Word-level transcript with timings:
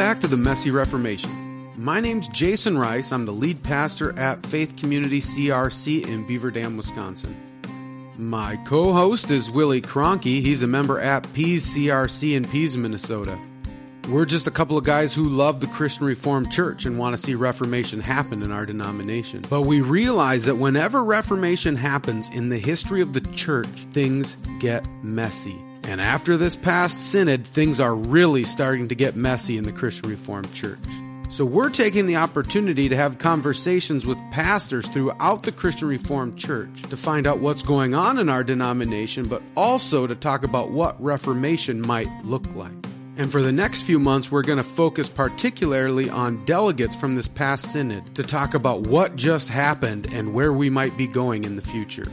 back 0.00 0.18
to 0.18 0.26
the 0.26 0.34
Messy 0.34 0.70
Reformation. 0.70 1.70
My 1.76 2.00
name's 2.00 2.26
Jason 2.28 2.78
Ruis. 2.78 3.12
I'm 3.12 3.26
the 3.26 3.32
lead 3.32 3.62
pastor 3.62 4.18
at 4.18 4.46
Faith 4.46 4.80
Community 4.80 5.20
CRC 5.20 6.08
in 6.08 6.26
Beaver 6.26 6.50
Dam, 6.50 6.78
Wisconsin. 6.78 7.36
My 8.16 8.56
co 8.64 8.94
host 8.94 9.30
is 9.30 9.50
Willie 9.50 9.82
Cronky. 9.82 10.40
He's 10.40 10.62
a 10.62 10.66
member 10.66 10.98
at 10.98 11.30
Pease 11.34 11.76
CRC 11.76 12.34
in 12.34 12.46
Pease, 12.46 12.78
Minnesota. 12.78 13.38
We're 14.08 14.24
just 14.24 14.46
a 14.46 14.50
couple 14.50 14.78
of 14.78 14.84
guys 14.84 15.14
who 15.14 15.28
love 15.28 15.60
the 15.60 15.66
Christian 15.66 16.06
Reformed 16.06 16.50
Church 16.50 16.86
and 16.86 16.98
want 16.98 17.14
to 17.14 17.20
see 17.20 17.34
Reformation 17.34 18.00
happen 18.00 18.42
in 18.42 18.50
our 18.50 18.64
denomination. 18.64 19.44
But 19.50 19.62
we 19.62 19.82
realize 19.82 20.46
that 20.46 20.56
whenever 20.56 21.04
Reformation 21.04 21.76
happens 21.76 22.30
in 22.30 22.48
the 22.48 22.58
history 22.58 23.02
of 23.02 23.12
the 23.12 23.20
church, 23.20 23.84
things 23.92 24.38
get 24.60 24.82
messy. 25.02 25.62
And 25.84 26.00
after 26.00 26.36
this 26.36 26.56
past 26.56 27.10
synod, 27.10 27.46
things 27.46 27.80
are 27.80 27.94
really 27.94 28.44
starting 28.44 28.88
to 28.88 28.94
get 28.94 29.16
messy 29.16 29.56
in 29.56 29.64
the 29.64 29.72
Christian 29.72 30.08
Reformed 30.08 30.52
Church. 30.52 30.78
So 31.30 31.44
we're 31.44 31.70
taking 31.70 32.06
the 32.06 32.16
opportunity 32.16 32.88
to 32.88 32.96
have 32.96 33.18
conversations 33.18 34.04
with 34.04 34.18
pastors 34.32 34.88
throughout 34.88 35.44
the 35.44 35.52
Christian 35.52 35.86
Reformed 35.86 36.36
Church 36.36 36.82
to 36.82 36.96
find 36.96 37.24
out 37.24 37.38
what's 37.38 37.62
going 37.62 37.94
on 37.94 38.18
in 38.18 38.28
our 38.28 38.42
denomination, 38.42 39.28
but 39.28 39.40
also 39.56 40.08
to 40.08 40.16
talk 40.16 40.42
about 40.42 40.70
what 40.70 41.00
Reformation 41.00 41.80
might 41.80 42.08
look 42.24 42.52
like. 42.56 42.72
And 43.16 43.30
for 43.30 43.42
the 43.42 43.52
next 43.52 43.82
few 43.82 44.00
months, 44.00 44.32
we're 44.32 44.42
going 44.42 44.56
to 44.56 44.64
focus 44.64 45.08
particularly 45.08 46.10
on 46.10 46.44
delegates 46.46 46.96
from 46.96 47.14
this 47.14 47.28
past 47.28 47.70
synod 47.70 48.14
to 48.16 48.24
talk 48.24 48.54
about 48.54 48.80
what 48.80 49.14
just 49.14 49.50
happened 49.50 50.12
and 50.12 50.34
where 50.34 50.52
we 50.52 50.68
might 50.68 50.96
be 50.96 51.06
going 51.06 51.44
in 51.44 51.54
the 51.54 51.62
future. 51.62 52.10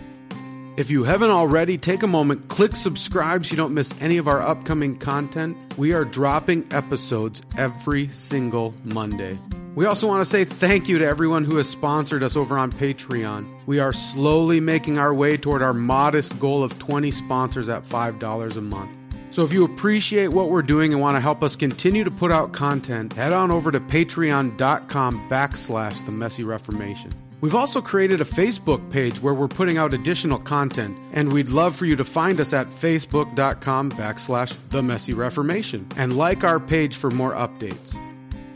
If 0.77 0.91
you 0.91 1.05
haven't 1.05 1.31
already, 1.31 1.75
take 1.75 2.03
a 2.03 2.07
moment, 2.07 2.49
click 2.49 2.75
subscribe 2.75 3.43
so 3.43 3.51
you 3.53 3.57
don't 3.57 3.73
miss 3.73 3.99
any 3.99 4.17
of 4.17 4.27
our 4.27 4.43
upcoming 4.43 4.95
content. 4.95 5.57
We 5.75 5.91
are 5.93 6.05
dropping 6.05 6.71
episodes 6.71 7.41
every 7.57 8.09
single 8.09 8.75
Monday. 8.83 9.39
We 9.73 9.87
also 9.87 10.07
want 10.07 10.21
to 10.21 10.25
say 10.25 10.43
thank 10.45 10.87
you 10.87 10.99
to 10.99 11.07
everyone 11.07 11.45
who 11.45 11.55
has 11.55 11.67
sponsored 11.67 12.21
us 12.21 12.35
over 12.35 12.59
on 12.59 12.71
Patreon. 12.71 13.65
We 13.65 13.79
are 13.79 13.91
slowly 13.91 14.59
making 14.59 14.99
our 14.99 15.15
way 15.15 15.35
toward 15.35 15.63
our 15.63 15.73
modest 15.73 16.37
goal 16.37 16.61
of 16.61 16.77
20 16.77 17.09
sponsors 17.09 17.69
at 17.69 17.81
$5 17.81 18.55
a 18.55 18.61
month. 18.61 18.95
So 19.31 19.43
if 19.43 19.51
you 19.51 19.65
appreciate 19.65 20.27
what 20.27 20.51
we're 20.51 20.61
doing 20.61 20.93
and 20.93 21.01
want 21.01 21.15
to 21.15 21.21
help 21.21 21.41
us 21.41 21.55
continue 21.55 22.03
to 22.03 22.11
put 22.11 22.31
out 22.31 22.53
content, 22.53 23.13
head 23.13 23.33
on 23.33 23.49
over 23.49 23.71
to 23.71 23.79
patreon.com 23.79 25.27
backslash 25.27 26.05
the 26.05 26.11
messy 26.11 26.43
reformation. 26.43 27.15
We've 27.39 27.53
also 27.53 27.81
created 27.81 28.19
a 28.19 28.25
Facebook 28.25 28.89
page 28.89 29.21
where 29.21 29.33
we're 29.33 29.47
putting 29.47 29.77
out 29.77 29.93
additional 29.93 30.39
content, 30.39 30.97
and 31.13 31.31
we'd 31.31 31.49
love 31.49 31.75
for 31.75 31.85
you 31.85 31.95
to 31.95 32.03
find 32.03 32.39
us 32.39 32.51
at 32.51 32.67
facebook.com 32.67 33.91
backslash 33.91 34.57
the 34.69 34.81
messy 34.81 35.13
reformation 35.13 35.87
and 35.97 36.17
like 36.17 36.43
our 36.43 36.59
page 36.59 36.95
for 36.95 37.11
more 37.11 37.33
updates. 37.33 37.95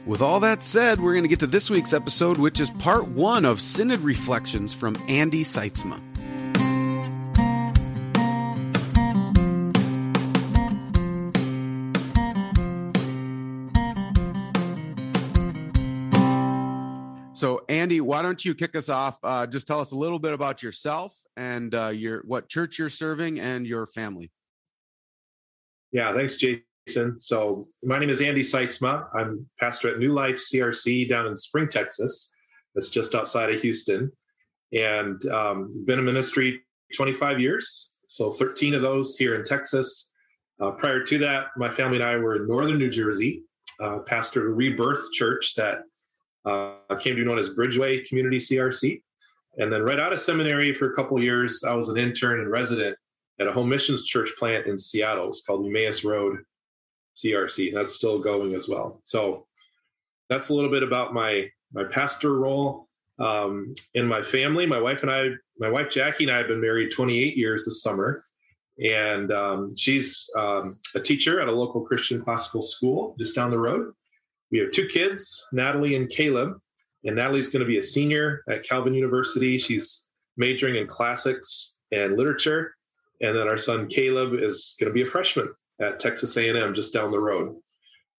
With 0.07 0.23
all 0.23 0.39
that 0.39 0.63
said, 0.63 0.99
we're 0.99 1.11
going 1.11 1.23
to 1.23 1.29
get 1.29 1.39
to 1.39 1.47
this 1.47 1.69
week's 1.69 1.93
episode, 1.93 2.39
which 2.39 2.59
is 2.59 2.71
part 2.71 3.07
one 3.07 3.45
of 3.45 3.61
Synod 3.61 3.99
Reflections 3.99 4.73
from 4.73 4.97
Andy 5.07 5.43
Sytsma. 5.43 6.01
So, 17.41 17.59
Andy, 17.69 18.01
why 18.01 18.21
don't 18.21 18.45
you 18.45 18.53
kick 18.53 18.75
us 18.75 18.87
off? 18.87 19.17
Uh, 19.23 19.47
just 19.47 19.65
tell 19.65 19.79
us 19.79 19.93
a 19.93 19.95
little 19.95 20.19
bit 20.19 20.31
about 20.31 20.61
yourself 20.61 21.17
and 21.35 21.73
uh, 21.73 21.87
your 21.87 22.21
what 22.27 22.47
church 22.47 22.77
you're 22.77 22.87
serving 22.87 23.39
and 23.39 23.65
your 23.65 23.87
family. 23.87 24.29
Yeah, 25.91 26.13
thanks, 26.13 26.35
Jason. 26.35 27.19
So, 27.19 27.63
my 27.81 27.97
name 27.97 28.11
is 28.11 28.21
Andy 28.21 28.43
Sytsma. 28.43 29.07
I'm 29.15 29.49
pastor 29.59 29.89
at 29.89 29.97
New 29.97 30.13
Life 30.13 30.35
CRC 30.35 31.09
down 31.09 31.25
in 31.25 31.35
Spring, 31.35 31.67
Texas. 31.67 32.31
That's 32.75 32.89
just 32.89 33.15
outside 33.15 33.51
of 33.51 33.59
Houston, 33.59 34.11
and 34.71 35.25
um, 35.31 35.83
been 35.87 35.97
in 35.97 36.05
ministry 36.05 36.61
25 36.95 37.39
years. 37.39 38.01
So, 38.05 38.33
13 38.33 38.75
of 38.75 38.83
those 38.83 39.17
here 39.17 39.33
in 39.33 39.45
Texas. 39.45 40.13
Uh, 40.59 40.69
prior 40.69 41.03
to 41.05 41.17
that, 41.17 41.47
my 41.57 41.71
family 41.71 41.97
and 41.97 42.05
I 42.05 42.17
were 42.17 42.35
in 42.35 42.47
northern 42.47 42.77
New 42.77 42.91
Jersey, 42.91 43.41
uh, 43.79 43.97
pastor 44.05 44.51
of 44.51 44.57
Rebirth 44.57 45.11
Church 45.11 45.55
that 45.55 45.85
uh, 46.45 46.75
came 46.99 47.15
to 47.15 47.21
be 47.21 47.25
known 47.25 47.39
as 47.39 47.55
Bridgeway 47.55 48.05
Community 48.05 48.37
CRC. 48.37 49.01
And 49.57 49.71
then 49.71 49.83
right 49.83 49.99
out 49.99 50.13
of 50.13 50.21
seminary 50.21 50.73
for 50.73 50.91
a 50.91 50.95
couple 50.95 51.21
years, 51.21 51.63
I 51.63 51.73
was 51.73 51.89
an 51.89 51.97
intern 51.97 52.39
and 52.39 52.49
resident 52.49 52.97
at 53.39 53.47
a 53.47 53.51
home 53.51 53.69
missions 53.69 54.05
church 54.05 54.31
plant 54.37 54.67
in 54.67 54.77
Seattle. 54.77 55.27
It's 55.27 55.43
called 55.43 55.65
Emmaus 55.65 56.03
Road 56.03 56.39
CRC. 57.15 57.73
That's 57.73 57.95
still 57.95 58.21
going 58.21 58.55
as 58.55 58.69
well. 58.69 59.01
So 59.03 59.45
that's 60.29 60.49
a 60.49 60.53
little 60.53 60.71
bit 60.71 60.83
about 60.83 61.13
my 61.13 61.49
my 61.73 61.83
pastor 61.85 62.37
role 62.37 62.87
um, 63.19 63.73
in 63.93 64.07
my 64.07 64.21
family. 64.21 64.65
My 64.65 64.79
wife 64.79 65.03
and 65.03 65.11
I, 65.11 65.29
my 65.59 65.69
wife 65.69 65.89
Jackie 65.89 66.25
and 66.25 66.31
I 66.31 66.37
have 66.37 66.47
been 66.47 66.61
married 66.61 66.91
28 66.91 67.37
years 67.37 67.65
this 67.65 67.81
summer, 67.81 68.23
and 68.83 69.31
um, 69.31 69.75
she's 69.75 70.29
um, 70.37 70.79
a 70.95 70.99
teacher 70.99 71.41
at 71.41 71.47
a 71.47 71.51
local 71.51 71.81
Christian 71.81 72.21
classical 72.21 72.61
school 72.61 73.15
just 73.17 73.35
down 73.35 73.51
the 73.51 73.59
road. 73.59 73.93
We 74.51 74.59
have 74.59 74.71
two 74.71 74.87
kids, 74.87 75.47
Natalie 75.51 75.95
and 75.95 76.09
Caleb. 76.09 76.59
And 77.03 77.15
Natalie's 77.15 77.49
going 77.49 77.61
to 77.61 77.67
be 77.67 77.79
a 77.79 77.83
senior 77.83 78.43
at 78.49 78.63
Calvin 78.63 78.93
University. 78.93 79.57
She's 79.57 80.11
majoring 80.37 80.75
in 80.75 80.87
classics 80.87 81.79
and 81.91 82.17
literature. 82.17 82.75
And 83.21 83.35
then 83.35 83.47
our 83.47 83.57
son 83.57 83.87
Caleb 83.87 84.33
is 84.35 84.75
going 84.79 84.91
to 84.91 84.93
be 84.93 85.01
a 85.01 85.09
freshman 85.09 85.51
at 85.79 85.99
Texas 85.99 86.37
A&M 86.37 86.73
just 86.73 86.93
down 86.93 87.11
the 87.11 87.19
road. 87.19 87.55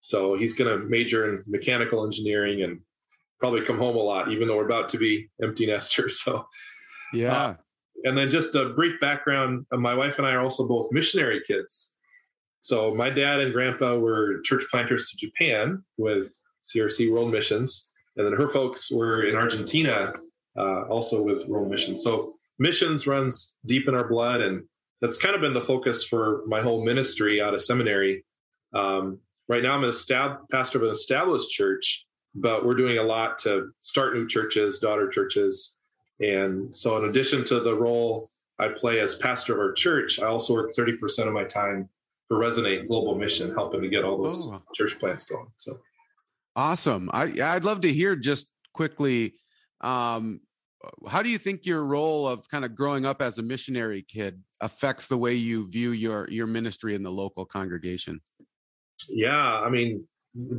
So 0.01 0.35
he's 0.35 0.53
going 0.53 0.69
to 0.69 0.85
major 0.89 1.29
in 1.29 1.43
mechanical 1.47 2.03
engineering 2.05 2.63
and 2.63 2.81
probably 3.39 3.61
come 3.61 3.77
home 3.77 3.95
a 3.95 3.99
lot, 3.99 4.31
even 4.31 4.47
though 4.47 4.57
we're 4.57 4.65
about 4.65 4.89
to 4.89 4.97
be 4.97 5.29
empty 5.41 5.65
nesters. 5.65 6.21
So, 6.23 6.45
yeah. 7.13 7.33
Uh, 7.33 7.55
and 8.05 8.17
then 8.17 8.29
just 8.29 8.55
a 8.55 8.69
brief 8.69 8.99
background: 8.99 9.65
my 9.71 9.93
wife 9.93 10.17
and 10.17 10.27
I 10.27 10.33
are 10.33 10.41
also 10.41 10.67
both 10.67 10.91
missionary 10.91 11.41
kids. 11.45 11.92
So 12.63 12.95
my 12.95 13.09
dad 13.09 13.41
and 13.41 13.51
grandpa 13.51 13.97
were 13.97 14.39
church 14.43 14.63
planters 14.71 15.09
to 15.09 15.17
Japan 15.17 15.83
with 15.97 16.33
CRC 16.63 17.11
World 17.11 17.29
Missions, 17.29 17.91
and 18.15 18.25
then 18.25 18.39
her 18.39 18.47
folks 18.47 18.89
were 18.89 19.23
in 19.23 19.35
Argentina, 19.35 20.13
uh, 20.57 20.83
also 20.83 21.21
with 21.21 21.45
World 21.49 21.69
Missions. 21.69 22.01
So 22.05 22.31
missions 22.59 23.05
runs 23.05 23.57
deep 23.65 23.89
in 23.89 23.95
our 23.95 24.07
blood, 24.07 24.39
and 24.39 24.63
that's 25.01 25.17
kind 25.17 25.35
of 25.35 25.41
been 25.41 25.53
the 25.53 25.65
focus 25.65 26.05
for 26.05 26.43
my 26.47 26.61
whole 26.61 26.85
ministry 26.85 27.41
out 27.41 27.53
of 27.53 27.61
seminary. 27.61 28.23
Um, 28.73 29.19
right 29.49 29.61
now, 29.61 29.75
I'm 29.75 29.83
an 29.83 29.89
estab- 29.89 30.49
pastor 30.49 30.77
of 30.77 30.85
an 30.85 30.91
established 30.91 31.49
church, 31.49 32.05
but 32.33 32.65
we're 32.65 32.75
doing 32.75 32.97
a 32.97 33.03
lot 33.03 33.39
to 33.39 33.71
start 33.81 34.13
new 34.13 34.25
churches, 34.25 34.79
daughter 34.79 35.09
churches, 35.09 35.79
and 36.21 36.73
so 36.73 36.95
in 36.95 37.09
addition 37.09 37.43
to 37.43 37.59
the 37.59 37.75
role 37.75 38.29
I 38.57 38.69
play 38.69 39.01
as 39.01 39.15
pastor 39.15 39.51
of 39.51 39.59
our 39.59 39.73
church, 39.73 40.21
I 40.21 40.27
also 40.27 40.53
work 40.53 40.71
30% 40.71 41.27
of 41.27 41.33
my 41.33 41.43
time 41.43 41.89
for 42.27 42.39
Resonate 42.39 42.87
Global 42.87 43.15
Mission, 43.15 43.53
helping 43.53 43.81
to 43.81 43.87
get 43.87 44.03
all 44.03 44.21
those 44.21 44.49
oh. 44.51 44.61
church 44.75 44.99
plants 44.99 45.25
going. 45.25 45.47
So 45.57 45.73
awesome! 46.55 47.09
I 47.13 47.33
I'd 47.43 47.63
love 47.63 47.81
to 47.81 47.91
hear 47.91 48.15
just 48.15 48.51
quickly. 48.73 49.35
Um, 49.81 50.41
how 51.07 51.21
do 51.21 51.29
you 51.29 51.37
think 51.37 51.65
your 51.65 51.83
role 51.85 52.27
of 52.27 52.47
kind 52.49 52.65
of 52.65 52.75
growing 52.75 53.05
up 53.05 53.21
as 53.21 53.37
a 53.37 53.43
missionary 53.43 54.01
kid 54.01 54.41
affects 54.61 55.07
the 55.07 55.17
way 55.17 55.33
you 55.33 55.69
view 55.69 55.91
your 55.91 56.29
your 56.29 56.47
ministry 56.47 56.95
in 56.95 57.03
the 57.03 57.11
local 57.11 57.45
congregation? 57.45 58.21
Yeah, 59.09 59.59
I 59.59 59.69
mean, 59.69 60.05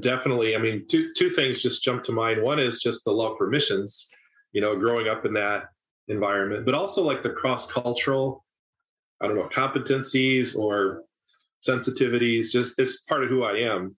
definitely. 0.01 0.55
I 0.55 0.59
mean, 0.59 0.87
two 0.89 1.13
two 1.17 1.29
things 1.29 1.63
just 1.63 1.83
jump 1.83 2.05
to 2.05 2.13
mind. 2.13 2.43
One 2.43 2.59
is 2.59 2.81
just 2.81 3.05
the 3.05 3.13
love 3.13 3.37
for 3.39 3.49
missions. 3.49 4.11
You 4.53 4.61
know, 4.61 4.77
growing 4.77 5.09
up 5.09 5.27
in 5.27 5.35
that 5.35 5.65
environment, 6.09 6.65
but 6.65 6.75
also 6.75 7.03
like 7.03 7.23
the 7.23 7.31
cross 7.31 7.71
cultural, 7.71 8.45
I 9.21 9.27
don't 9.27 9.37
know, 9.37 9.49
competencies 9.49 10.57
or 10.57 11.03
sensitivities. 11.67 12.51
Just 12.51 12.79
it's 12.79 13.03
part 13.03 13.25
of 13.25 13.31
who 13.31 13.45
I 13.45 13.59
am. 13.59 13.97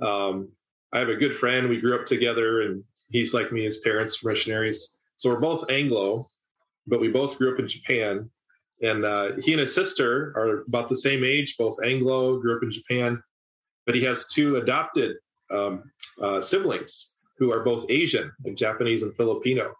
Um, 0.00 0.48
I 0.92 0.98
have 0.98 1.08
a 1.08 1.16
good 1.16 1.34
friend. 1.34 1.68
We 1.68 1.80
grew 1.80 1.94
up 1.94 2.06
together, 2.06 2.62
and 2.62 2.84
he's 3.10 3.34
like 3.34 3.52
me. 3.52 3.64
His 3.64 3.78
parents 3.78 4.22
were 4.22 4.30
missionaries, 4.30 5.10
so 5.16 5.30
we're 5.30 5.40
both 5.40 5.70
Anglo, 5.70 6.26
but 6.86 7.00
we 7.00 7.08
both 7.08 7.38
grew 7.38 7.52
up 7.52 7.60
in 7.60 7.68
Japan. 7.68 8.28
And 8.82 9.04
uh, 9.04 9.32
he 9.40 9.52
and 9.52 9.60
his 9.60 9.72
sister 9.72 10.32
are 10.36 10.64
about 10.66 10.88
the 10.88 10.96
same 10.96 11.24
age, 11.24 11.56
both 11.56 11.76
Anglo, 11.84 12.38
grew 12.40 12.56
up 12.56 12.64
in 12.64 12.72
Japan. 12.72 13.22
But 13.86 13.94
he 13.94 14.02
has 14.02 14.26
two 14.26 14.56
adopted 14.56 15.16
um, 15.52 15.84
uh, 16.20 16.40
siblings 16.40 17.16
who 17.38 17.52
are 17.52 17.62
both 17.62 17.86
Asian, 17.88 18.32
like 18.44 18.56
Japanese 18.56 19.04
and 19.04 19.14
Filipino. 19.16 19.72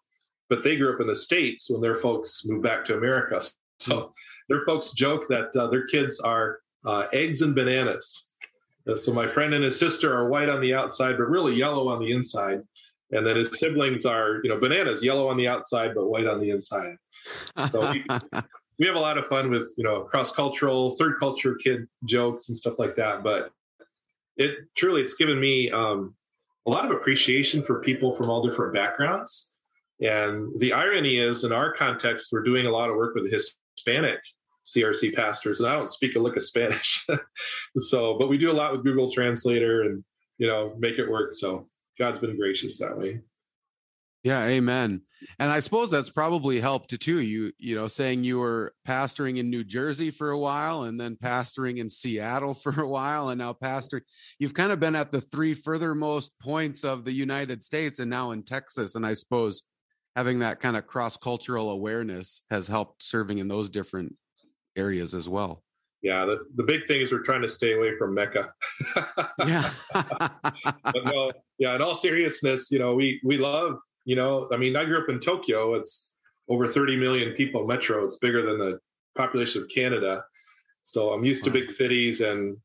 But 0.48 0.62
they 0.62 0.76
grew 0.76 0.94
up 0.94 1.00
in 1.00 1.08
the 1.08 1.16
States 1.16 1.70
when 1.70 1.80
their 1.80 1.96
folks 1.96 2.46
moved 2.46 2.62
back 2.62 2.84
to 2.86 2.96
America. 2.96 3.42
So 3.78 4.12
their 4.48 4.64
folks 4.64 4.92
joke 4.92 5.26
that 5.28 5.54
uh, 5.56 5.66
their 5.66 5.86
kids 5.86 6.20
are 6.20 6.60
uh, 6.84 7.06
eggs 7.12 7.42
and 7.42 7.54
bananas. 7.54 8.32
Uh, 8.88 8.96
so 8.96 9.12
my 9.12 9.26
friend 9.26 9.54
and 9.54 9.64
his 9.64 9.78
sister 9.78 10.14
are 10.16 10.28
white 10.28 10.48
on 10.48 10.60
the 10.60 10.74
outside, 10.74 11.16
but 11.16 11.28
really 11.28 11.54
yellow 11.54 11.88
on 11.88 12.00
the 12.00 12.12
inside. 12.12 12.60
And 13.12 13.26
then 13.26 13.36
his 13.36 13.58
siblings 13.58 14.06
are, 14.06 14.40
you 14.42 14.48
know, 14.48 14.58
bananas, 14.58 15.04
yellow 15.04 15.28
on 15.28 15.36
the 15.36 15.46
outside, 15.46 15.94
but 15.94 16.06
white 16.06 16.26
on 16.26 16.40
the 16.40 16.50
inside. 16.50 16.96
So 17.70 17.92
we, 17.92 18.04
we 18.78 18.86
have 18.86 18.96
a 18.96 19.00
lot 19.00 19.18
of 19.18 19.26
fun 19.26 19.50
with, 19.50 19.72
you 19.76 19.84
know, 19.84 20.00
cross 20.02 20.32
cultural, 20.32 20.90
third 20.92 21.18
culture 21.20 21.54
kid 21.54 21.86
jokes 22.04 22.48
and 22.48 22.56
stuff 22.56 22.78
like 22.78 22.94
that. 22.96 23.22
But 23.22 23.50
it 24.36 24.56
truly 24.74 25.02
it's 25.02 25.14
given 25.14 25.38
me 25.38 25.70
um, 25.70 26.14
a 26.66 26.70
lot 26.70 26.84
of 26.84 26.90
appreciation 26.90 27.62
for 27.62 27.80
people 27.80 28.14
from 28.14 28.30
all 28.30 28.42
different 28.42 28.74
backgrounds. 28.74 29.52
And 30.00 30.58
the 30.58 30.72
irony 30.72 31.18
is, 31.18 31.44
in 31.44 31.52
our 31.52 31.72
context, 31.74 32.30
we're 32.32 32.42
doing 32.42 32.66
a 32.66 32.70
lot 32.70 32.90
of 32.90 32.96
work 32.96 33.14
with 33.14 33.30
Hispanic 33.30 34.20
CRC 34.66 35.14
pastors, 35.14 35.60
and 35.60 35.68
I 35.68 35.76
don't 35.76 35.90
speak 35.90 36.16
a 36.16 36.18
lick 36.18 36.36
of 36.36 36.44
Spanish. 36.44 37.06
so, 37.78 38.16
but 38.18 38.28
we 38.28 38.38
do 38.38 38.50
a 38.50 38.52
lot 38.52 38.72
with 38.72 38.84
Google 38.84 39.10
Translator 39.10 39.82
and 39.82 40.04
you 40.38 40.46
know 40.46 40.74
make 40.78 40.98
it 40.98 41.10
work. 41.10 41.32
So 41.32 41.66
God's 41.98 42.20
been 42.20 42.36
gracious 42.36 42.78
that 42.78 42.96
way. 42.96 43.20
Yeah, 44.24 44.46
amen. 44.46 45.02
And 45.40 45.50
I 45.50 45.58
suppose 45.58 45.90
that's 45.90 46.10
probably 46.10 46.60
helped 46.60 46.98
too. 47.00 47.18
You 47.18 47.52
you 47.58 47.74
know, 47.74 47.88
saying 47.88 48.22
you 48.22 48.38
were 48.38 48.72
pastoring 48.86 49.38
in 49.38 49.50
New 49.50 49.64
Jersey 49.64 50.12
for 50.12 50.30
a 50.30 50.38
while 50.38 50.84
and 50.84 51.00
then 51.00 51.16
pastoring 51.16 51.78
in 51.78 51.90
Seattle 51.90 52.54
for 52.62 52.80
a 52.80 52.88
while 52.88 53.30
and 53.30 53.38
now 53.38 53.52
pastoring. 53.52 54.02
You've 54.38 54.54
kind 54.54 54.70
of 54.70 54.78
been 54.78 54.94
at 54.94 55.10
the 55.10 55.20
three 55.20 55.54
furthermost 55.54 56.38
points 56.40 56.84
of 56.84 57.04
the 57.04 57.12
United 57.12 57.64
States 57.64 57.98
and 57.98 58.10
now 58.10 58.30
in 58.30 58.44
Texas. 58.44 58.94
And 58.94 59.04
I 59.04 59.14
suppose 59.14 59.64
having 60.14 60.40
that 60.40 60.60
kind 60.60 60.76
of 60.76 60.86
cross-cultural 60.86 61.70
awareness 61.70 62.42
has 62.50 62.68
helped 62.68 63.02
serving 63.02 63.38
in 63.38 63.48
those 63.48 63.70
different 63.70 64.14
areas 64.76 65.14
as 65.14 65.28
well. 65.28 65.62
Yeah, 66.02 66.24
the, 66.24 66.38
the 66.56 66.64
big 66.64 66.86
thing 66.86 67.00
is 67.00 67.12
we're 67.12 67.22
trying 67.22 67.42
to 67.42 67.48
stay 67.48 67.74
away 67.74 67.96
from 67.96 68.14
Mecca. 68.14 68.52
yeah. 69.46 69.68
but 69.92 71.04
no, 71.06 71.30
yeah, 71.58 71.76
in 71.76 71.82
all 71.82 71.94
seriousness, 71.94 72.72
you 72.72 72.80
know, 72.80 72.94
we 72.94 73.20
we 73.22 73.36
love 73.36 73.78
you 74.04 74.16
know, 74.16 74.48
I 74.52 74.56
mean, 74.56 74.76
I 74.76 74.84
grew 74.84 74.98
up 74.98 75.08
in 75.08 75.20
Tokyo. 75.20 75.74
It's 75.74 76.14
over 76.48 76.66
30 76.66 76.96
million 76.96 77.32
people 77.32 77.66
metro. 77.66 78.04
It's 78.04 78.18
bigger 78.18 78.42
than 78.42 78.58
the 78.58 78.78
population 79.16 79.62
of 79.62 79.68
Canada. 79.68 80.24
So 80.82 81.10
I'm 81.10 81.24
used 81.24 81.46
wow. 81.46 81.52
to 81.52 81.60
big 81.60 81.70
cities 81.70 82.20
and, 82.20 82.56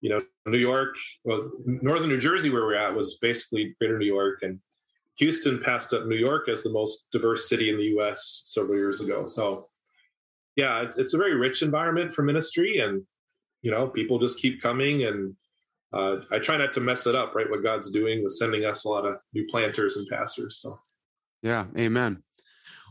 you 0.00 0.10
know, 0.10 0.20
New 0.46 0.58
York, 0.58 0.94
well, 1.24 1.50
northern 1.64 2.08
New 2.08 2.18
Jersey, 2.18 2.50
where 2.50 2.62
we're 2.62 2.74
at, 2.74 2.94
was 2.94 3.18
basically 3.20 3.74
greater 3.80 3.98
New 3.98 4.06
York. 4.06 4.40
And 4.42 4.58
Houston 5.18 5.62
passed 5.62 5.94
up 5.94 6.06
New 6.06 6.16
York 6.16 6.48
as 6.48 6.62
the 6.62 6.72
most 6.72 7.06
diverse 7.12 7.48
city 7.48 7.70
in 7.70 7.76
the 7.76 7.98
US 7.98 8.50
several 8.52 8.76
years 8.76 9.00
ago. 9.00 9.26
So, 9.26 9.64
yeah, 10.56 10.82
it's, 10.82 10.98
it's 10.98 11.14
a 11.14 11.18
very 11.18 11.34
rich 11.34 11.62
environment 11.62 12.14
for 12.14 12.22
ministry. 12.22 12.78
And, 12.78 13.02
you 13.62 13.70
know, 13.70 13.88
people 13.88 14.18
just 14.18 14.38
keep 14.38 14.62
coming 14.62 15.04
and 15.04 15.34
uh, 15.92 16.16
I 16.32 16.38
try 16.40 16.56
not 16.56 16.72
to 16.72 16.80
mess 16.80 17.06
it 17.06 17.14
up, 17.14 17.34
right? 17.34 17.48
What 17.48 17.62
God's 17.62 17.90
doing 17.90 18.22
with 18.22 18.32
sending 18.32 18.64
us 18.64 18.84
a 18.84 18.88
lot 18.88 19.06
of 19.06 19.20
new 19.32 19.46
planters 19.46 19.96
and 19.96 20.06
pastors. 20.08 20.58
So, 20.60 20.74
yeah, 21.42 21.66
amen. 21.78 22.22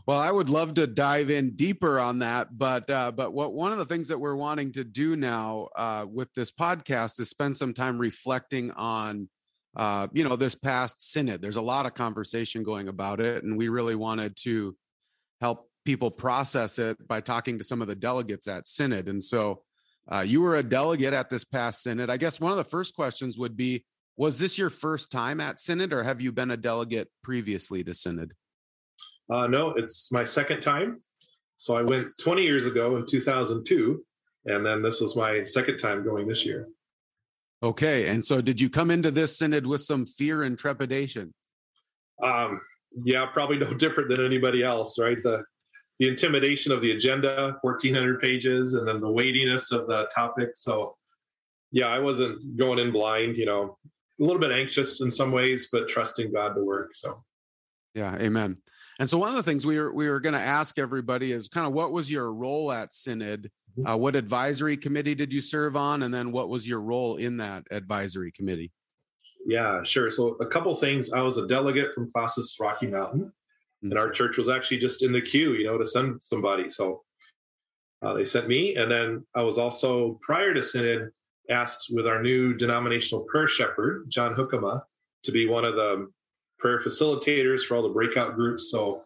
Well, 0.06 0.18
I 0.18 0.30
would 0.30 0.48
love 0.48 0.74
to 0.74 0.86
dive 0.86 1.30
in 1.30 1.56
deeper 1.56 1.98
on 1.98 2.18
that, 2.18 2.58
but 2.58 2.88
uh, 2.90 3.10
but 3.12 3.32
what 3.32 3.54
one 3.54 3.72
of 3.72 3.78
the 3.78 3.86
things 3.86 4.08
that 4.08 4.20
we're 4.20 4.36
wanting 4.36 4.72
to 4.72 4.84
do 4.84 5.16
now 5.16 5.68
uh, 5.76 6.06
with 6.10 6.32
this 6.34 6.50
podcast 6.50 7.18
is 7.20 7.30
spend 7.30 7.56
some 7.56 7.72
time 7.72 7.98
reflecting 7.98 8.70
on, 8.72 9.30
uh, 9.76 10.08
you 10.12 10.26
know, 10.26 10.36
this 10.36 10.54
past 10.54 11.10
synod. 11.10 11.40
There's 11.40 11.56
a 11.56 11.62
lot 11.62 11.86
of 11.86 11.94
conversation 11.94 12.62
going 12.62 12.88
about 12.88 13.20
it, 13.20 13.44
and 13.44 13.56
we 13.56 13.68
really 13.68 13.94
wanted 13.94 14.36
to 14.42 14.76
help 15.40 15.70
people 15.84 16.10
process 16.10 16.78
it 16.78 17.06
by 17.06 17.20
talking 17.20 17.58
to 17.58 17.64
some 17.64 17.82
of 17.82 17.88
the 17.88 17.94
delegates 17.94 18.48
at 18.48 18.68
synod. 18.68 19.08
And 19.08 19.22
so, 19.22 19.62
uh, 20.08 20.24
you 20.26 20.42
were 20.42 20.56
a 20.56 20.62
delegate 20.62 21.14
at 21.14 21.30
this 21.30 21.44
past 21.44 21.82
synod. 21.82 22.10
I 22.10 22.16
guess 22.16 22.40
one 22.40 22.50
of 22.50 22.58
the 22.58 22.64
first 22.64 22.94
questions 22.94 23.38
would 23.38 23.56
be 23.56 23.84
Was 24.16 24.38
this 24.38 24.58
your 24.58 24.70
first 24.70 25.10
time 25.10 25.40
at 25.40 25.60
synod, 25.60 25.92
or 25.92 26.02
have 26.04 26.20
you 26.20 26.30
been 26.30 26.50
a 26.50 26.56
delegate 26.56 27.08
previously 27.22 27.82
to 27.84 27.94
synod? 27.94 28.34
Uh, 29.30 29.46
no, 29.46 29.70
it's 29.70 30.12
my 30.12 30.24
second 30.24 30.60
time. 30.60 31.00
So 31.56 31.76
I 31.76 31.82
went 31.82 32.08
20 32.20 32.42
years 32.42 32.66
ago 32.66 32.96
in 32.96 33.06
2002, 33.06 34.04
and 34.46 34.66
then 34.66 34.82
this 34.82 35.00
was 35.00 35.16
my 35.16 35.44
second 35.44 35.78
time 35.78 36.04
going 36.04 36.26
this 36.28 36.44
year. 36.44 36.66
Okay. 37.62 38.08
And 38.08 38.24
so 38.24 38.42
did 38.42 38.60
you 38.60 38.68
come 38.68 38.90
into 38.90 39.10
this 39.10 39.38
synod 39.38 39.66
with 39.66 39.80
some 39.80 40.04
fear 40.04 40.42
and 40.42 40.58
trepidation? 40.58 41.32
Um, 42.22 42.60
yeah, 43.04 43.24
probably 43.26 43.56
no 43.56 43.72
different 43.74 44.10
than 44.10 44.24
anybody 44.24 44.62
else, 44.62 44.98
right? 44.98 45.22
The 45.22 45.44
the 45.98 46.08
intimidation 46.08 46.72
of 46.72 46.80
the 46.80 46.92
agenda, 46.92 47.56
1,400 47.62 48.20
pages, 48.20 48.74
and 48.74 48.86
then 48.86 49.00
the 49.00 49.10
weightiness 49.10 49.72
of 49.72 49.86
the 49.86 50.08
topic. 50.14 50.50
So, 50.54 50.94
yeah, 51.70 51.86
I 51.86 51.98
wasn't 51.98 52.56
going 52.56 52.78
in 52.78 52.90
blind, 52.90 53.36
you 53.36 53.46
know, 53.46 53.78
a 54.20 54.24
little 54.24 54.40
bit 54.40 54.52
anxious 54.52 55.00
in 55.00 55.10
some 55.10 55.32
ways, 55.32 55.68
but 55.70 55.88
trusting 55.88 56.32
God 56.32 56.54
to 56.54 56.64
work. 56.64 56.94
So, 56.94 57.22
yeah, 57.94 58.16
amen. 58.16 58.58
And 58.98 59.08
so, 59.08 59.18
one 59.18 59.28
of 59.28 59.36
the 59.36 59.42
things 59.42 59.66
we 59.66 59.78
were 59.78 59.92
we 59.92 60.08
were 60.08 60.20
going 60.20 60.34
to 60.34 60.40
ask 60.40 60.78
everybody 60.78 61.32
is 61.32 61.48
kind 61.48 61.66
of 61.66 61.72
what 61.72 61.92
was 61.92 62.10
your 62.10 62.32
role 62.32 62.72
at 62.72 62.94
Synod? 62.94 63.50
Mm-hmm. 63.78 63.86
Uh, 63.86 63.96
what 63.96 64.14
advisory 64.14 64.76
committee 64.76 65.14
did 65.14 65.32
you 65.32 65.40
serve 65.40 65.76
on, 65.76 66.02
and 66.02 66.14
then 66.14 66.32
what 66.32 66.48
was 66.48 66.68
your 66.68 66.80
role 66.80 67.16
in 67.16 67.36
that 67.38 67.66
advisory 67.70 68.30
committee? 68.30 68.72
Yeah, 69.46 69.82
sure. 69.82 70.10
So, 70.10 70.36
a 70.40 70.46
couple 70.46 70.74
things. 70.74 71.12
I 71.12 71.22
was 71.22 71.38
a 71.38 71.46
delegate 71.46 71.92
from 71.92 72.10
Classis 72.10 72.58
Rocky 72.60 72.86
Mountain 72.86 73.32
and 73.90 73.98
our 73.98 74.10
church 74.10 74.36
was 74.36 74.48
actually 74.48 74.78
just 74.78 75.02
in 75.02 75.12
the 75.12 75.20
queue, 75.20 75.54
you 75.54 75.64
know, 75.64 75.78
to 75.78 75.86
send 75.86 76.20
somebody. 76.20 76.70
So 76.70 77.02
uh, 78.02 78.14
they 78.14 78.24
sent 78.24 78.48
me, 78.48 78.76
and 78.76 78.90
then 78.90 79.24
I 79.34 79.42
was 79.42 79.58
also 79.58 80.18
prior 80.20 80.52
to 80.54 80.62
synod 80.62 81.10
asked 81.50 81.88
with 81.92 82.06
our 82.06 82.22
new 82.22 82.54
denominational 82.54 83.24
prayer 83.24 83.48
shepherd, 83.48 84.06
John 84.08 84.34
Hookama 84.34 84.82
to 85.24 85.32
be 85.32 85.46
one 85.46 85.64
of 85.64 85.74
the 85.74 86.10
prayer 86.58 86.80
facilitators 86.80 87.62
for 87.62 87.76
all 87.76 87.82
the 87.82 87.88
breakout 87.88 88.34
groups. 88.34 88.70
So 88.70 89.02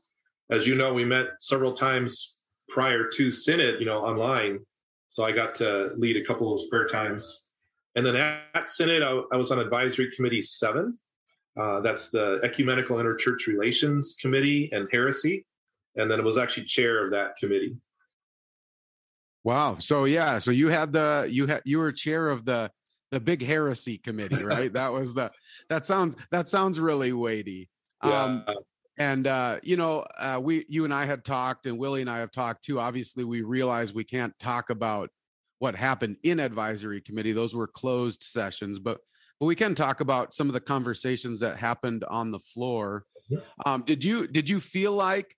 as 0.50 0.66
you 0.66 0.74
know, 0.74 0.92
we 0.92 1.04
met 1.04 1.26
several 1.40 1.74
times 1.74 2.38
prior 2.68 3.08
to 3.08 3.30
synod, 3.30 3.80
you 3.80 3.86
know, 3.86 4.04
online. 4.04 4.60
So 5.08 5.24
I 5.24 5.32
got 5.32 5.54
to 5.56 5.90
lead 5.96 6.16
a 6.16 6.24
couple 6.24 6.52
of 6.52 6.58
those 6.58 6.68
prayer 6.68 6.86
times. 6.86 7.50
And 7.94 8.04
then 8.04 8.16
at 8.16 8.70
synod, 8.70 9.02
I, 9.02 9.20
I 9.32 9.36
was 9.36 9.50
on 9.50 9.58
advisory 9.58 10.10
committee 10.14 10.42
seven, 10.42 10.96
uh, 11.58 11.80
that's 11.80 12.10
the 12.10 12.40
Ecumenical 12.42 12.96
Interchurch 12.96 13.46
Relations 13.46 14.16
Committee 14.20 14.70
and 14.72 14.88
Heresy. 14.90 15.44
And 15.96 16.10
then 16.10 16.20
it 16.20 16.24
was 16.24 16.38
actually 16.38 16.66
chair 16.66 17.04
of 17.04 17.10
that 17.10 17.36
committee. 17.36 17.76
Wow. 19.44 19.78
So 19.80 20.04
yeah, 20.04 20.38
so 20.38 20.50
you 20.50 20.68
had 20.68 20.92
the 20.92 21.26
you 21.30 21.46
had 21.46 21.62
you 21.64 21.78
were 21.78 21.90
chair 21.90 22.28
of 22.28 22.44
the 22.44 22.70
the 23.10 23.18
big 23.18 23.42
heresy 23.42 23.98
committee, 23.98 24.44
right? 24.44 24.72
that 24.72 24.92
was 24.92 25.14
the 25.14 25.30
that 25.68 25.86
sounds 25.86 26.16
that 26.30 26.48
sounds 26.48 26.78
really 26.78 27.12
weighty. 27.12 27.68
Yeah. 28.04 28.22
Um 28.22 28.44
and 28.98 29.26
uh 29.26 29.58
you 29.62 29.76
know, 29.76 30.04
uh 30.18 30.40
we 30.42 30.64
you 30.68 30.84
and 30.84 30.94
I 30.94 31.06
had 31.06 31.24
talked 31.24 31.66
and 31.66 31.78
Willie 31.78 32.02
and 32.02 32.10
I 32.10 32.18
have 32.18 32.30
talked 32.30 32.64
too. 32.64 32.78
Obviously, 32.78 33.24
we 33.24 33.42
realize 33.42 33.92
we 33.92 34.04
can't 34.04 34.38
talk 34.38 34.70
about 34.70 35.10
what 35.58 35.74
happened 35.74 36.18
in 36.22 36.38
advisory 36.38 37.00
committee. 37.00 37.32
Those 37.32 37.54
were 37.56 37.66
closed 37.66 38.22
sessions, 38.22 38.78
but 38.78 39.00
but 39.40 39.46
we 39.46 39.54
can 39.54 39.74
talk 39.74 40.00
about 40.00 40.34
some 40.34 40.48
of 40.48 40.52
the 40.52 40.60
conversations 40.60 41.40
that 41.40 41.56
happened 41.56 42.04
on 42.08 42.30
the 42.30 42.38
floor. 42.38 43.04
Um, 43.66 43.82
did 43.82 44.04
you 44.04 44.26
did 44.26 44.48
you 44.48 44.58
feel 44.58 44.92
like, 44.92 45.34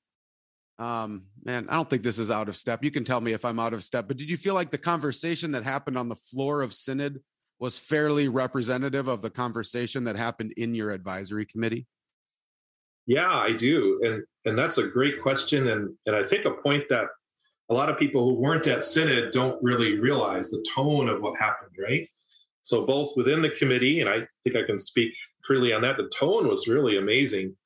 um, 0.78 1.24
man, 1.44 1.66
I 1.68 1.74
don't 1.74 1.90
think 1.90 2.02
this 2.02 2.18
is 2.18 2.30
out 2.30 2.48
of 2.48 2.56
step. 2.56 2.84
You 2.84 2.90
can 2.90 3.04
tell 3.04 3.20
me 3.20 3.32
if 3.32 3.44
I'm 3.44 3.58
out 3.58 3.74
of 3.74 3.84
step, 3.84 4.08
but 4.08 4.16
did 4.16 4.30
you 4.30 4.36
feel 4.36 4.54
like 4.54 4.70
the 4.70 4.78
conversation 4.78 5.52
that 5.52 5.64
happened 5.64 5.98
on 5.98 6.08
the 6.08 6.14
floor 6.14 6.62
of 6.62 6.72
synod 6.72 7.20
was 7.58 7.78
fairly 7.78 8.28
representative 8.28 9.06
of 9.06 9.20
the 9.20 9.30
conversation 9.30 10.04
that 10.04 10.16
happened 10.16 10.52
in 10.56 10.74
your 10.74 10.92
advisory 10.92 11.44
committee? 11.44 11.86
Yeah, 13.06 13.34
I 13.34 13.52
do, 13.52 14.00
and 14.04 14.22
and 14.44 14.58
that's 14.58 14.78
a 14.78 14.86
great 14.86 15.20
question, 15.20 15.68
and 15.68 15.94
and 16.06 16.16
I 16.16 16.22
think 16.22 16.44
a 16.44 16.52
point 16.52 16.84
that 16.88 17.08
a 17.70 17.74
lot 17.74 17.88
of 17.88 17.98
people 17.98 18.24
who 18.24 18.34
weren't 18.34 18.66
at 18.66 18.84
synod 18.84 19.32
don't 19.32 19.62
really 19.62 19.98
realize 19.98 20.50
the 20.50 20.64
tone 20.74 21.08
of 21.08 21.20
what 21.22 21.38
happened, 21.38 21.72
right? 21.78 22.08
So 22.62 22.86
both 22.86 23.12
within 23.16 23.42
the 23.42 23.50
committee, 23.50 24.00
and 24.00 24.08
I 24.08 24.26
think 24.44 24.56
I 24.56 24.64
can 24.64 24.78
speak 24.78 25.12
freely 25.46 25.72
on 25.72 25.82
that, 25.82 25.96
the 25.96 26.10
tone 26.14 26.48
was 26.48 26.68
really 26.68 26.98
amazing. 26.98 27.56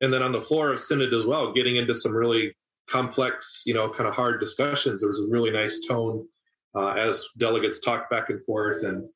And 0.00 0.12
then 0.12 0.22
on 0.22 0.32
the 0.32 0.40
floor 0.40 0.72
of 0.72 0.80
Synod 0.80 1.12
as 1.12 1.26
well, 1.26 1.52
getting 1.52 1.76
into 1.76 1.94
some 1.94 2.16
really 2.16 2.54
complex, 2.88 3.62
you 3.66 3.74
know, 3.74 3.88
kind 3.88 4.08
of 4.08 4.14
hard 4.14 4.40
discussions. 4.40 5.00
There 5.00 5.10
was 5.10 5.28
a 5.28 5.32
really 5.32 5.50
nice 5.50 5.80
tone 5.86 6.26
uh, 6.74 6.92
as 6.92 7.26
delegates 7.38 7.80
talked 7.80 8.10
back 8.10 8.30
and 8.30 8.42
forth. 8.44 8.82
And 8.82 9.08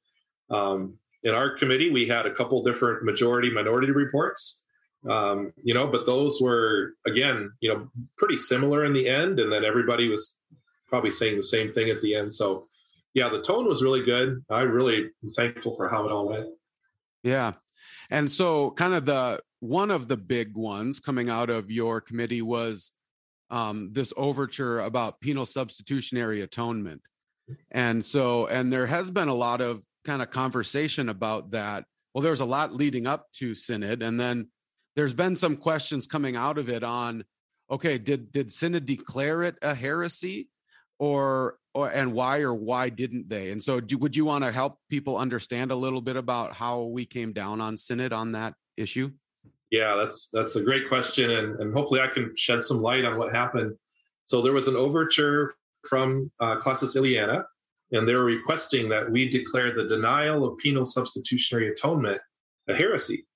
um, 0.50 0.98
in 1.22 1.34
our 1.34 1.50
committee, 1.50 1.90
we 1.90 2.06
had 2.06 2.26
a 2.26 2.34
couple 2.34 2.62
different 2.62 3.04
majority 3.04 3.50
minority 3.50 3.90
reports, 3.90 4.64
um, 5.08 5.52
you 5.62 5.74
know, 5.74 5.86
but 5.86 6.06
those 6.06 6.40
were, 6.40 6.94
again, 7.06 7.50
you 7.60 7.72
know, 7.72 7.88
pretty 8.16 8.36
similar 8.36 8.84
in 8.84 8.92
the 8.92 9.08
end. 9.08 9.40
And 9.40 9.52
then 9.52 9.64
everybody 9.64 10.08
was 10.08 10.36
probably 10.88 11.10
saying 11.10 11.36
the 11.36 11.42
same 11.42 11.72
thing 11.72 11.90
at 11.90 12.00
the 12.00 12.14
end. 12.14 12.32
So 12.32 12.62
yeah, 13.14 13.28
the 13.28 13.42
tone 13.42 13.66
was 13.66 13.82
really 13.82 14.04
good. 14.04 14.44
I 14.50 14.62
really 14.62 15.10
am 15.22 15.30
thankful 15.30 15.76
for 15.76 15.88
how 15.88 16.04
it 16.06 16.12
all 16.12 16.28
went. 16.28 16.46
Yeah. 17.22 17.52
And 18.10 18.30
so 18.30 18.72
kind 18.72 18.94
of 18.94 19.06
the 19.06 19.40
one 19.60 19.90
of 19.90 20.08
the 20.08 20.16
big 20.16 20.54
ones 20.56 21.00
coming 21.00 21.30
out 21.30 21.48
of 21.48 21.70
your 21.70 22.00
committee 22.00 22.42
was 22.42 22.92
um, 23.50 23.92
this 23.92 24.12
overture 24.16 24.80
about 24.80 25.20
penal 25.20 25.46
substitutionary 25.46 26.42
atonement. 26.42 27.02
And 27.70 28.04
so, 28.04 28.46
and 28.46 28.72
there 28.72 28.86
has 28.86 29.10
been 29.10 29.28
a 29.28 29.34
lot 29.34 29.60
of 29.60 29.84
kind 30.04 30.22
of 30.22 30.30
conversation 30.30 31.08
about 31.08 31.52
that. 31.52 31.84
Well, 32.12 32.22
there's 32.22 32.40
a 32.40 32.46
lot 32.46 32.72
leading 32.72 33.06
up 33.06 33.30
to 33.34 33.54
Synod, 33.54 34.02
and 34.02 34.18
then 34.18 34.48
there's 34.96 35.14
been 35.14 35.36
some 35.36 35.56
questions 35.56 36.06
coming 36.06 36.36
out 36.36 36.58
of 36.58 36.68
it 36.68 36.84
on, 36.84 37.24
okay, 37.70 37.98
did 37.98 38.32
did 38.32 38.52
Synod 38.52 38.86
declare 38.86 39.42
it 39.42 39.56
a 39.62 39.74
heresy, 39.74 40.48
or 40.98 41.58
or 41.74 41.90
and 41.90 42.12
why 42.12 42.40
or 42.40 42.54
why 42.54 42.88
didn't 42.88 43.28
they? 43.28 43.50
And 43.50 43.62
so, 43.62 43.80
do, 43.80 43.98
would 43.98 44.16
you 44.16 44.24
want 44.24 44.44
to 44.44 44.52
help 44.52 44.78
people 44.88 45.18
understand 45.18 45.70
a 45.70 45.76
little 45.76 46.00
bit 46.00 46.16
about 46.16 46.54
how 46.54 46.84
we 46.84 47.04
came 47.04 47.32
down 47.32 47.60
on 47.60 47.76
synod 47.76 48.12
on 48.12 48.32
that 48.32 48.54
issue? 48.76 49.10
Yeah, 49.70 49.96
that's 49.96 50.28
that's 50.32 50.56
a 50.56 50.62
great 50.62 50.88
question, 50.88 51.30
and, 51.30 51.60
and 51.60 51.74
hopefully 51.74 52.00
I 52.00 52.08
can 52.08 52.32
shed 52.36 52.62
some 52.62 52.80
light 52.80 53.04
on 53.04 53.18
what 53.18 53.34
happened. 53.34 53.74
So 54.26 54.40
there 54.40 54.52
was 54.52 54.68
an 54.68 54.76
overture 54.76 55.54
from 55.88 56.30
uh, 56.40 56.56
Classis 56.60 56.96
Illiana, 56.96 57.44
and 57.92 58.06
they 58.06 58.14
were 58.14 58.24
requesting 58.24 58.88
that 58.88 59.10
we 59.10 59.28
declare 59.28 59.74
the 59.74 59.88
denial 59.88 60.44
of 60.46 60.58
penal 60.58 60.86
substitutionary 60.86 61.68
atonement 61.68 62.20
a 62.68 62.74
heresy. 62.74 63.26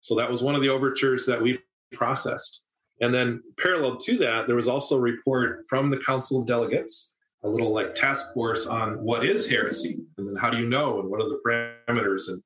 So 0.00 0.14
that 0.16 0.30
was 0.30 0.42
one 0.42 0.54
of 0.54 0.62
the 0.62 0.68
overtures 0.68 1.26
that 1.26 1.40
we 1.40 1.58
processed. 1.92 2.62
And 3.00 3.12
then 3.12 3.42
parallel 3.58 3.96
to 3.98 4.16
that, 4.18 4.46
there 4.46 4.56
was 4.56 4.68
also 4.68 4.96
a 4.96 5.00
report 5.00 5.64
from 5.68 5.90
the 5.90 5.98
Council 5.98 6.40
of 6.40 6.46
Delegates, 6.46 7.14
a 7.44 7.48
little 7.48 7.72
like 7.72 7.94
task 7.94 8.32
force 8.32 8.66
on 8.66 9.02
what 9.02 9.24
is 9.24 9.48
heresy 9.48 10.06
and 10.16 10.28
then 10.28 10.36
how 10.36 10.50
do 10.50 10.58
you 10.58 10.68
know 10.68 11.00
and 11.00 11.08
what 11.08 11.20
are 11.20 11.28
the 11.28 11.40
parameters 11.44 12.28
and 12.28 12.42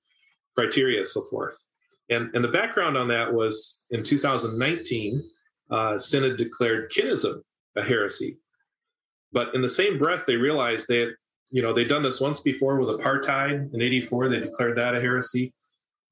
criteria, 0.56 0.98
and 0.98 1.06
so 1.06 1.22
forth. 1.22 1.62
And, 2.08 2.34
and 2.34 2.42
the 2.42 2.48
background 2.48 2.96
on 2.96 3.08
that 3.08 3.32
was 3.32 3.84
in 3.90 4.02
2019, 4.02 5.22
uh, 5.70 5.98
Synod 5.98 6.38
declared 6.38 6.90
kinism 6.92 7.40
a 7.76 7.82
heresy. 7.82 8.38
But 9.32 9.54
in 9.54 9.62
the 9.62 9.68
same 9.68 9.98
breath, 9.98 10.24
they 10.26 10.36
realized 10.36 10.88
that 10.88 11.14
you 11.50 11.62
know 11.62 11.72
they'd 11.72 11.88
done 11.88 12.02
this 12.02 12.20
once 12.20 12.40
before 12.40 12.78
with 12.78 12.88
apartheid 12.88 13.72
in 13.74 13.82
'84. 13.82 14.28
They 14.28 14.40
declared 14.40 14.78
that 14.78 14.94
a 14.94 15.00
heresy. 15.00 15.52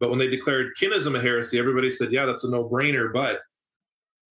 But 0.01 0.11
when 0.11 0.19
they 0.19 0.27
declared 0.27 0.73
kinism 0.81 1.17
a 1.17 1.21
heresy, 1.21 1.59
everybody 1.59 1.91
said, 1.91 2.13
"Yeah, 2.13 2.27
that's 2.27 2.45
a 2.45 2.51
no-brainer." 2.51 3.13
But 3.13 3.41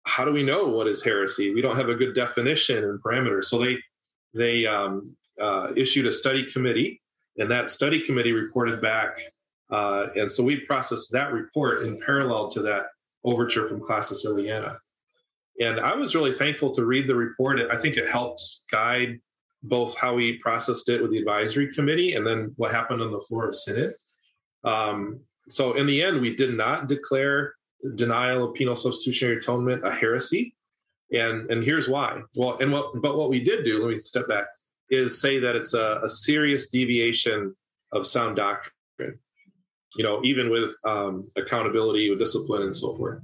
how 0.06 0.26
do 0.26 0.32
we 0.32 0.44
know 0.44 0.68
what 0.68 0.88
is 0.88 1.04
heresy? 1.04 1.54
We 1.54 1.62
don't 1.62 1.78
have 1.78 1.90
a 1.90 1.96
good 1.96 2.14
definition 2.14 2.84
and 2.84 3.02
parameters. 3.02 3.46
So 3.46 3.58
they 3.64 3.78
they 4.34 4.66
um, 4.66 5.16
uh, 5.40 5.72
issued 5.76 6.08
a 6.08 6.14
study 6.14 6.50
committee, 6.52 7.02
and 7.38 7.50
that 7.52 7.70
study 7.70 8.06
committee 8.06 8.32
reported 8.32 8.82
back. 8.82 9.18
Uh, 9.70 10.08
and 10.16 10.32
so 10.32 10.44
we 10.44 10.60
processed 10.62 11.12
that 11.12 11.32
report 11.34 11.84
in 11.84 12.00
parallel 12.00 12.48
to 12.50 12.62
that 12.62 12.88
overture 13.24 13.68
from 13.68 13.82
Classis 13.82 14.26
Illiana. 14.26 14.78
And 15.60 15.80
I 15.80 15.96
was 15.96 16.16
really 16.16 16.34
thankful 16.34 16.72
to 16.74 16.86
read 16.86 17.08
the 17.08 17.16
report. 17.16 17.60
I 17.72 17.78
think 17.78 17.98
it 17.98 18.10
helped 18.10 18.44
guide 18.72 19.20
both 19.64 19.96
how 19.98 20.14
we 20.14 20.40
processed 20.40 20.90
it 20.90 21.02
with 21.02 21.12
the 21.12 21.20
advisory 21.20 21.72
committee 21.72 22.16
and 22.16 22.28
then 22.28 22.54
what 22.58 22.74
happened 22.74 23.02
on 23.02 23.12
the 23.12 23.22
floor 23.22 23.48
of 23.48 23.56
Synod. 23.56 23.94
Um, 24.64 25.22
so 25.50 25.74
in 25.74 25.86
the 25.86 26.04
end, 26.04 26.22
we 26.22 26.36
did 26.36 26.56
not 26.56 26.88
declare 26.88 27.54
denial 27.96 28.50
of 28.50 28.56
penal 28.56 28.76
substitutionary 28.76 29.38
atonement 29.38 29.86
a 29.86 29.92
heresy. 29.92 30.53
And, 31.14 31.50
and 31.52 31.64
here's 31.64 31.88
why. 31.88 32.22
Well, 32.36 32.58
and 32.60 32.72
what, 32.72 33.02
but 33.02 33.18
what 33.18 33.30
we 33.30 33.40
did 33.40 33.64
do, 33.64 33.84
let 33.84 33.92
me 33.92 34.00
step 34.00 34.28
back, 34.28 34.46
is 34.90 35.22
say 35.22 35.40
that 35.40 35.56
it's 35.56 35.74
a, 35.74 36.02
a 36.04 36.10
serious 36.10 36.70
deviation 36.70 37.56
of 37.92 38.08
sound 38.08 38.36
doctrine, 38.36 39.20
you 39.96 40.04
know, 40.04 40.22
even 40.24 40.50
with 40.50 40.76
um, 40.86 41.28
accountability, 41.38 42.10
with 42.10 42.20
discipline, 42.20 42.64
and 42.64 42.76
so 42.76 42.98
forth. 42.98 43.22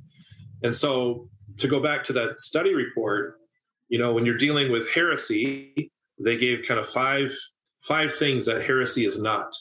And 0.63 0.75
so 0.75 1.27
to 1.58 1.67
go 1.67 1.79
back 1.79 2.03
to 2.05 2.13
that 2.13 2.39
study 2.39 2.75
report, 2.75 3.39
you 3.88 3.98
know, 3.98 4.13
when 4.13 4.25
you're 4.25 4.38
dealing 4.38 4.72
with 4.72 4.88
heresy, 4.91 5.91
they 6.24 6.38
gave 6.38 6.65
kind 6.67 6.79
of 6.79 6.88
five 6.88 7.34
five 7.86 8.13
things 8.13 8.46
that 8.46 8.63
heresy 8.63 9.05
is 9.05 9.19
not, 9.19 9.51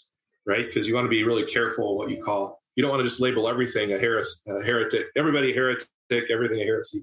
right? 0.47 0.67
Because 0.67 0.87
you 0.87 0.95
want 0.95 1.05
to 1.05 1.11
be 1.11 1.23
really 1.23 1.47
careful 1.47 1.97
what 1.97 2.11
you 2.11 2.23
call. 2.23 2.61
You 2.75 2.83
don't 2.83 2.91
want 2.91 3.01
to 3.01 3.09
just 3.09 3.21
label 3.21 3.49
everything 3.49 3.93
a, 3.93 3.99
heres, 3.99 4.43
a 4.49 4.63
heretic, 4.65 5.07
everybody 5.17 5.53
a 5.53 5.55
heretic, 5.55 5.89
everything 6.11 6.61
a 6.61 6.65
heresy. 6.65 7.01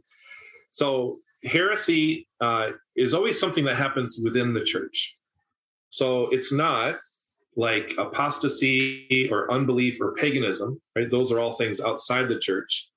So 0.75 1.17
heresy 1.44 2.27
uh, 2.41 2.72
is 2.96 3.13
always 3.13 3.39
something 3.39 3.63
that 3.65 3.77
happens 3.77 4.20
within 4.24 4.53
the 4.53 4.63
church. 4.63 5.17
So 5.89 6.29
it's 6.32 6.51
not 6.51 6.96
like 7.55 7.94
apostasy 7.98 9.29
or 9.32 9.51
unbelief 9.51 9.98
or 10.01 10.13
paganism, 10.15 10.82
right? 10.96 11.10
Those 11.10 11.32
are 11.32 11.39
all 11.39 11.53
things 11.53 11.79
outside 11.79 12.27
the 12.27 12.39
church 12.39 12.91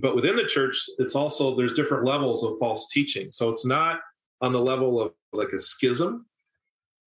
but 0.00 0.14
within 0.14 0.36
the 0.36 0.46
church 0.46 0.88
it's 0.98 1.14
also 1.14 1.54
there's 1.54 1.74
different 1.74 2.04
levels 2.04 2.44
of 2.44 2.58
false 2.58 2.88
teaching 2.88 3.30
so 3.30 3.50
it's 3.50 3.66
not 3.66 4.00
on 4.40 4.52
the 4.52 4.60
level 4.60 5.00
of 5.00 5.12
like 5.32 5.52
a 5.52 5.58
schism 5.58 6.26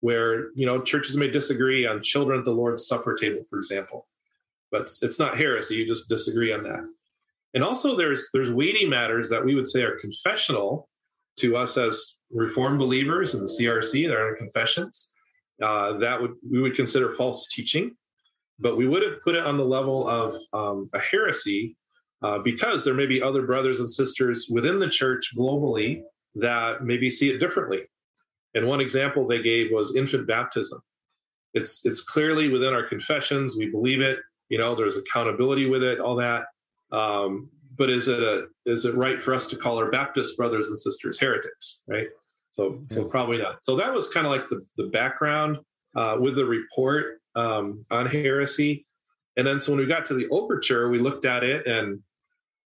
where 0.00 0.50
you 0.54 0.66
know 0.66 0.80
churches 0.80 1.16
may 1.16 1.28
disagree 1.28 1.86
on 1.86 2.02
children 2.02 2.38
at 2.38 2.44
the 2.44 2.50
lord's 2.50 2.86
supper 2.86 3.16
table 3.16 3.42
for 3.48 3.58
example 3.58 4.04
but 4.70 4.90
it's 5.02 5.18
not 5.18 5.38
heresy 5.38 5.76
you 5.76 5.86
just 5.86 6.08
disagree 6.08 6.52
on 6.52 6.62
that 6.62 6.84
and 7.56 7.64
also 7.64 7.96
there's 7.96 8.28
there's 8.32 8.52
weighty 8.52 8.86
matters 8.86 9.28
that 9.28 9.44
we 9.44 9.56
would 9.56 9.66
say 9.66 9.82
are 9.82 9.98
confessional 9.98 10.88
to 11.38 11.56
us 11.56 11.76
as 11.76 12.14
reformed 12.30 12.78
believers 12.78 13.34
in 13.34 13.40
the 13.40 13.46
crc 13.46 13.94
in 13.94 14.36
confessions 14.36 15.12
uh, 15.62 15.98
that 15.98 16.20
would 16.20 16.34
we 16.48 16.60
would 16.60 16.76
consider 16.76 17.14
false 17.14 17.48
teaching 17.48 17.90
but 18.58 18.76
we 18.76 18.86
wouldn't 18.86 19.22
put 19.22 19.34
it 19.34 19.44
on 19.44 19.56
the 19.56 19.64
level 19.64 20.08
of 20.08 20.36
um, 20.52 20.88
a 20.94 20.98
heresy 20.98 21.76
uh, 22.22 22.38
because 22.38 22.84
there 22.84 22.94
may 22.94 23.06
be 23.06 23.22
other 23.22 23.42
brothers 23.42 23.80
and 23.80 23.90
sisters 23.90 24.48
within 24.50 24.78
the 24.78 24.88
church 24.88 25.32
globally 25.36 26.02
that 26.34 26.84
maybe 26.84 27.10
see 27.10 27.30
it 27.30 27.38
differently. 27.38 27.82
And 28.54 28.66
one 28.66 28.80
example 28.80 29.26
they 29.26 29.42
gave 29.42 29.70
was 29.70 29.96
infant 29.96 30.26
baptism. 30.26 30.80
It's 31.52 31.84
it's 31.84 32.02
clearly 32.02 32.48
within 32.48 32.74
our 32.74 32.82
confessions. 32.82 33.56
We 33.56 33.70
believe 33.70 34.00
it. 34.00 34.18
You 34.48 34.58
know, 34.58 34.74
there's 34.74 34.96
accountability 34.96 35.66
with 35.66 35.82
it, 35.82 36.00
all 36.00 36.16
that. 36.16 36.44
Um, 36.92 37.50
but 37.76 37.90
is 37.90 38.08
it 38.08 38.22
a 38.22 38.46
is 38.64 38.84
it 38.84 38.94
right 38.94 39.20
for 39.20 39.34
us 39.34 39.46
to 39.48 39.56
call 39.56 39.78
our 39.78 39.90
Baptist 39.90 40.36
brothers 40.36 40.68
and 40.68 40.78
sisters 40.78 41.18
heretics? 41.18 41.82
Right. 41.86 42.08
So 42.52 42.80
yeah. 42.90 42.96
so 42.96 43.08
probably 43.08 43.38
not. 43.38 43.64
So 43.64 43.76
that 43.76 43.92
was 43.92 44.08
kind 44.08 44.26
of 44.26 44.32
like 44.32 44.48
the 44.48 44.60
the 44.76 44.88
background 44.88 45.58
uh, 45.94 46.16
with 46.18 46.36
the 46.36 46.44
report 46.44 47.20
um, 47.34 47.82
on 47.90 48.06
heresy. 48.06 48.84
And 49.36 49.46
then 49.46 49.60
so 49.60 49.72
when 49.72 49.80
we 49.80 49.86
got 49.86 50.06
to 50.06 50.14
the 50.14 50.28
overture, 50.30 50.88
we 50.88 50.98
looked 50.98 51.26
at 51.26 51.44
it 51.44 51.66
and 51.66 52.00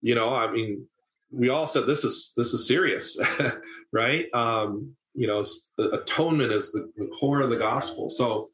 you 0.02 0.14
know, 0.14 0.34
I 0.34 0.50
mean, 0.50 0.86
we 1.30 1.48
all 1.48 1.66
said 1.66 1.86
this 1.86 2.04
is 2.04 2.32
this 2.36 2.52
is 2.52 2.66
serious, 2.66 3.20
right? 3.92 4.26
Um, 4.34 4.94
you 5.14 5.26
know, 5.26 5.44
atonement 5.78 6.52
is 6.52 6.72
the, 6.72 6.90
the 6.96 7.10
core 7.18 7.40
of 7.40 7.50
the 7.50 7.56
gospel. 7.56 8.08
So, 8.08 8.48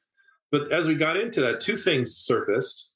but 0.51 0.73
as 0.73 0.89
we 0.89 0.95
got 0.95 1.17
into 1.17 1.41
that, 1.43 1.61
two 1.61 1.77
things 1.77 2.17
surfaced, 2.17 2.93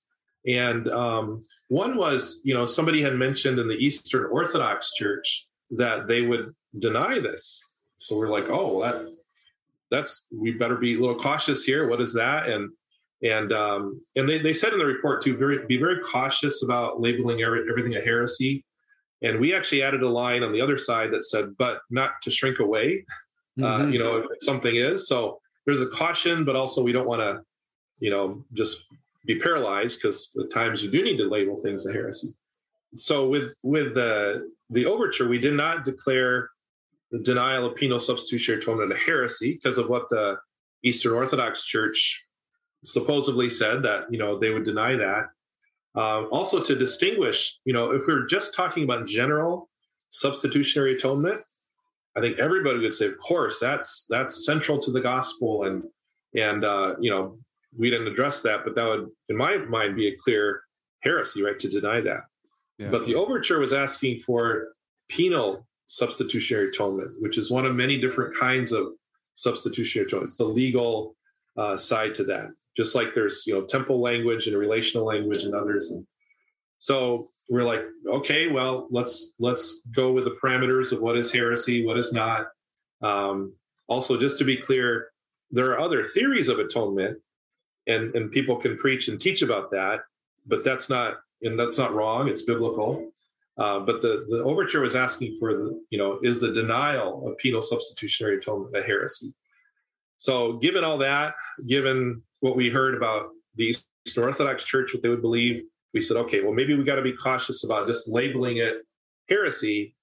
and 0.47 0.89
um, 0.89 1.43
one 1.71 1.97
was, 1.97 2.41
you 2.43 2.53
know, 2.53 2.65
somebody 2.65 3.00
had 3.00 3.15
mentioned 3.15 3.61
in 3.61 3.69
the 3.69 3.77
Eastern 3.77 4.27
Orthodox 4.33 4.93
Church 4.95 5.47
that 5.71 6.09
they 6.09 6.23
would 6.23 6.53
deny 6.81 7.21
this. 7.21 7.79
So 7.99 8.17
we're 8.19 8.29
like, 8.29 8.50
oh, 8.50 8.83
that 8.83 8.97
that's 9.89 10.27
we 10.33 10.50
better 10.50 10.77
be 10.77 10.97
a 10.97 11.00
little 11.00 11.19
cautious 11.19 11.62
here. 11.62 11.89
What 11.89 12.00
is 12.00 12.12
that? 12.15 12.49
And 12.49 12.71
and 13.23 13.53
um, 13.53 14.00
and 14.17 14.29
they, 14.29 14.39
they 14.39 14.53
said 14.53 14.73
in 14.73 14.81
the 14.81 14.85
report 14.85 15.23
to 15.23 15.37
very, 15.37 15.65
be 15.67 15.77
very 15.77 16.00
cautious 16.00 16.65
about 16.65 17.00
labeling 17.00 17.43
every, 17.43 17.62
everything 17.71 17.95
a 17.95 18.00
heresy. 18.00 18.65
And 19.23 19.39
we 19.39 19.55
actually 19.55 19.85
added 19.85 20.03
a 20.03 20.09
line 20.09 20.43
on 20.43 20.53
the 20.53 20.61
other 20.61 20.79
side 20.79 21.12
that 21.12 21.25
said, 21.25 21.50
but 21.57 21.83
not 21.89 22.15
to 22.23 22.33
shrink 22.33 22.59
away, 22.59 23.05
uh, 23.61 23.62
mm-hmm. 23.62 23.83
uh, 23.83 23.87
you 23.91 24.00
know, 24.00 24.17
if 24.17 24.27
something 24.41 24.75
is. 24.75 25.07
So 25.07 25.41
there's 25.67 25.83
a 25.83 25.87
caution, 25.87 26.45
but 26.45 26.57
also 26.57 26.83
we 26.83 26.91
don't 26.91 27.07
want 27.07 27.21
to, 27.21 27.43
you 28.00 28.11
know, 28.11 28.43
just 28.55 28.87
be 29.27 29.39
paralyzed 29.39 30.00
because 30.00 30.37
at 30.43 30.53
times 30.53 30.83
you 30.83 30.91
do 30.91 31.03
need 31.03 31.19
to 31.19 31.29
label 31.29 31.57
things 31.57 31.87
a 31.87 31.93
heresy. 31.93 32.29
So 32.97 33.29
with 33.29 33.55
with 33.62 33.95
the 33.95 34.50
the 34.71 34.87
overture, 34.87 35.29
we 35.29 35.39
did 35.39 35.55
not 35.55 35.85
declare 35.85 36.50
the 37.11 37.19
denial 37.19 37.67
of 37.67 37.77
penal 37.77 38.00
substitutionary 38.00 38.62
atonement 38.62 38.93
a 38.93 38.97
heresy 38.97 39.55
because 39.55 39.79
of 39.79 39.89
what 39.89 40.09
the 40.11 40.39
Eastern 40.83 41.12
Orthodox 41.12 41.65
Church 41.65 42.25
supposedly 42.85 43.50
said 43.50 43.83
that 43.83 44.05
you 44.11 44.19
know 44.19 44.39
they 44.39 44.50
would 44.50 44.65
deny 44.65 44.97
that. 44.97 45.29
Uh, 45.95 46.25
also, 46.27 46.62
to 46.62 46.77
distinguish, 46.77 47.59
you 47.65 47.73
know, 47.73 47.91
if 47.91 48.07
we're 48.07 48.27
just 48.27 48.55
talking 48.55 48.85
about 48.85 49.07
general 49.07 49.69
substitutionary 50.11 50.95
atonement, 50.97 51.41
I 52.17 52.21
think 52.21 52.39
everybody 52.39 52.79
would 52.79 52.95
say, 52.95 53.07
of 53.07 53.19
course, 53.19 53.59
that's 53.61 54.07
that's 54.09 54.47
central 54.47 54.81
to 54.81 54.91
the 54.91 55.00
gospel, 55.00 55.65
and 55.65 55.83
and 56.35 56.65
uh, 56.65 56.95
you 57.00 57.11
know 57.11 57.39
we 57.77 57.91
didn't 57.91 58.09
address 58.09 58.43
that, 58.43 58.65
but 58.65 58.75
that 58.75 58.89
would, 58.89 59.09
in 59.29 59.37
my 59.37 59.59
mind, 59.59 59.97
be 59.97 60.09
a 60.09 60.17
clear 60.17 60.62
heresy, 61.00 61.43
right, 61.43 61.59
to 61.59 61.69
deny 61.69 62.00
that. 62.00 62.23
Yeah. 62.79 62.91
But 62.91 63.07
the 63.07 63.15
overture 63.15 63.61
was 63.61 63.73
asking 63.73 64.21
for 64.21 64.69
penal 65.09 65.67
substitutionary 65.87 66.69
atonement, 66.69 67.11
which 67.21 67.39
is 67.39 67.50
one 67.50 67.67
of 67.67 67.75
many 67.75 68.00
different 68.00 68.37
kinds 68.37 68.73
of 68.73 68.89
substitutionary 69.35 70.09
atonement. 70.09 70.29
It's 70.29 70.37
the 70.37 70.45
legal 70.45 71.17
uh, 71.57 71.77
side 71.77 72.15
to 72.17 72.25
that 72.25 72.50
just 72.77 72.95
like 72.95 73.15
there's 73.15 73.47
you 73.47 73.55
know 73.55 73.62
temple 73.62 74.00
language 74.00 74.47
and 74.47 74.57
relational 74.57 75.07
language 75.07 75.45
and 75.45 75.55
others 75.55 75.91
and 75.91 76.07
so 76.79 77.27
we're 77.49 77.65
like 77.65 77.83
okay 78.07 78.49
well 78.49 78.89
let's 78.91 79.35
let's 79.39 79.83
go 79.95 80.12
with 80.12 80.25
the 80.25 80.37
parameters 80.43 80.93
of 80.93 81.00
what 81.00 81.17
is 81.17 81.33
heresy 81.33 81.85
what 81.85 81.99
is 81.99 82.12
not 82.12 82.47
um, 83.03 83.53
also 83.89 84.19
just 84.19 84.39
to 84.39 84.45
be 84.45 84.57
clear 84.57 85.09
there 85.50 85.71
are 85.71 85.81
other 85.81 86.05
theories 86.05 86.49
of 86.49 86.59
atonement 86.59 87.19
and 87.90 88.14
and 88.16 88.30
people 88.30 88.56
can 88.56 88.76
preach 88.76 89.09
and 89.09 89.20
teach 89.20 89.42
about 89.42 89.70
that 89.70 90.00
but 90.47 90.64
that's 90.64 90.88
not 90.88 91.18
and 91.42 91.59
that's 91.59 91.78
not 91.78 91.94
wrong 91.94 92.28
it's 92.28 92.42
biblical 92.42 93.11
uh, 93.59 93.80
but 93.80 94.00
the 94.02 94.25
the 94.28 94.42
overture 94.50 94.80
was 94.80 94.97
asking 94.97 95.37
for 95.38 95.54
the 95.54 95.68
you 95.90 95.99
know 95.99 96.18
is 96.23 96.40
the 96.40 96.52
denial 96.52 97.26
of 97.26 97.37
penal 97.38 97.62
substitutionary 97.62 98.37
atonement 98.38 98.75
a 98.76 98.82
heresy 98.82 99.32
So, 100.23 100.59
given 100.59 100.85
all 100.85 100.99
that, 100.99 101.32
given 101.66 102.23
what 102.40 102.54
we 102.54 102.68
heard 102.68 102.94
about 102.94 103.30
the 103.54 103.75
Eastern 104.06 104.25
Orthodox 104.25 104.64
Church, 104.64 104.92
what 104.92 105.02
they 105.02 105.09
would 105.09 105.23
believe, 105.23 105.62
we 105.94 106.02
said, 106.02 106.18
okay, 106.18 106.42
well, 106.42 106.52
maybe 106.52 106.76
we 106.76 106.85
got 106.85 106.97
to 106.97 107.02
be 107.02 107.14
cautious 107.14 107.64
about 107.64 107.87
just 107.87 108.06
labeling 108.06 108.59
it 108.59 108.82
heresy. 109.30 109.94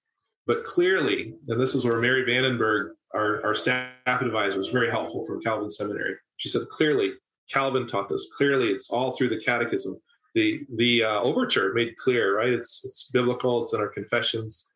But 0.48 0.65
clearly, 0.65 1.36
and 1.50 1.62
this 1.62 1.75
is 1.75 1.86
where 1.86 2.00
Mary 2.00 2.24
Vanden 2.25 2.58
Berg, 2.58 2.94
our, 3.13 3.46
our 3.46 3.53
staff 3.53 3.91
advisor, 4.08 4.58
was 4.58 4.70
very 4.70 4.89
helpful 4.89 5.24
from 5.24 5.39
Calvin 5.41 5.70
Seminary. 5.70 6.15
She 6.38 6.50
said, 6.50 6.63
clearly, 6.72 7.12
Calvin 7.51 7.88
taught 7.88 8.10
this. 8.10 8.30
Clearly, 8.36 8.70
it's 8.70 8.89
all 8.89 9.12
through 9.12 9.30
the 9.30 9.42
Catechism. 9.42 10.00
The 10.36 10.62
the 10.75 11.04
uh, 11.04 11.22
overture 11.22 11.74
made 11.74 11.98
clear, 11.98 12.38
right? 12.38 12.50
It's 12.50 12.86
it's 12.86 13.10
biblical. 13.12 13.63
It's 13.63 13.74
in 13.74 13.80
our 13.80 13.88
confessions. 13.88 14.74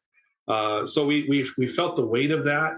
Uh, 0.47 0.85
so 0.85 1.05
we 1.05 1.27
we 1.29 1.47
we 1.57 1.67
felt 1.67 1.95
the 1.95 2.05
weight 2.05 2.31
of 2.31 2.45
that, 2.45 2.77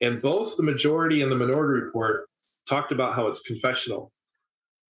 and 0.00 0.22
both 0.22 0.56
the 0.56 0.62
majority 0.62 1.22
and 1.22 1.32
the 1.32 1.36
minority 1.36 1.84
report 1.84 2.28
talked 2.68 2.92
about 2.92 3.14
how 3.14 3.26
it's 3.26 3.40
confessional, 3.42 4.12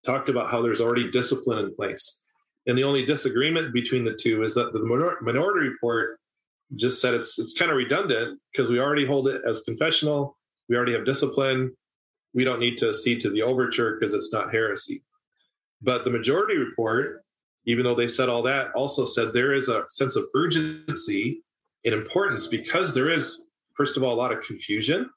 talked 0.04 0.28
about 0.28 0.50
how 0.50 0.62
there's 0.62 0.80
already 0.80 1.10
discipline 1.10 1.58
in 1.58 1.74
place, 1.74 2.24
and 2.66 2.76
the 2.76 2.84
only 2.84 3.04
disagreement 3.04 3.72
between 3.72 4.04
the 4.04 4.14
two 4.20 4.42
is 4.42 4.54
that 4.54 4.72
the 4.72 4.80
minor- 4.80 5.18
minority 5.22 5.68
report 5.68 6.18
just 6.76 7.00
said 7.00 7.14
it's 7.14 7.38
it's 7.38 7.58
kind 7.58 7.70
of 7.70 7.76
redundant 7.76 8.38
because 8.52 8.70
we 8.70 8.80
already 8.80 9.06
hold 9.06 9.28
it 9.28 9.42
as 9.48 9.62
confessional. 9.62 10.36
We 10.68 10.76
already 10.76 10.92
have 10.92 11.04
discipline 11.04 11.74
we 12.34 12.44
don't 12.44 12.60
need 12.60 12.76
to 12.78 12.90
accede 12.90 13.20
to 13.22 13.30
the 13.30 13.42
overture 13.42 13.96
because 13.98 14.14
it's 14.14 14.32
not 14.32 14.52
heresy. 14.52 15.02
But 15.80 16.04
the 16.04 16.10
majority 16.10 16.56
report, 16.56 17.22
even 17.66 17.84
though 17.84 17.94
they 17.94 18.08
said 18.08 18.28
all 18.28 18.42
that, 18.42 18.72
also 18.74 19.04
said 19.04 19.32
there 19.32 19.54
is 19.54 19.68
a 19.68 19.84
sense 19.90 20.16
of 20.16 20.24
urgency 20.34 21.38
and 21.84 21.94
importance 21.94 22.46
because 22.46 22.94
there 22.94 23.10
is, 23.10 23.46
first 23.76 23.96
of 23.96 24.02
all, 24.02 24.12
a 24.12 24.16
lot 24.16 24.32
of 24.32 24.42
confusion 24.44 25.08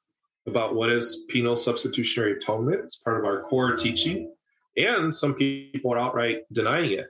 about 0.45 0.75
what 0.75 0.89
is 0.89 1.25
penal 1.29 1.55
substitutionary 1.55 2.33
atonement. 2.33 2.81
It's 2.83 2.97
part 2.97 3.19
of 3.19 3.25
our 3.25 3.43
core 3.43 3.75
teaching. 3.75 4.33
And 4.77 5.13
some 5.13 5.33
people 5.33 5.93
are 5.93 6.00
outright 6.00 6.41
denying 6.53 6.91
it. 6.91 7.07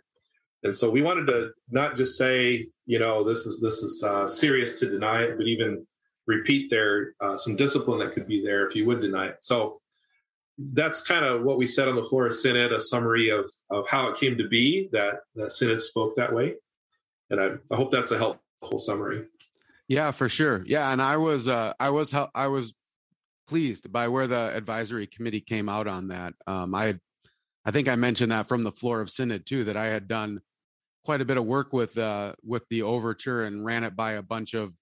And 0.64 0.76
so 0.76 0.90
we 0.90 1.02
wanted 1.02 1.28
to 1.28 1.52
not 1.70 1.96
just 1.98 2.18
say, 2.18 2.66
you 2.86 3.00
know, 3.00 3.24
this 3.24 3.46
is 3.46 3.60
this 3.62 3.84
is 3.84 4.04
uh, 4.04 4.28
serious 4.28 4.80
to 4.80 4.90
deny 4.90 5.24
it, 5.24 5.38
but 5.38 5.46
even 5.46 5.86
repeat 6.26 6.70
there 6.70 7.14
uh, 7.22 7.38
some 7.38 7.56
discipline 7.56 8.00
that 8.00 8.14
could 8.14 8.28
be 8.28 8.42
there 8.44 8.66
if 8.66 8.76
you 8.76 8.86
would 8.86 9.02
deny 9.02 9.28
it. 9.28 9.38
So 9.42 9.80
that's 10.74 11.02
kind 11.02 11.24
of 11.24 11.44
what 11.44 11.58
we 11.58 11.68
said 11.68 11.88
on 11.88 11.96
the 11.96 12.04
floor 12.04 12.28
of 12.28 12.36
synod 12.36 12.72
a 12.72 12.80
summary 12.80 13.30
of 13.30 13.50
of 13.70 13.88
how 13.88 14.10
it 14.10 14.18
came 14.18 14.38
to 14.38 14.48
be 14.48 14.90
that 14.92 15.20
that 15.36 15.52
synod 15.52 15.82
spoke 15.82 16.16
that 16.16 16.34
way. 16.34 16.56
And 17.30 17.40
i, 17.40 17.50
I 17.72 17.76
hope 17.76 17.92
that's 17.92 18.12
a 18.12 18.18
helpful 18.18 18.78
summary. 18.78 19.26
Yeah 19.88 20.12
for 20.12 20.30
sure. 20.30 20.64
Yeah 20.66 20.92
and 20.92 21.02
i 21.02 21.18
was 21.18 21.48
uh 21.48 21.74
i 21.80 21.90
was 21.90 22.14
i 22.34 22.48
was 22.48 22.74
pleased 23.48 23.92
by 23.92 24.08
where 24.08 24.28
the 24.28 24.52
advisory 24.54 25.08
committee 25.08 25.42
came 25.42 25.70
out 25.70 25.88
on 25.88 26.08
that. 26.10 26.34
Um 26.48 26.74
i 26.74 27.00
i 27.66 27.72
think 27.72 27.88
i 27.88 27.96
mentioned 27.96 28.32
that 28.32 28.48
from 28.48 28.64
the 28.64 28.72
floor 28.72 29.02
of 29.02 29.10
synod 29.10 29.46
too 29.46 29.64
that 29.66 29.78
i 29.78 29.86
had 29.86 30.08
done 30.08 30.42
quite 31.06 31.22
a 31.22 31.26
bit 31.26 31.38
of 31.38 31.46
work 31.46 31.72
with 31.72 31.98
uh 31.98 32.34
with 32.44 32.68
the 32.70 32.82
overture 32.82 33.44
and 33.44 33.64
ran 33.64 33.84
it 33.84 33.96
by 33.96 34.14
a 34.14 34.24
bunch 34.24 34.54
of 34.54 34.74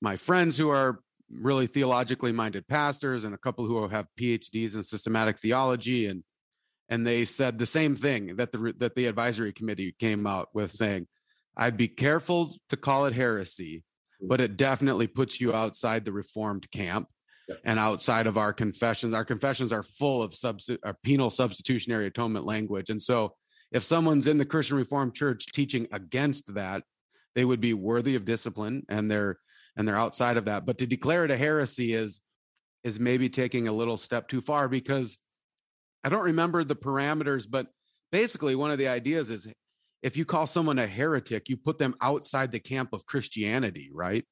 my 0.00 0.16
friends 0.16 0.56
who 0.56 0.68
are 0.68 1.00
really 1.30 1.66
theologically 1.66 2.32
minded 2.32 2.66
pastors 2.68 3.24
and 3.24 3.34
a 3.34 3.38
couple 3.38 3.66
who 3.66 3.86
have 3.88 4.06
PhDs 4.18 4.74
in 4.74 4.82
systematic 4.82 5.38
theology 5.38 6.06
and 6.06 6.22
and 6.90 7.06
they 7.06 7.26
said 7.26 7.58
the 7.58 7.66
same 7.66 7.94
thing 7.94 8.36
that 8.36 8.52
the 8.52 8.74
that 8.78 8.94
the 8.94 9.06
advisory 9.06 9.52
committee 9.52 9.94
came 9.98 10.26
out 10.26 10.48
with 10.54 10.72
saying 10.72 11.06
I'd 11.56 11.76
be 11.76 11.88
careful 11.88 12.52
to 12.70 12.76
call 12.76 13.06
it 13.06 13.12
heresy 13.12 13.84
mm. 14.22 14.28
but 14.28 14.40
it 14.40 14.56
definitely 14.56 15.06
puts 15.06 15.40
you 15.40 15.52
outside 15.52 16.04
the 16.04 16.12
reformed 16.12 16.70
camp 16.70 17.08
and 17.64 17.78
outside 17.78 18.26
of 18.26 18.36
our 18.36 18.52
confessions. 18.52 19.14
Our 19.14 19.24
confessions 19.24 19.72
are 19.72 19.82
full 19.82 20.22
of 20.22 20.32
substi- 20.32 20.78
our 20.84 20.96
penal 21.02 21.30
substitutionary 21.30 22.06
atonement 22.06 22.44
language. 22.44 22.90
And 22.90 23.00
so 23.00 23.34
if 23.72 23.82
someone's 23.82 24.26
in 24.26 24.38
the 24.38 24.44
Christian 24.44 24.76
Reformed 24.76 25.14
Church 25.14 25.46
teaching 25.46 25.86
against 25.92 26.54
that 26.54 26.82
they 27.34 27.44
would 27.44 27.60
be 27.60 27.74
worthy 27.74 28.16
of 28.16 28.24
discipline 28.24 28.84
and 28.88 29.10
they're 29.10 29.38
and 29.78 29.86
they're 29.86 29.96
outside 29.96 30.36
of 30.36 30.44
that. 30.46 30.66
But 30.66 30.78
to 30.78 30.86
declare 30.86 31.24
it 31.24 31.30
a 31.30 31.36
heresy 31.36 31.94
is 31.94 32.20
is 32.84 33.00
maybe 33.00 33.28
taking 33.28 33.68
a 33.68 33.72
little 33.72 33.96
step 33.96 34.28
too 34.28 34.40
far 34.40 34.68
because 34.68 35.18
I 36.04 36.08
don't 36.08 36.24
remember 36.24 36.62
the 36.64 36.76
parameters, 36.76 37.46
but 37.48 37.68
basically 38.12 38.54
one 38.54 38.70
of 38.70 38.78
the 38.78 38.88
ideas 38.88 39.30
is 39.30 39.52
if 40.02 40.16
you 40.16 40.24
call 40.24 40.46
someone 40.46 40.78
a 40.78 40.86
heretic, 40.86 41.48
you 41.48 41.56
put 41.56 41.78
them 41.78 41.94
outside 42.00 42.52
the 42.52 42.60
camp 42.60 42.90
of 42.92 43.04
Christianity, 43.06 43.90
right? 43.92 44.24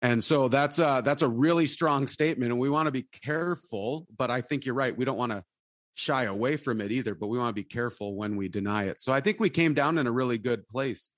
And 0.00 0.22
so 0.22 0.48
that's 0.48 0.78
a 0.78 1.02
that's 1.04 1.22
a 1.22 1.28
really 1.28 1.66
strong 1.66 2.06
statement, 2.06 2.52
and 2.52 2.60
we 2.60 2.70
want 2.70 2.86
to 2.86 2.92
be 2.92 3.06
careful. 3.22 4.06
But 4.16 4.30
I 4.30 4.42
think 4.42 4.64
you're 4.64 4.74
right. 4.74 4.96
We 4.96 5.04
don't 5.04 5.18
want 5.18 5.32
to 5.32 5.42
shy 5.94 6.24
away 6.24 6.56
from 6.56 6.80
it 6.80 6.92
either, 6.92 7.14
but 7.14 7.26
we 7.26 7.38
want 7.38 7.54
to 7.54 7.60
be 7.60 7.68
careful 7.68 8.16
when 8.16 8.36
we 8.36 8.48
deny 8.48 8.84
it. 8.84 9.02
So 9.02 9.12
I 9.12 9.20
think 9.20 9.40
we 9.40 9.50
came 9.50 9.74
down 9.74 9.98
in 9.98 10.06
a 10.06 10.12
really 10.12 10.38
good 10.38 10.68
place 10.68 11.10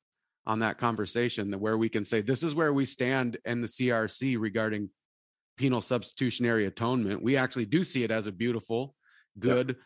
on 0.50 0.58
that 0.58 0.78
conversation 0.78 1.52
where 1.60 1.78
we 1.78 1.88
can 1.88 2.04
say 2.04 2.20
this 2.20 2.42
is 2.42 2.56
where 2.56 2.72
we 2.72 2.84
stand 2.84 3.36
in 3.44 3.60
the 3.60 3.68
CRC 3.68 4.36
regarding 4.36 4.90
penal 5.56 5.80
substitutionary 5.80 6.66
atonement. 6.66 7.22
We 7.22 7.36
actually 7.36 7.66
do 7.66 7.84
see 7.84 8.02
it 8.02 8.10
as 8.10 8.26
a 8.26 8.32
beautiful, 8.32 8.96
good 9.38 9.68
yep. 9.68 9.76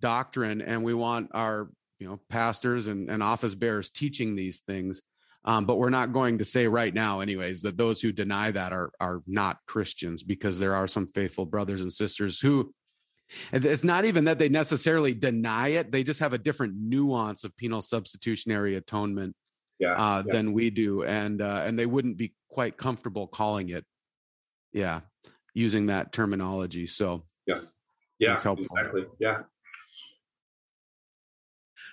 doctrine, 0.00 0.62
and 0.62 0.84
we 0.84 0.94
want 0.94 1.30
our 1.34 1.70
you 1.98 2.06
know 2.06 2.20
pastors 2.28 2.86
and, 2.86 3.10
and 3.10 3.20
office 3.20 3.56
bearers 3.56 3.90
teaching 3.90 4.36
these 4.36 4.60
things. 4.60 5.02
Um, 5.44 5.64
but 5.64 5.78
we're 5.78 5.90
not 5.90 6.12
going 6.12 6.38
to 6.38 6.44
say 6.44 6.68
right 6.68 6.94
now, 6.94 7.18
anyways, 7.18 7.62
that 7.62 7.76
those 7.76 8.00
who 8.00 8.12
deny 8.12 8.52
that 8.52 8.72
are 8.72 8.92
are 9.00 9.22
not 9.26 9.58
Christians 9.66 10.22
because 10.22 10.60
there 10.60 10.76
are 10.76 10.86
some 10.86 11.08
faithful 11.08 11.46
brothers 11.46 11.82
and 11.82 11.92
sisters 11.92 12.38
who 12.38 12.72
it's 13.52 13.82
not 13.82 14.04
even 14.04 14.26
that 14.26 14.38
they 14.38 14.48
necessarily 14.48 15.14
deny 15.14 15.70
it; 15.70 15.90
they 15.90 16.04
just 16.04 16.20
have 16.20 16.32
a 16.32 16.38
different 16.38 16.74
nuance 16.76 17.42
of 17.42 17.56
penal 17.56 17.82
substitutionary 17.82 18.76
atonement 18.76 19.34
yeah, 19.82 19.94
uh, 19.94 20.22
yeah. 20.24 20.32
than 20.32 20.52
we 20.52 20.70
do, 20.70 21.02
and 21.02 21.42
uh, 21.42 21.62
and 21.64 21.76
they 21.76 21.86
wouldn't 21.86 22.16
be 22.16 22.32
quite 22.48 22.76
comfortable 22.76 23.26
calling 23.26 23.70
it, 23.70 23.84
yeah, 24.72 25.00
using 25.54 25.86
that 25.86 26.12
terminology. 26.12 26.86
So 26.86 27.24
yeah, 27.46 27.60
yeah, 28.20 28.34
it's 28.34 28.44
helpful. 28.44 28.76
Exactly. 28.76 29.06
Yeah. 29.18 29.42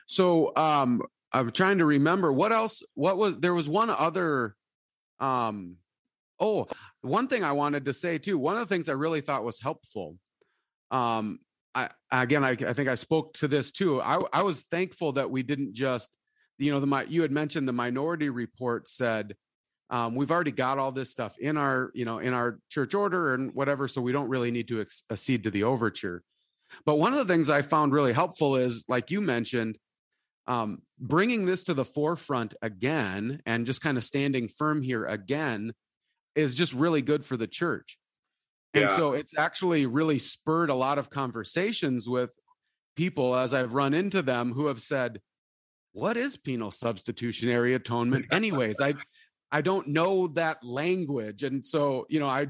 So 0.06 0.56
um, 0.56 1.02
I'm 1.34 1.52
trying 1.52 1.80
to 1.80 1.86
remember 1.86 2.32
what 2.32 2.52
else. 2.52 2.84
What 2.94 3.18
was 3.18 3.38
there 3.38 3.56
was 3.56 3.68
one 3.68 3.90
other. 3.90 4.56
Um, 5.20 5.78
oh, 6.40 6.68
one 7.02 7.28
thing 7.28 7.44
I 7.44 7.54
wanted 7.54 7.86
to 7.86 7.94
say 7.94 8.20
too. 8.20 8.38
One 8.38 8.54
of 8.54 8.60
the 8.60 8.68
things 8.68 8.88
I 8.88 8.94
really 8.94 9.22
thought 9.22 9.44
was 9.44 9.60
helpful. 9.60 10.18
Um, 10.92 11.40
I 11.74 11.90
again, 12.12 12.44
I, 12.44 12.52
I 12.52 12.74
think 12.74 12.88
I 12.88 12.96
spoke 12.96 13.34
to 13.36 13.48
this 13.48 13.72
too. 13.72 14.00
I, 14.00 14.22
I 14.32 14.44
was 14.44 14.62
thankful 14.62 15.14
that 15.14 15.32
we 15.32 15.42
didn't 15.42 15.74
just 15.74 16.16
you 16.60 16.72
know 16.72 16.80
the 16.80 16.88
my 16.88 17.04
you 17.04 17.22
had 17.22 17.32
mentioned 17.32 17.68
the 17.68 17.74
minority 17.74 18.30
report 18.30 18.88
said 18.88 19.36
um, 19.90 20.14
we've 20.14 20.30
already 20.30 20.52
got 20.52 20.78
all 20.78 20.92
this 20.92 21.10
stuff 21.10 21.36
in 21.40 21.58
our 21.58 21.92
you 21.96 22.06
know 22.06 22.20
in 22.20 22.34
our 22.34 22.60
church 22.70 22.94
order 22.94 23.34
and 23.34 23.54
whatever 23.56 23.88
so 23.88 24.02
we 24.02 24.12
don't 24.12 24.30
really 24.30 24.52
need 24.52 24.68
to 24.68 24.82
ex- 24.82 25.04
accede 25.10 25.44
to 25.44 25.52
the 25.52 25.64
overture 25.64 26.22
but 26.86 27.00
one 27.00 27.14
of 27.14 27.20
the 27.20 27.32
things 27.34 27.50
i 27.50 27.62
found 27.62 27.94
really 27.94 28.14
helpful 28.14 28.56
is 28.56 28.86
like 28.88 29.10
you 29.10 29.22
mentioned 29.22 29.78
um, 30.48 30.82
bringing 31.00 31.46
this 31.46 31.64
to 31.66 31.76
the 31.76 31.86
forefront 31.86 32.56
again 32.64 33.40
and 33.46 33.68
just 33.68 33.84
kind 33.84 33.98
of 33.98 34.04
standing 34.04 34.48
firm 34.48 34.82
here 34.82 35.06
again 35.06 35.72
is 36.36 36.56
just 36.56 36.74
really 36.74 37.04
good 37.04 37.26
for 37.26 37.38
the 37.38 37.48
church 37.48 37.98
and 38.74 38.84
yeah. 38.84 38.96
so 38.96 39.14
it's 39.14 39.38
actually 39.38 39.86
really 39.86 40.20
spurred 40.20 40.70
a 40.70 40.76
lot 40.76 40.98
of 40.98 41.10
conversations 41.10 42.10
with 42.10 42.32
people 42.96 43.36
as 43.36 43.54
i've 43.54 43.74
run 43.74 43.94
into 43.94 44.22
them 44.22 44.52
who 44.52 44.68
have 44.68 44.82
said 44.82 45.22
what 45.94 46.18
is 46.18 46.38
penal 46.38 46.72
substitutionary 46.72 47.74
atonement 47.74 48.26
anyways 48.32 48.80
i 48.82 48.94
i 49.52 49.62
don't 49.62 49.88
know 49.88 50.28
that 50.28 50.64
language 50.64 51.44
and 51.44 51.66
so 51.66 52.06
you 52.10 52.20
know 52.20 52.28
i 52.28 52.48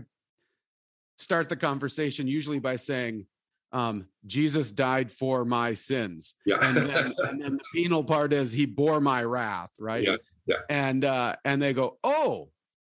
start 1.17 1.49
the 1.49 1.55
conversation 1.55 2.27
usually 2.27 2.59
by 2.59 2.75
saying 2.75 3.25
um, 3.71 4.07
jesus 4.25 4.71
died 4.71 5.11
for 5.11 5.45
my 5.45 5.75
sins 5.75 6.33
yeah. 6.45 6.57
and, 6.61 6.75
then, 6.75 7.13
and 7.29 7.41
then 7.41 7.53
the 7.53 7.63
penal 7.73 8.03
part 8.03 8.33
is 8.33 8.51
he 8.51 8.65
bore 8.65 8.99
my 8.99 9.23
wrath 9.23 9.71
right 9.79 10.05
yeah. 10.05 10.15
Yeah. 10.47 10.55
and 10.69 11.05
uh 11.05 11.35
and 11.45 11.61
they 11.61 11.73
go 11.73 11.99
oh 12.03 12.49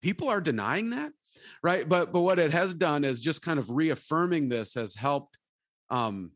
people 0.00 0.28
are 0.28 0.40
denying 0.40 0.90
that 0.90 1.12
right 1.62 1.88
but 1.88 2.12
but 2.12 2.20
what 2.20 2.38
it 2.38 2.52
has 2.52 2.72
done 2.72 3.02
is 3.02 3.20
just 3.20 3.42
kind 3.42 3.58
of 3.58 3.68
reaffirming 3.68 4.48
this 4.48 4.74
has 4.74 4.94
helped 4.94 5.38
um 5.90 6.30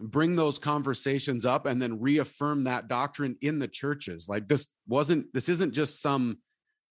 bring 0.00 0.36
those 0.36 0.58
conversations 0.58 1.44
up 1.46 1.66
and 1.66 1.80
then 1.80 2.00
reaffirm 2.00 2.64
that 2.64 2.88
doctrine 2.88 3.36
in 3.40 3.58
the 3.58 3.68
churches. 3.68 4.28
Like 4.28 4.48
this 4.48 4.68
wasn't 4.88 5.32
this 5.32 5.48
isn't 5.48 5.74
just 5.74 6.02
some 6.02 6.38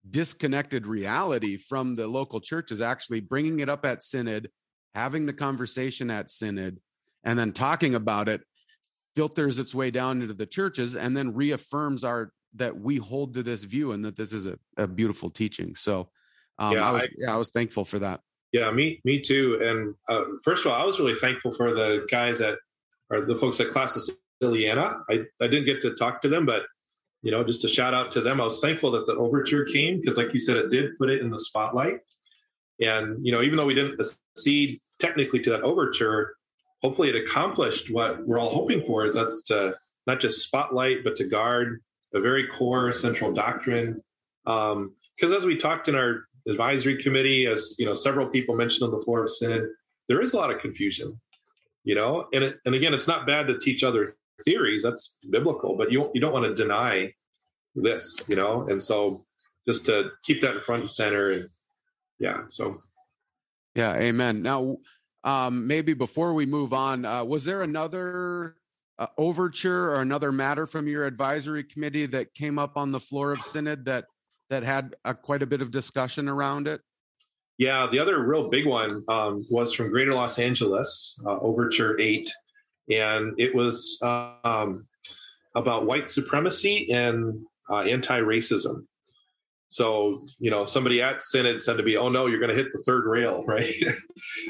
disconnected 0.08 0.86
reality 0.86 1.56
from 1.56 1.94
the 1.94 2.06
local 2.06 2.40
churches 2.40 2.80
actually 2.80 3.20
bringing 3.20 3.60
it 3.60 3.70
up 3.70 3.86
at 3.86 4.02
synod 4.02 4.50
having 4.94 5.26
the 5.26 5.32
conversation 5.32 6.10
at 6.10 6.30
synod 6.30 6.78
and 7.24 7.38
then 7.38 7.52
talking 7.52 7.94
about 7.94 8.28
it 8.28 8.42
filters 9.16 9.58
its 9.58 9.74
way 9.74 9.90
down 9.90 10.20
into 10.20 10.34
the 10.34 10.46
churches 10.46 10.96
and 10.96 11.16
then 11.16 11.34
reaffirms 11.34 12.04
our 12.04 12.32
that 12.54 12.78
we 12.78 12.96
hold 12.96 13.34
to 13.34 13.42
this 13.42 13.64
view 13.64 13.92
and 13.92 14.04
that 14.04 14.16
this 14.16 14.32
is 14.32 14.46
a, 14.46 14.56
a 14.76 14.86
beautiful 14.86 15.28
teaching. 15.28 15.74
So 15.74 16.10
um, 16.58 16.76
yeah, 16.76 16.88
I 16.88 16.92
was 16.92 17.02
I, 17.02 17.08
yeah, 17.18 17.34
I 17.34 17.36
was 17.36 17.50
thankful 17.50 17.84
for 17.84 17.98
that. 17.98 18.20
Yeah, 18.52 18.70
me 18.70 19.00
me 19.04 19.20
too. 19.20 19.58
And 19.60 19.94
uh, 20.08 20.24
first 20.44 20.64
of 20.64 20.70
all, 20.70 20.80
I 20.80 20.84
was 20.84 21.00
really 21.00 21.14
thankful 21.14 21.50
for 21.52 21.74
the 21.74 22.06
guys 22.08 22.40
at 22.40 22.58
or 23.10 23.22
the 23.22 23.36
folks 23.36 23.60
at 23.60 23.68
Classis 23.68 24.10
Illiana. 24.42 25.00
I, 25.08 25.24
I 25.40 25.46
didn't 25.46 25.66
get 25.66 25.82
to 25.82 25.94
talk 25.94 26.22
to 26.22 26.28
them, 26.28 26.46
but 26.46 26.62
you 27.22 27.30
know, 27.30 27.42
just 27.42 27.64
a 27.64 27.68
shout 27.68 27.94
out 27.94 28.12
to 28.12 28.20
them. 28.20 28.40
I 28.40 28.44
was 28.44 28.60
thankful 28.60 28.90
that 28.92 29.06
the 29.06 29.14
overture 29.14 29.64
came 29.64 29.98
because, 29.98 30.18
like 30.18 30.34
you 30.34 30.40
said, 30.40 30.56
it 30.58 30.70
did 30.70 30.98
put 30.98 31.08
it 31.08 31.22
in 31.22 31.30
the 31.30 31.38
spotlight. 31.38 32.00
And 32.80 33.24
you 33.24 33.32
know, 33.32 33.42
even 33.42 33.56
though 33.56 33.64
we 33.64 33.74
didn't 33.74 33.98
accede 33.98 34.78
technically 34.98 35.40
to 35.40 35.50
that 35.50 35.62
overture, 35.62 36.34
hopefully 36.82 37.08
it 37.08 37.16
accomplished 37.16 37.90
what 37.90 38.26
we're 38.26 38.38
all 38.38 38.50
hoping 38.50 38.84
for. 38.84 39.06
Is 39.06 39.14
that's 39.14 39.42
to 39.44 39.74
not 40.06 40.20
just 40.20 40.46
spotlight, 40.46 41.02
but 41.02 41.16
to 41.16 41.24
guard 41.24 41.80
a 42.12 42.20
very 42.20 42.46
core 42.46 42.92
central 42.92 43.32
doctrine. 43.32 44.02
Because 44.44 44.76
um, 44.76 45.34
as 45.34 45.46
we 45.46 45.56
talked 45.56 45.88
in 45.88 45.94
our 45.94 46.24
advisory 46.46 47.02
committee, 47.02 47.46
as 47.46 47.76
you 47.78 47.86
know, 47.86 47.94
several 47.94 48.28
people 48.28 48.54
mentioned 48.54 48.84
on 48.84 48.96
the 48.96 49.02
floor 49.02 49.24
of 49.24 49.30
synod, 49.30 49.66
there 50.08 50.20
is 50.20 50.34
a 50.34 50.36
lot 50.36 50.50
of 50.50 50.60
confusion. 50.60 51.18
You 51.84 51.94
know, 51.94 52.26
and 52.32 52.42
it, 52.42 52.56
and 52.64 52.74
again, 52.74 52.94
it's 52.94 53.06
not 53.06 53.26
bad 53.26 53.46
to 53.48 53.58
teach 53.58 53.84
other 53.84 54.08
theories. 54.42 54.82
That's 54.82 55.18
biblical, 55.30 55.76
but 55.76 55.92
you 55.92 56.10
you 56.14 56.20
don't 56.20 56.32
want 56.32 56.46
to 56.46 56.54
deny 56.54 57.12
this. 57.74 58.26
You 58.28 58.36
know, 58.36 58.66
and 58.68 58.82
so 58.82 59.20
just 59.68 59.86
to 59.86 60.10
keep 60.24 60.40
that 60.40 60.56
in 60.56 60.62
front 60.62 60.80
and 60.80 60.90
center, 60.90 61.30
and 61.32 61.44
yeah, 62.18 62.42
so 62.48 62.74
yeah, 63.74 63.94
amen. 63.96 64.42
Now, 64.42 64.78
um, 65.24 65.66
maybe 65.66 65.94
before 65.94 66.32
we 66.32 66.46
move 66.46 66.72
on, 66.72 67.04
uh, 67.04 67.24
was 67.24 67.44
there 67.44 67.62
another 67.62 68.56
uh, 68.98 69.06
overture 69.18 69.90
or 69.90 70.00
another 70.00 70.32
matter 70.32 70.66
from 70.66 70.86
your 70.86 71.04
advisory 71.04 71.64
committee 71.64 72.06
that 72.06 72.34
came 72.34 72.58
up 72.58 72.76
on 72.76 72.92
the 72.92 73.00
floor 73.00 73.32
of 73.32 73.42
synod 73.42 73.84
that 73.86 74.06
that 74.50 74.62
had 74.62 74.94
a, 75.04 75.14
quite 75.14 75.42
a 75.42 75.46
bit 75.46 75.62
of 75.62 75.70
discussion 75.70 76.28
around 76.28 76.68
it? 76.68 76.80
Yeah, 77.58 77.86
the 77.90 77.98
other 78.00 78.26
real 78.26 78.48
big 78.48 78.66
one 78.66 79.04
um, 79.08 79.44
was 79.50 79.72
from 79.72 79.90
Greater 79.90 80.12
Los 80.12 80.38
Angeles, 80.38 81.20
uh, 81.24 81.38
Overture 81.38 81.98
8. 82.00 82.28
And 82.90 83.34
it 83.38 83.54
was 83.54 83.98
um, 84.02 84.84
about 85.54 85.86
white 85.86 86.08
supremacy 86.08 86.92
and 86.92 87.44
uh, 87.70 87.82
anti 87.82 88.20
racism. 88.20 88.86
So, 89.68 90.18
you 90.38 90.50
know, 90.50 90.64
somebody 90.64 91.02
at 91.02 91.22
Synod 91.22 91.62
said 91.62 91.76
to 91.78 91.82
me, 91.82 91.96
oh 91.96 92.08
no, 92.08 92.26
you're 92.26 92.38
going 92.38 92.54
to 92.54 92.62
hit 92.62 92.72
the 92.72 92.82
third 92.86 93.06
rail, 93.06 93.44
right? 93.48 93.74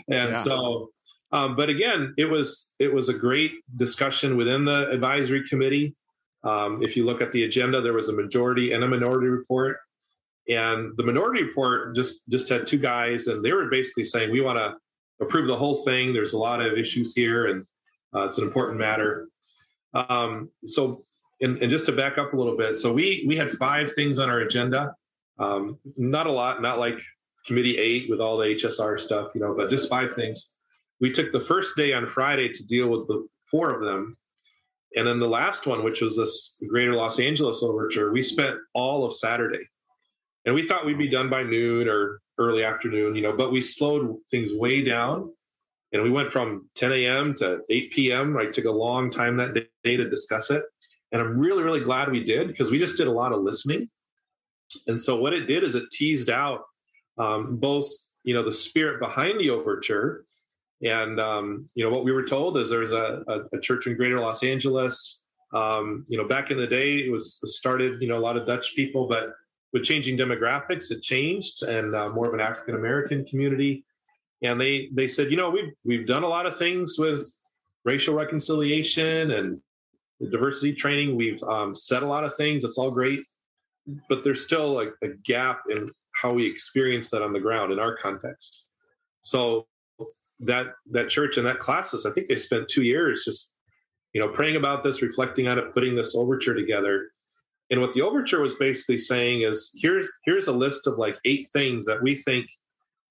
and 0.09 0.31
yeah. 0.31 0.39
so, 0.39 0.91
um, 1.33 1.57
but 1.57 1.69
again, 1.69 2.15
it 2.17 2.27
was 2.27 2.75
it 2.79 2.93
was 2.93 3.09
a 3.09 3.15
great 3.15 3.53
discussion 3.77 4.37
within 4.37 4.65
the 4.65 4.89
advisory 4.91 5.47
committee. 5.49 5.95
Um, 6.45 6.83
if 6.83 6.97
you 6.97 7.05
look 7.07 7.23
at 7.23 7.33
the 7.33 7.45
agenda, 7.45 7.81
there 7.81 7.95
was 7.95 8.09
a 8.09 8.13
majority 8.13 8.73
and 8.73 8.85
a 8.85 8.89
minority 8.89 9.29
report. 9.29 9.79
And 10.49 10.95
the 10.97 11.03
minority 11.03 11.43
report 11.43 11.95
just 11.95 12.29
just 12.29 12.49
had 12.49 12.67
two 12.67 12.79
guys, 12.79 13.29
and 13.29 13.43
they 13.43 13.53
were 13.53 13.71
basically 13.71 14.05
saying 14.05 14.31
we 14.31 14.43
want 14.43 14.59
to 14.59 14.77
approve 15.21 15.47
the 15.47 15.57
whole 15.57 15.85
thing. 15.85 16.13
There's 16.13 16.35
a 16.35 16.39
lot 16.39 16.61
of 16.61 16.77
issues 16.77 17.15
here, 17.15 17.47
and 17.47 17.65
uh, 18.15 18.27
it's 18.27 18.39
an 18.39 18.45
important 18.45 18.79
matter. 18.79 19.27
Um, 19.95 20.51
so, 20.67 20.99
and, 21.41 21.59
and, 21.63 21.71
just 21.71 21.87
to 21.87 21.93
back 21.93 22.19
up 22.19 22.33
a 22.33 22.37
little 22.37 22.57
bit, 22.57 22.77
so 22.77 22.93
we 22.93 23.25
we 23.27 23.37
had 23.37 23.53
five 23.53 23.93
things 23.95 24.19
on 24.19 24.29
our 24.29 24.41
agenda. 24.41 24.95
Um, 25.39 25.79
not 25.97 26.27
a 26.27 26.33
lot, 26.33 26.61
not 26.61 26.79
like 26.79 26.99
committee 27.47 27.79
eight 27.79 28.11
with 28.11 28.21
all 28.21 28.37
the 28.37 28.45
HSR 28.45 29.01
stuff, 29.01 29.31
you 29.35 29.41
know, 29.41 29.55
but 29.55 29.71
just 29.71 29.89
five 29.89 30.15
things. 30.15 30.53
We 31.01 31.11
took 31.11 31.33
the 31.33 31.41
first 31.41 31.77
day 31.77 31.93
on 31.93 32.07
Friday 32.07 32.51
to 32.51 32.67
deal 32.67 32.89
with 32.89 33.07
the 33.07 33.27
four 33.51 33.71
of 33.71 33.81
them, 33.81 34.17
and 34.95 35.07
then 35.07 35.21
the 35.21 35.29
last 35.29 35.67
one, 35.67 35.85
which 35.85 36.03
was 36.03 36.19
this 36.19 36.63
Greater 36.69 36.95
Los 36.95 37.19
Angeles 37.19 37.63
overture, 37.63 38.13
we 38.13 38.23
spent 38.23 38.57
all 38.75 39.07
of 39.07 39.15
Saturday 39.15 39.65
and 40.45 40.55
we 40.55 40.67
thought 40.67 40.85
we'd 40.85 40.99
be 40.99 41.09
done 41.09 41.31
by 41.31 41.43
noon 41.43 41.89
or 41.89 42.21
early 42.39 42.65
afternoon, 42.65 43.15
you 43.15 43.23
know, 43.23 43.33
but 43.33 43.53
we 43.53 43.61
slowed 43.61 44.17
things 44.31 44.53
way 44.55 44.83
down. 44.83 45.33
And 45.93 46.03
we 46.03 46.11
went 46.11 46.33
from 46.33 46.69
10 46.75 46.93
a.m. 46.93 47.35
to 47.35 47.61
8 47.71 47.93
p.m. 47.93 48.37
Right, 48.37 48.53
took 48.53 48.65
a 48.65 48.71
long 48.71 49.11
time 49.11 49.37
that 49.37 49.55
day 49.85 49.97
to 49.97 50.11
discuss 50.11 50.51
it. 50.51 50.65
And 51.13 51.23
I'm 51.23 51.39
really, 51.39 51.63
really 51.63 51.81
glad 51.81 52.11
we 52.11 52.25
did 52.25 52.49
because 52.49 52.73
we 52.73 52.79
just 52.79 52.97
did 52.97 53.07
a 53.07 53.13
lot 53.13 53.33
of 53.33 53.43
listening. 53.43 53.89
And 54.89 55.01
so 55.01 55.21
what 55.21 55.33
it 55.33 55.47
did 55.47 55.63
is 55.63 55.77
it 55.77 55.89
teased 55.93 56.31
out 56.31 56.63
um, 57.17 57.57
both, 57.57 57.87
you 58.25 58.35
know, 58.35 58.43
the 58.43 58.53
spirit 58.53 58.99
behind 58.99 59.39
the 59.39 59.51
overture. 59.51 60.25
And, 60.83 61.21
um, 61.21 61.69
you 61.77 61.85
know, 61.85 61.91
what 61.95 62.05
we 62.05 62.11
were 62.11 62.25
told 62.25 62.59
is 62.59 62.69
there's 62.69 62.91
a, 62.91 63.23
a, 63.29 63.57
a 63.57 63.61
church 63.61 63.87
in 63.87 63.97
greater 63.97 64.19
Los 64.19 64.43
Angeles. 64.43 65.25
Um, 65.53 66.05
you 66.09 66.19
know, 66.19 66.27
back 66.27 66.51
in 66.51 66.59
the 66.59 66.67
day, 66.67 66.95
it 66.95 67.13
was 67.13 67.39
started, 67.45 68.03
you 68.03 68.09
know, 68.09 68.17
a 68.17 68.19
lot 68.19 68.37
of 68.37 68.45
Dutch 68.45 68.75
people, 68.75 69.07
but 69.07 69.35
with 69.75 69.83
changing 69.83 70.17
demographics, 70.17 70.93
it 70.93 71.03
changed 71.03 71.65
and 71.65 71.95
uh, 71.95 72.09
more 72.09 72.29
of 72.29 72.33
an 72.33 72.41
African 72.41 72.77
American 72.77 73.27
community. 73.27 73.85
And 74.43 74.59
they 74.59 74.89
they 74.93 75.09
said, 75.09 75.31
you 75.31 75.37
know, 75.37 75.51
we've 75.51 75.73
we've 75.85 76.07
done 76.07 76.23
a 76.23 76.29
lot 76.29 76.47
of 76.47 76.57
things 76.57 76.97
with 76.99 77.29
racial 77.85 78.15
reconciliation 78.15 79.33
and 79.33 79.61
diversity 80.31 80.75
training. 80.75 81.17
We've 81.17 81.43
um, 81.43 81.75
said 81.75 82.03
a 82.03 82.07
lot 82.07 82.25
of 82.25 82.35
things. 82.37 82.65
It's 82.65 82.79
all 82.79 82.93
great, 82.93 83.21
but 84.09 84.23
there's 84.23 84.45
still 84.45 84.81
a, 84.81 84.87
a 85.03 85.09
gap 85.25 85.63
in 85.69 85.91
how 86.15 86.33
we 86.33 86.47
experience 86.47 87.11
that 87.11 87.23
on 87.23 87.33
the 87.33 87.41
ground 87.41 87.73
in 87.73 87.81
our 87.81 87.97
context. 87.97 88.67
So 89.23 89.67
that 90.41 90.67
that 90.93 91.09
church 91.09 91.37
and 91.37 91.47
that 91.49 91.59
Classis, 91.59 92.07
I 92.07 92.13
think 92.13 92.29
they 92.29 92.37
spent 92.37 92.69
two 92.69 92.85
years 92.85 93.25
just 93.25 93.53
you 94.13 94.21
know 94.21 94.29
praying 94.29 94.55
about 94.55 94.85
this, 94.85 95.03
reflecting 95.03 95.49
on 95.49 95.59
it, 95.59 95.75
putting 95.75 95.97
this 95.97 96.15
overture 96.15 96.55
together 96.55 97.09
and 97.71 97.81
what 97.81 97.93
the 97.93 98.03
overture 98.03 98.41
was 98.41 98.55
basically 98.55 98.99
saying 98.99 99.43
is 99.43 99.73
here's 99.81 100.11
here's 100.25 100.49
a 100.49 100.53
list 100.53 100.87
of 100.87 100.99
like 100.99 101.17
eight 101.25 101.49
things 101.53 101.87
that 101.87 102.03
we 102.03 102.15
think 102.15 102.47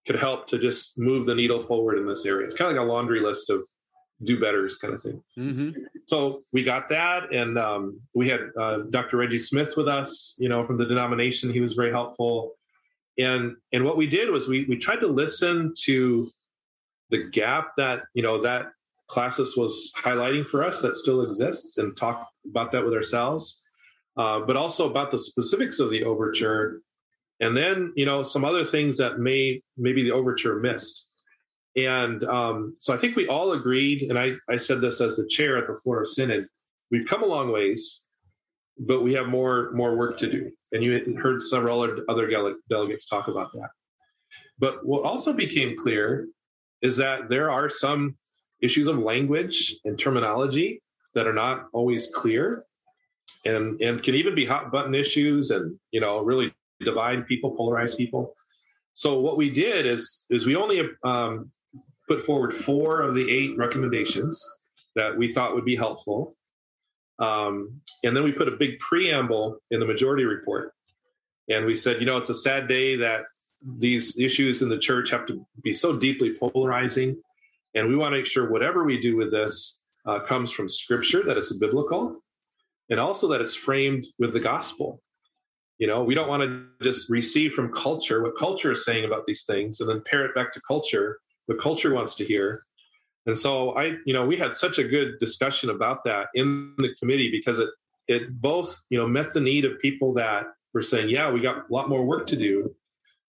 could 0.05 0.17
help 0.17 0.47
to 0.47 0.59
just 0.59 0.97
move 0.97 1.25
the 1.25 1.35
needle 1.35 1.65
forward 1.65 1.97
in 1.97 2.05
this 2.05 2.25
area. 2.25 2.45
It's 2.45 2.55
kind 2.55 2.69
of 2.69 2.77
like 2.77 2.85
a 2.85 2.91
laundry 2.91 3.21
list 3.21 3.49
of 3.49 3.61
do 4.23 4.39
betters 4.39 4.77
kind 4.77 4.93
of 4.93 5.01
thing. 5.01 5.23
Mm-hmm. 5.37 5.71
So 6.07 6.39
we 6.51 6.63
got 6.63 6.89
that, 6.89 7.33
and 7.33 7.57
um, 7.57 7.99
we 8.13 8.29
had 8.29 8.41
uh, 8.59 8.79
Dr. 8.89 9.17
Reggie 9.17 9.39
Smith 9.39 9.75
with 9.75 9.87
us, 9.87 10.35
you 10.39 10.49
know, 10.49 10.65
from 10.65 10.77
the 10.77 10.85
denomination. 10.85 11.51
He 11.51 11.61
was 11.61 11.73
very 11.73 11.91
helpful, 11.91 12.53
and 13.17 13.55
and 13.71 13.83
what 13.83 13.97
we 13.97 14.05
did 14.05 14.29
was 14.29 14.47
we 14.47 14.65
we 14.65 14.77
tried 14.77 14.99
to 14.99 15.07
listen 15.07 15.73
to 15.85 16.27
the 17.09 17.29
gap 17.29 17.71
that 17.77 18.03
you 18.13 18.21
know 18.21 18.41
that 18.41 18.67
Classis 19.09 19.57
was 19.57 19.93
highlighting 19.97 20.47
for 20.47 20.63
us 20.63 20.81
that 20.81 20.97
still 20.97 21.23
exists, 21.23 21.77
and 21.79 21.97
talk 21.97 22.29
about 22.45 22.71
that 22.73 22.83
with 22.83 22.93
ourselves 22.93 23.63
uh, 24.17 24.41
but 24.41 24.57
also 24.57 24.89
about 24.89 25.11
the 25.11 25.19
specifics 25.19 25.79
of 25.79 25.89
the 25.89 26.03
overture, 26.03 26.79
and 27.39 27.55
then 27.57 27.93
you 27.95 28.05
know 28.05 28.23
some 28.23 28.45
other 28.45 28.65
things 28.65 28.97
that 28.97 29.19
may 29.19 29.61
maybe 29.77 30.03
the 30.03 30.11
overture 30.11 30.59
missed. 30.59 31.09
And 31.75 32.23
um, 32.25 32.75
so 32.77 32.93
I 32.93 32.97
think 32.97 33.15
we 33.15 33.27
all 33.27 33.53
agreed, 33.53 34.03
and 34.03 34.19
I, 34.19 34.33
I 34.47 34.57
said 34.57 34.79
this 34.79 35.01
as 35.01 35.17
the 35.17 35.27
chair 35.27 35.57
at 35.57 35.65
the 35.67 35.79
floor 35.81 36.03
of 36.03 36.07
synod. 36.07 36.45
We've 36.91 37.07
come 37.07 37.23
a 37.23 37.25
long 37.25 37.51
ways, 37.51 38.03
but 38.77 39.01
we 39.01 39.13
have 39.13 39.27
more 39.27 39.71
more 39.73 39.97
work 39.97 40.17
to 40.17 40.31
do. 40.31 40.51
And 40.71 40.83
you 40.83 41.17
heard 41.21 41.41
several 41.41 41.81
other 41.81 42.27
delegates 42.69 43.07
talk 43.07 43.27
about 43.27 43.51
that. 43.53 43.69
But 44.59 44.85
what 44.85 45.03
also 45.03 45.33
became 45.33 45.75
clear 45.77 46.27
is 46.81 46.97
that 46.97 47.29
there 47.29 47.49
are 47.49 47.69
some 47.69 48.15
issues 48.61 48.87
of 48.87 48.97
language 48.97 49.75
and 49.85 49.97
terminology 49.97 50.81
that 51.15 51.27
are 51.27 51.33
not 51.33 51.65
always 51.73 52.13
clear 52.13 52.63
and 53.45 53.81
and 53.81 54.01
can 54.03 54.15
even 54.15 54.35
be 54.35 54.45
hot 54.45 54.71
button 54.71 54.95
issues 54.95 55.51
and 55.51 55.77
you 55.91 55.99
know 55.99 56.21
really 56.21 56.53
divide 56.81 57.27
people 57.27 57.55
polarize 57.55 57.95
people. 57.95 58.35
So 58.93 59.19
what 59.19 59.37
we 59.37 59.49
did 59.49 59.85
is 59.85 60.25
is 60.29 60.45
we 60.45 60.55
only 60.55 60.81
um, 61.03 61.51
put 62.07 62.25
forward 62.25 62.53
four 62.53 63.01
of 63.01 63.15
the 63.15 63.29
eight 63.29 63.57
recommendations 63.57 64.47
that 64.95 65.17
we 65.17 65.27
thought 65.27 65.55
would 65.55 65.65
be 65.65 65.75
helpful. 65.75 66.35
Um, 67.19 67.81
and 68.03 68.15
then 68.15 68.23
we 68.23 68.31
put 68.31 68.47
a 68.47 68.51
big 68.51 68.79
preamble 68.79 69.59
in 69.71 69.79
the 69.79 69.85
majority 69.85 70.25
report. 70.25 70.73
And 71.49 71.65
we 71.65 71.75
said 71.75 71.99
you 71.99 72.05
know 72.05 72.17
it's 72.17 72.29
a 72.29 72.35
sad 72.35 72.67
day 72.67 72.97
that 72.97 73.23
these 73.77 74.19
issues 74.19 74.61
in 74.61 74.69
the 74.69 74.77
church 74.77 75.09
have 75.11 75.25
to 75.27 75.45
be 75.63 75.73
so 75.73 75.97
deeply 75.97 76.35
polarizing. 76.37 77.21
And 77.75 77.87
we 77.87 77.95
want 77.95 78.13
to 78.13 78.17
make 78.17 78.27
sure 78.27 78.51
whatever 78.51 78.83
we 78.83 78.99
do 78.99 79.15
with 79.15 79.31
this 79.31 79.83
uh, 80.05 80.19
comes 80.19 80.51
from 80.51 80.69
scripture 80.69 81.23
that 81.23 81.37
it's 81.37 81.57
biblical 81.57 82.22
and 82.93 82.99
also 82.99 83.27
that 83.27 83.41
it's 83.41 83.55
framed 83.55 84.05
with 84.19 84.33
the 84.33 84.39
gospel. 84.39 85.01
You 85.79 85.87
know, 85.87 86.03
we 86.03 86.13
don't 86.13 86.29
want 86.29 86.43
to 86.43 86.67
just 86.83 87.09
receive 87.09 87.53
from 87.53 87.73
culture 87.73 88.21
what 88.21 88.37
culture 88.37 88.71
is 88.71 88.85
saying 88.85 89.03
about 89.03 89.25
these 89.25 89.45
things 89.45 89.81
and 89.81 89.89
then 89.89 90.03
pair 90.05 90.25
it 90.25 90.35
back 90.35 90.53
to 90.53 90.61
culture, 90.61 91.17
what 91.47 91.59
culture 91.59 91.91
wants 91.91 92.13
to 92.17 92.23
hear. 92.23 92.61
And 93.25 93.35
so 93.35 93.71
I, 93.71 93.95
you 94.05 94.13
know, 94.13 94.27
we 94.27 94.37
had 94.37 94.53
such 94.53 94.77
a 94.77 94.83
good 94.83 95.17
discussion 95.17 95.71
about 95.71 96.03
that 96.03 96.27
in 96.35 96.75
the 96.77 96.93
committee 96.99 97.31
because 97.31 97.59
it 97.59 97.69
it 98.07 98.39
both, 98.39 98.79
you 98.91 98.99
know, 98.99 99.07
met 99.07 99.33
the 99.33 99.41
need 99.41 99.65
of 99.65 99.79
people 99.79 100.13
that 100.13 100.43
were 100.75 100.83
saying, 100.83 101.09
yeah, 101.09 101.31
we 101.31 101.41
got 101.41 101.57
a 101.67 101.73
lot 101.73 101.89
more 101.89 102.05
work 102.05 102.27
to 102.27 102.35
do, 102.35 102.75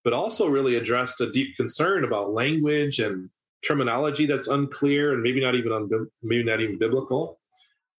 but 0.05 0.13
also 0.13 0.47
really 0.47 0.77
addressed 0.77 1.23
a 1.23 1.33
deep 1.33 1.57
concern 1.57 2.05
about 2.05 2.35
language 2.35 2.99
and 2.99 3.31
terminology 3.67 4.27
that's 4.27 4.49
unclear 4.49 5.15
and 5.15 5.23
maybe 5.23 5.41
not 5.41 5.55
even 5.55 6.11
maybe 6.23 6.45
not 6.45 6.61
even 6.61 6.77
biblical. 6.77 7.39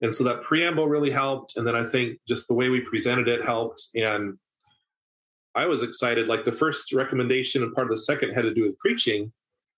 And 0.01 0.13
so 0.13 0.23
that 0.25 0.41
preamble 0.41 0.87
really 0.87 1.11
helped. 1.11 1.55
And 1.55 1.65
then 1.65 1.75
I 1.75 1.87
think 1.87 2.19
just 2.27 2.47
the 2.47 2.53
way 2.53 2.69
we 2.69 2.81
presented 2.81 3.27
it 3.27 3.43
helped. 3.45 3.89
And 3.95 4.37
I 5.55 5.65
was 5.67 5.83
excited. 5.83 6.27
Like 6.27 6.43
the 6.43 6.51
first 6.51 6.93
recommendation 6.93 7.63
and 7.63 7.73
part 7.73 7.87
of 7.87 7.91
the 7.91 8.03
second 8.03 8.33
had 8.33 8.43
to 8.43 8.53
do 8.53 8.63
with 8.63 8.77
preaching. 8.79 9.31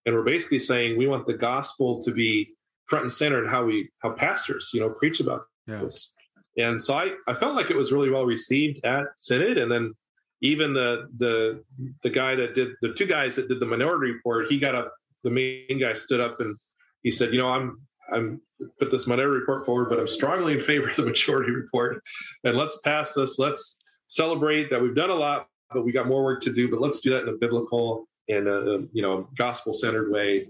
and 0.06 0.16
we're 0.16 0.24
basically 0.24 0.60
saying 0.60 0.98
we 0.98 1.06
want 1.06 1.26
the 1.26 1.34
gospel 1.34 2.00
to 2.02 2.12
be 2.12 2.56
front 2.88 3.04
and 3.04 3.12
center 3.12 3.44
in 3.44 3.50
how 3.50 3.66
we 3.66 3.90
how 4.02 4.10
pastors 4.12 4.72
you 4.74 4.80
know 4.80 4.90
preach 4.90 5.20
about 5.20 5.42
yeah. 5.68 5.80
this. 5.80 6.14
And 6.58 6.82
so 6.82 6.96
I, 6.96 7.12
I 7.28 7.36
felt 7.36 7.56
like 7.56 7.70
it 7.70 7.76
was 7.76 7.92
really 7.92 8.10
well 8.10 8.26
received 8.26 8.84
at 8.84 9.06
Synod, 9.18 9.58
and 9.58 9.72
then 9.72 9.94
even 10.42 10.74
the 10.74 11.08
the 11.18 11.64
the 12.02 12.10
guy 12.10 12.36
that 12.36 12.56
did 12.56 12.70
the 12.82 12.94
two 12.94 13.06
guys 13.06 13.36
that 13.36 13.48
did 13.48 13.60
the 13.60 13.66
minority 13.66 14.14
report, 14.14 14.48
he 14.50 14.58
got 14.58 14.74
up. 14.74 14.94
The 15.24 15.30
main 15.30 15.80
guy 15.80 15.94
stood 15.94 16.22
up 16.22 16.40
and 16.40 16.56
he 17.04 17.12
said, 17.12 17.34
"You 17.34 17.40
know, 17.40 17.50
I'm 17.50 17.82
I'm 18.12 18.42
put 18.80 18.90
this 18.90 19.08
minority 19.08 19.40
report 19.40 19.66
forward, 19.66 19.90
but 19.90 20.00
I'm 20.00 20.08
strongly 20.08 20.54
in 20.54 20.62
favor 20.62 20.90
of 20.90 20.96
the 20.96 21.06
majority 21.06 21.52
report, 21.52 22.02
and 22.44 22.58
let's 22.58 22.82
pass 22.82 23.14
this. 23.14 23.40
Let's 23.40 23.78
celebrate 24.08 24.70
that 24.70 24.82
we've 24.82 24.96
done 24.96 25.10
a 25.10 25.16
lot, 25.16 25.48
but 25.72 25.84
we 25.84 25.92
got 25.92 26.08
more 26.08 26.24
work 26.24 26.42
to 26.44 26.54
do. 26.54 26.70
But 26.70 26.82
let's 26.82 27.02
do 27.02 27.12
that 27.12 27.24
in 27.24 27.30
a 27.30 27.38
biblical 27.38 28.08
and 28.30 28.48
a, 28.48 28.88
you 28.94 29.02
know 29.02 29.30
gospel 29.38 29.74
centered 29.74 30.12
way." 30.12 30.48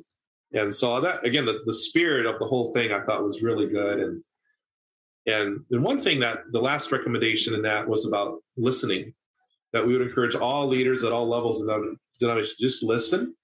And 0.53 0.73
so 0.73 1.01
that 1.01 1.25
again, 1.25 1.45
the, 1.45 1.59
the 1.65 1.73
spirit 1.73 2.25
of 2.25 2.39
the 2.39 2.45
whole 2.45 2.71
thing 2.73 2.91
I 2.91 3.01
thought 3.01 3.23
was 3.23 3.41
really 3.41 3.67
good. 3.67 3.99
And 3.99 4.23
and 5.25 5.59
and 5.71 5.83
one 5.83 5.99
thing 5.99 6.19
that 6.21 6.39
the 6.51 6.61
last 6.61 6.91
recommendation 6.91 7.53
in 7.53 7.61
that 7.63 7.87
was 7.87 8.07
about 8.07 8.41
listening 8.55 9.13
that 9.73 9.85
we 9.85 9.93
would 9.93 10.01
encourage 10.01 10.35
all 10.35 10.67
leaders 10.67 11.03
at 11.03 11.11
all 11.11 11.27
levels 11.27 11.61
of 11.61 11.67
denomination 12.19 12.55
just 12.59 12.83
listen 12.83 13.35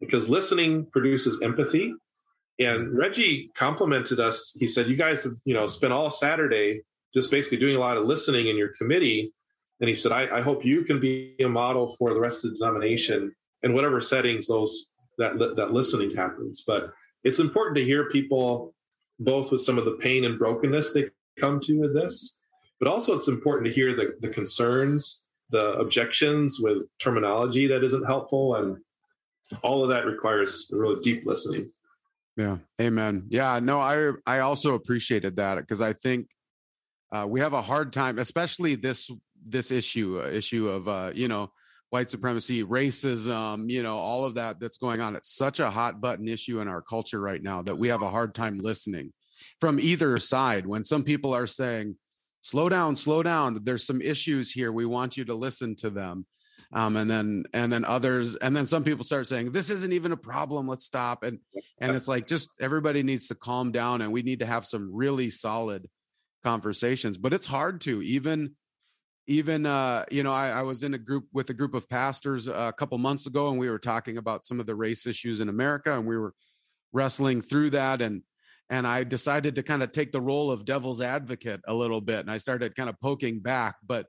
because 0.00 0.28
listening 0.28 0.86
produces 0.86 1.40
empathy. 1.42 1.94
And 2.58 2.96
Reggie 2.96 3.50
complimented 3.54 4.20
us. 4.20 4.56
He 4.58 4.68
said, 4.68 4.86
"You 4.86 4.96
guys 4.96 5.24
have 5.24 5.32
you 5.44 5.54
know 5.54 5.66
spent 5.66 5.92
all 5.92 6.10
Saturday 6.10 6.82
just 7.14 7.30
basically 7.30 7.58
doing 7.58 7.76
a 7.76 7.80
lot 7.80 7.96
of 7.96 8.04
listening 8.04 8.48
in 8.48 8.56
your 8.56 8.70
committee." 8.78 9.32
And 9.80 9.88
he 9.88 9.94
said, 9.96 10.12
I, 10.12 10.38
I 10.38 10.40
hope 10.42 10.64
you 10.64 10.82
can 10.82 11.00
be 11.00 11.34
a 11.40 11.48
model 11.48 11.96
for 11.98 12.14
the 12.14 12.20
rest 12.20 12.44
of 12.44 12.52
the 12.52 12.58
denomination 12.58 13.34
in 13.64 13.74
whatever 13.74 14.00
settings 14.00 14.46
those 14.46 14.92
that 15.18 15.38
that 15.38 15.72
listening 15.72 16.14
happens. 16.14 16.62
But 16.66 16.92
it's 17.24 17.40
important 17.40 17.76
to 17.76 17.84
hear 17.84 18.08
people 18.08 18.74
both 19.18 19.50
with 19.50 19.60
some 19.60 19.78
of 19.78 19.84
the 19.84 19.98
pain 20.00 20.24
and 20.24 20.38
brokenness 20.38 20.92
they 20.92 21.10
come 21.38 21.60
to 21.60 21.80
with 21.80 21.94
this, 21.94 22.44
but 22.78 22.88
also 22.88 23.16
it's 23.16 23.28
important 23.28 23.66
to 23.66 23.72
hear 23.72 23.94
the, 23.94 24.14
the 24.20 24.28
concerns 24.28 25.24
the 25.52 25.72
objections 25.74 26.60
with 26.60 26.86
terminology 26.98 27.66
that 27.68 27.84
isn't 27.84 28.06
helpful 28.06 28.56
and 28.56 28.78
all 29.62 29.84
of 29.84 29.90
that 29.90 30.06
requires 30.06 30.70
really 30.72 31.00
deep 31.02 31.24
listening 31.26 31.70
yeah 32.36 32.56
amen 32.80 33.26
yeah 33.30 33.58
no 33.62 33.78
i 33.78 34.10
i 34.26 34.38
also 34.40 34.74
appreciated 34.74 35.36
that 35.36 35.56
because 35.56 35.80
i 35.80 35.92
think 35.92 36.28
uh, 37.12 37.26
we 37.28 37.40
have 37.40 37.52
a 37.52 37.62
hard 37.62 37.92
time 37.92 38.18
especially 38.18 38.74
this 38.74 39.10
this 39.46 39.70
issue 39.70 40.20
uh, 40.22 40.28
issue 40.28 40.68
of 40.68 40.88
uh, 40.88 41.10
you 41.14 41.28
know 41.28 41.50
white 41.90 42.08
supremacy 42.08 42.64
racism 42.64 43.70
you 43.70 43.82
know 43.82 43.98
all 43.98 44.24
of 44.24 44.34
that 44.34 44.58
that's 44.58 44.78
going 44.78 45.00
on 45.00 45.14
it's 45.14 45.34
such 45.36 45.60
a 45.60 45.70
hot 45.70 46.00
button 46.00 46.26
issue 46.26 46.60
in 46.60 46.68
our 46.68 46.80
culture 46.80 47.20
right 47.20 47.42
now 47.42 47.60
that 47.60 47.76
we 47.76 47.88
have 47.88 48.02
a 48.02 48.10
hard 48.10 48.34
time 48.34 48.58
listening 48.58 49.12
from 49.60 49.78
either 49.78 50.16
side 50.16 50.66
when 50.66 50.84
some 50.84 51.04
people 51.04 51.34
are 51.34 51.46
saying 51.46 51.96
slow 52.42 52.68
down, 52.68 52.96
slow 52.96 53.22
down. 53.22 53.58
There's 53.62 53.86
some 53.86 54.02
issues 54.02 54.52
here. 54.52 54.72
We 54.72 54.84
want 54.84 55.16
you 55.16 55.24
to 55.24 55.34
listen 55.34 55.74
to 55.76 55.90
them. 55.90 56.26
Um, 56.74 56.96
and 56.96 57.10
then 57.10 57.44
and 57.52 57.70
then 57.70 57.84
others 57.84 58.34
and 58.36 58.56
then 58.56 58.66
some 58.66 58.82
people 58.82 59.04
start 59.04 59.26
saying 59.26 59.52
this 59.52 59.68
isn't 59.68 59.92
even 59.92 60.12
a 60.12 60.16
problem 60.16 60.66
let's 60.66 60.86
stop 60.86 61.22
and 61.22 61.38
and 61.82 61.94
it's 61.94 62.08
like 62.08 62.26
just 62.26 62.48
everybody 62.60 63.02
needs 63.02 63.28
to 63.28 63.34
calm 63.34 63.72
down 63.72 64.00
and 64.00 64.10
we 64.10 64.22
need 64.22 64.38
to 64.38 64.46
have 64.46 64.64
some 64.64 64.88
really 64.90 65.28
solid 65.28 65.86
conversations 66.42 67.18
but 67.18 67.34
it's 67.34 67.46
hard 67.46 67.82
to 67.82 68.00
even 68.00 68.54
even 69.26 69.66
uh 69.66 70.06
you 70.10 70.22
know 70.22 70.32
I, 70.32 70.48
I 70.48 70.62
was 70.62 70.82
in 70.82 70.94
a 70.94 70.98
group 70.98 71.26
with 71.30 71.50
a 71.50 71.54
group 71.54 71.74
of 71.74 71.90
pastors 71.90 72.48
a 72.48 72.72
couple 72.74 72.96
months 72.96 73.26
ago 73.26 73.48
and 73.50 73.58
we 73.58 73.68
were 73.68 73.78
talking 73.78 74.16
about 74.16 74.46
some 74.46 74.58
of 74.58 74.64
the 74.64 74.74
race 74.74 75.06
issues 75.06 75.40
in 75.40 75.50
america 75.50 75.94
and 75.94 76.06
we 76.06 76.16
were 76.16 76.32
wrestling 76.94 77.42
through 77.42 77.68
that 77.70 78.00
and 78.00 78.22
and 78.72 78.86
I 78.86 79.04
decided 79.04 79.56
to 79.56 79.62
kind 79.62 79.82
of 79.82 79.92
take 79.92 80.12
the 80.12 80.20
role 80.20 80.50
of 80.50 80.64
devil's 80.64 81.02
advocate 81.02 81.60
a 81.68 81.74
little 81.74 82.00
bit. 82.00 82.20
And 82.20 82.30
I 82.30 82.38
started 82.38 82.74
kind 82.74 82.88
of 82.88 82.98
poking 83.00 83.40
back. 83.40 83.76
But, 83.86 84.06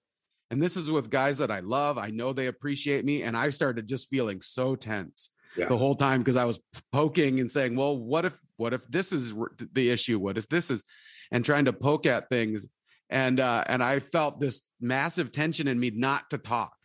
and 0.53 0.61
this 0.61 0.77
is 0.77 0.91
with 0.91 1.09
guys 1.09 1.39
that 1.39 1.49
I 1.49 1.61
love. 1.61 1.97
I 1.97 2.11
know 2.11 2.31
they 2.31 2.45
appreciate 2.45 3.03
me. 3.05 3.23
And 3.23 3.35
I 3.35 3.49
started 3.49 3.87
just 3.87 4.07
feeling 4.07 4.39
so 4.39 4.75
tense 4.75 5.31
yeah. 5.57 5.65
the 5.65 5.77
whole 5.77 5.95
time 5.95 6.21
because 6.21 6.35
I 6.35 6.45
was 6.45 6.59
poking 6.91 7.39
and 7.39 7.49
saying, 7.49 7.75
well, 7.75 7.97
what 7.97 8.23
if, 8.23 8.39
what 8.57 8.71
if 8.71 8.87
this 8.87 9.11
is 9.11 9.33
the 9.73 9.89
issue? 9.89 10.19
What 10.19 10.37
if 10.37 10.47
this 10.49 10.69
is, 10.69 10.83
and 11.31 11.43
trying 11.43 11.65
to 11.65 11.73
poke 11.73 12.05
at 12.05 12.29
things. 12.29 12.67
And, 13.09 13.39
uh, 13.39 13.63
and 13.65 13.83
I 13.83 13.97
felt 13.97 14.39
this 14.39 14.61
massive 14.79 15.31
tension 15.31 15.67
in 15.67 15.79
me 15.79 15.89
not 15.91 16.29
to 16.29 16.37
talk 16.37 16.75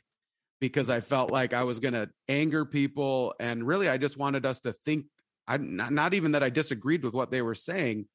because 0.62 0.88
I 0.88 1.00
felt 1.00 1.30
like 1.30 1.52
I 1.52 1.64
was 1.64 1.78
going 1.78 1.92
to 1.92 2.08
anger 2.26 2.64
people. 2.64 3.34
And 3.38 3.66
really, 3.66 3.90
I 3.90 3.98
just 3.98 4.16
wanted 4.16 4.46
us 4.46 4.60
to 4.60 4.72
think 4.72 5.04
I 5.46 5.58
not, 5.58 5.92
not 5.92 6.14
even 6.14 6.32
that 6.32 6.42
I 6.42 6.48
disagreed 6.48 7.04
with 7.04 7.12
what 7.12 7.30
they 7.30 7.42
were 7.42 7.54
saying, 7.54 8.06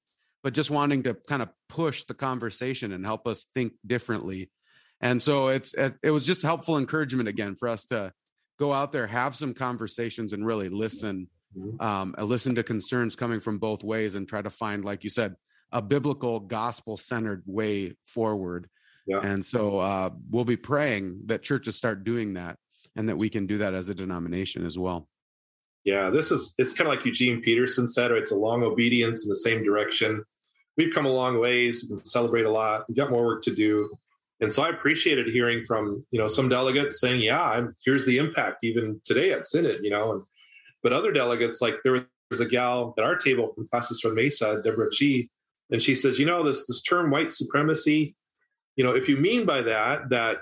but 0.44 0.54
just 0.54 0.72
wanting 0.72 1.04
to 1.04 1.14
kind 1.14 1.44
of 1.44 1.50
push 1.70 2.06
the 2.06 2.16
conversation 2.16 2.92
and 2.92 3.06
help 3.06 3.28
us 3.28 3.46
think 3.54 3.74
differently. 3.86 4.50
And 5.04 5.22
so 5.22 5.50
it's 5.50 5.74
it 5.74 6.12
was 6.12 6.26
just 6.26 6.42
helpful 6.42 6.78
encouragement 6.78 7.28
again 7.28 7.56
for 7.56 7.68
us 7.68 7.86
to 7.88 8.14
go 8.58 8.72
out 8.72 8.94
there, 8.94 9.06
have 9.06 9.36
some 9.36 9.54
conversations, 9.54 10.32
and 10.32 10.46
really 10.46 10.70
listen, 10.70 11.28
mm-hmm. 11.56 11.82
um, 11.84 12.16
listen 12.18 12.56
to 12.56 12.64
concerns 12.64 13.16
coming 13.16 13.42
from 13.42 13.60
both 13.60 13.84
ways, 13.84 14.16
and 14.16 14.28
try 14.28 14.42
to 14.42 14.50
find, 14.50 14.86
like 14.86 15.04
you 15.04 15.10
said, 15.10 15.36
a 15.74 15.82
biblical, 15.82 16.40
gospel 16.40 16.96
centered 16.96 17.44
way 17.46 17.98
forward. 18.06 18.70
Yeah. 19.06 19.20
And 19.22 19.46
so 19.46 19.80
uh, 19.80 20.12
we'll 20.30 20.46
be 20.46 20.56
praying 20.56 21.24
that 21.26 21.44
churches 21.44 21.76
start 21.76 22.06
doing 22.06 22.36
that, 22.36 22.58
and 22.96 23.10
that 23.10 23.18
we 23.18 23.30
can 23.30 23.46
do 23.46 23.58
that 23.58 23.74
as 23.74 23.90
a 23.90 23.96
denomination 23.96 24.66
as 24.66 24.80
well. 24.80 25.10
Yeah, 25.84 26.12
this 26.12 26.32
is 26.32 26.56
it's 26.58 26.74
kind 26.74 26.88
of 26.88 26.96
like 26.96 27.06
Eugene 27.06 27.42
Peterson 27.42 27.90
said, 27.90 28.10
or 28.12 28.16
it's 28.16 28.32
a 28.32 28.38
long 28.38 28.64
obedience 28.64 29.26
in 29.26 29.30
the 29.30 29.36
same 29.36 29.66
direction. 29.66 30.24
We've 30.78 30.94
come 30.94 31.06
a 31.06 31.12
long 31.12 31.40
ways, 31.40 31.84
we 31.84 31.98
can 31.98 32.06
celebrate 32.06 32.46
a 32.46 32.50
lot, 32.50 32.86
we've 32.88 32.96
got 32.96 33.12
more 33.12 33.26
work 33.26 33.44
to 33.44 33.54
do. 33.54 33.90
And 34.44 34.52
so 34.52 34.62
I 34.62 34.70
appreciated 34.70 35.28
hearing 35.28 35.66
from, 35.66 36.04
you 36.12 36.20
know, 36.20 36.28
some 36.28 36.50
delegates 36.50 37.00
saying, 37.00 37.22
yeah, 37.22 37.42
I'm, 37.42 37.74
here's 37.86 38.06
the 38.06 38.18
impact 38.18 38.64
even 38.64 39.00
today 39.06 39.32
at 39.32 39.48
Synod, 39.48 39.80
you 39.82 39.90
know, 39.90 40.12
and, 40.12 40.24
but 40.84 40.92
other 40.92 41.14
delegates, 41.14 41.62
like 41.62 41.76
there 41.84 42.06
was 42.30 42.42
a 42.42 42.46
gal 42.46 42.94
at 42.98 43.06
our 43.06 43.16
table 43.16 43.54
from 43.56 43.68
Classis 43.68 44.02
from 44.02 44.16
Mesa, 44.16 44.62
Deborah 44.62 44.90
Chi, 44.90 45.30
and 45.72 45.82
she 45.82 45.96
says, 45.96 46.20
you 46.20 46.26
know, 46.26 46.46
this, 46.46 46.68
this 46.68 46.82
term 46.82 47.10
white 47.10 47.32
supremacy, 47.32 48.16
you 48.76 48.84
know, 48.84 48.92
if 48.92 49.08
you 49.08 49.16
mean 49.16 49.46
by 49.46 49.62
that, 49.62 50.10
that 50.10 50.40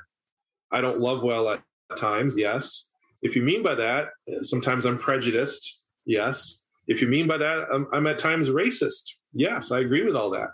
I 0.71 0.81
don't 0.81 0.99
love 0.99 1.21
well 1.21 1.47
at 1.49 1.61
times, 1.95 2.35
yes, 2.35 2.91
if 3.21 3.35
you 3.35 3.43
mean 3.43 3.61
by 3.61 3.75
that, 3.75 4.09
sometimes 4.41 4.85
I'm 4.85 4.97
prejudiced. 4.97 5.79
Yes. 6.05 6.65
If 6.87 7.01
you 7.01 7.07
mean 7.07 7.27
by 7.27 7.37
that, 7.37 7.67
I'm, 7.71 7.87
I'm 7.93 8.07
at 8.07 8.17
times 8.17 8.49
racist. 8.49 9.11
Yes, 9.31 9.71
I 9.71 9.81
agree 9.81 10.03
with 10.03 10.15
all 10.15 10.31
that. 10.31 10.49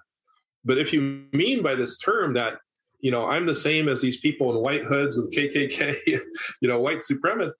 But 0.65 0.77
if 0.77 0.91
you 0.91 1.23
mean 1.31 1.63
by 1.63 1.75
this 1.75 1.97
term 1.97 2.33
that 2.33 2.57
you 2.99 3.11
know 3.11 3.25
I'm 3.25 3.45
the 3.45 3.55
same 3.55 3.89
as 3.89 4.01
these 4.01 4.17
people 4.17 4.55
in 4.55 4.61
white 4.61 4.83
hoods 4.83 5.17
with 5.17 5.33
KKK, 5.33 5.97
you 6.61 6.67
know, 6.67 6.79
white 6.79 6.99
supremacists, 6.99 7.53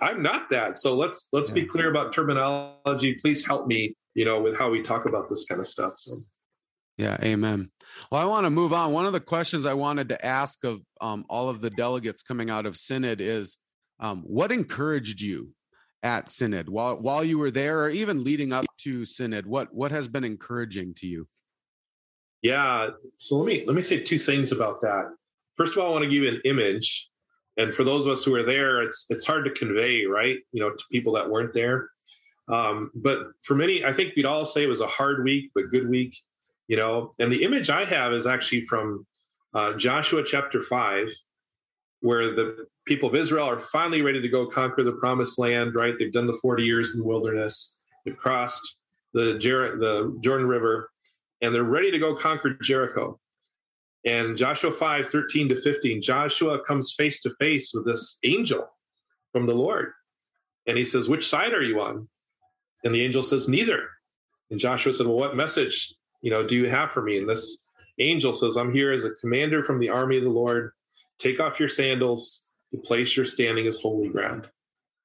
I'm 0.00 0.22
not 0.22 0.50
that. 0.50 0.78
So 0.78 0.94
let's 0.94 1.28
let's 1.32 1.50
yeah. 1.50 1.54
be 1.54 1.64
clear 1.66 1.90
about 1.90 2.12
terminology. 2.12 3.14
Please 3.14 3.46
help 3.46 3.66
me, 3.66 3.94
you 4.14 4.24
know, 4.24 4.40
with 4.40 4.56
how 4.56 4.70
we 4.70 4.82
talk 4.82 5.06
about 5.06 5.28
this 5.28 5.46
kind 5.46 5.60
of 5.60 5.66
stuff. 5.66 5.94
So. 5.96 6.16
Yeah, 6.98 7.18
amen. 7.22 7.70
Well, 8.10 8.22
I 8.22 8.24
want 8.24 8.46
to 8.46 8.50
move 8.50 8.72
on. 8.72 8.92
One 8.92 9.04
of 9.04 9.12
the 9.12 9.20
questions 9.20 9.66
I 9.66 9.74
wanted 9.74 10.08
to 10.10 10.24
ask 10.24 10.64
of 10.64 10.80
um, 11.00 11.26
all 11.28 11.50
of 11.50 11.60
the 11.60 11.68
delegates 11.68 12.22
coming 12.22 12.48
out 12.48 12.64
of 12.64 12.74
Synod 12.74 13.20
is 13.20 13.58
um, 14.00 14.22
what 14.22 14.50
encouraged 14.50 15.20
you 15.20 15.50
at 16.02 16.30
Synod 16.30 16.68
while 16.68 16.96
while 16.96 17.24
you 17.24 17.38
were 17.38 17.50
there, 17.50 17.82
or 17.82 17.90
even 17.90 18.24
leading 18.24 18.52
up 18.52 18.66
to 18.78 19.04
Synod? 19.04 19.46
What 19.46 19.74
what 19.74 19.90
has 19.90 20.08
been 20.08 20.24
encouraging 20.24 20.94
to 20.94 21.06
you? 21.06 21.28
Yeah, 22.42 22.90
so 23.16 23.36
let 23.36 23.46
me 23.46 23.64
let 23.66 23.74
me 23.74 23.82
say 23.82 24.02
two 24.02 24.18
things 24.18 24.52
about 24.52 24.80
that. 24.82 25.14
First 25.56 25.72
of 25.72 25.82
all, 25.82 25.88
I 25.88 25.90
want 25.92 26.04
to 26.04 26.10
give 26.10 26.22
you 26.22 26.28
an 26.28 26.40
image, 26.44 27.08
and 27.56 27.74
for 27.74 27.82
those 27.82 28.06
of 28.06 28.12
us 28.12 28.24
who 28.24 28.34
are 28.34 28.42
there, 28.42 28.82
it's 28.82 29.06
it's 29.10 29.24
hard 29.24 29.44
to 29.46 29.50
convey, 29.50 30.04
right? 30.04 30.38
You 30.52 30.60
know, 30.60 30.70
to 30.70 30.84
people 30.90 31.12
that 31.14 31.28
weren't 31.28 31.52
there. 31.52 31.88
Um, 32.48 32.90
but 32.94 33.28
for 33.42 33.54
many, 33.54 33.84
I 33.84 33.92
think 33.92 34.14
we'd 34.14 34.26
all 34.26 34.44
say 34.44 34.62
it 34.62 34.68
was 34.68 34.80
a 34.80 34.86
hard 34.86 35.24
week, 35.24 35.50
but 35.54 35.70
good 35.70 35.88
week. 35.88 36.16
You 36.68 36.76
know, 36.76 37.12
and 37.18 37.32
the 37.32 37.42
image 37.42 37.70
I 37.70 37.84
have 37.84 38.12
is 38.12 38.26
actually 38.26 38.66
from 38.66 39.06
uh, 39.54 39.72
Joshua 39.74 40.22
chapter 40.24 40.62
five, 40.62 41.08
where 42.00 42.34
the 42.34 42.66
people 42.86 43.08
of 43.08 43.14
Israel 43.14 43.46
are 43.46 43.58
finally 43.58 44.02
ready 44.02 44.20
to 44.20 44.28
go 44.28 44.46
conquer 44.46 44.82
the 44.82 44.92
promised 44.92 45.38
land, 45.38 45.74
right? 45.74 45.94
They've 45.98 46.12
done 46.12 46.26
the 46.26 46.38
40 46.42 46.62
years 46.62 46.94
in 46.94 47.00
the 47.00 47.06
wilderness, 47.06 47.80
they've 48.04 48.16
crossed 48.16 48.76
the, 49.14 49.38
Jer- 49.38 49.78
the 49.78 50.16
Jordan 50.20 50.46
River, 50.46 50.90
and 51.40 51.54
they're 51.54 51.64
ready 51.64 51.90
to 51.90 51.98
go 51.98 52.14
conquer 52.14 52.54
Jericho. 52.62 53.18
And 54.04 54.36
Joshua 54.36 54.72
5 54.72 55.06
13 55.06 55.48
to 55.48 55.60
15, 55.60 56.00
Joshua 56.00 56.62
comes 56.64 56.94
face 56.96 57.20
to 57.22 57.34
face 57.40 57.72
with 57.74 57.84
this 57.84 58.18
angel 58.22 58.68
from 59.32 59.46
the 59.46 59.54
Lord. 59.54 59.92
And 60.66 60.78
he 60.78 60.84
says, 60.84 61.08
Which 61.08 61.28
side 61.28 61.52
are 61.52 61.62
you 61.62 61.80
on? 61.80 62.08
And 62.84 62.94
the 62.94 63.02
angel 63.02 63.22
says, 63.22 63.48
Neither. 63.48 63.88
And 64.50 64.60
Joshua 64.60 64.92
said, 64.92 65.06
Well, 65.06 65.16
what 65.16 65.36
message 65.36 65.92
you 66.22 66.30
know 66.30 66.46
do 66.46 66.56
you 66.56 66.68
have 66.68 66.92
for 66.92 67.02
me? 67.02 67.18
And 67.18 67.28
this 67.28 67.66
angel 67.98 68.34
says, 68.34 68.56
I'm 68.56 68.72
here 68.72 68.92
as 68.92 69.04
a 69.04 69.10
commander 69.12 69.64
from 69.64 69.80
the 69.80 69.88
army 69.88 70.18
of 70.18 70.24
the 70.24 70.30
Lord. 70.30 70.72
Take 71.18 71.40
off 71.40 71.58
your 71.58 71.68
sandals 71.68 72.46
the 72.72 72.78
place 72.78 73.16
you're 73.16 73.26
standing 73.26 73.66
is 73.66 73.80
holy 73.80 74.08
ground. 74.08 74.48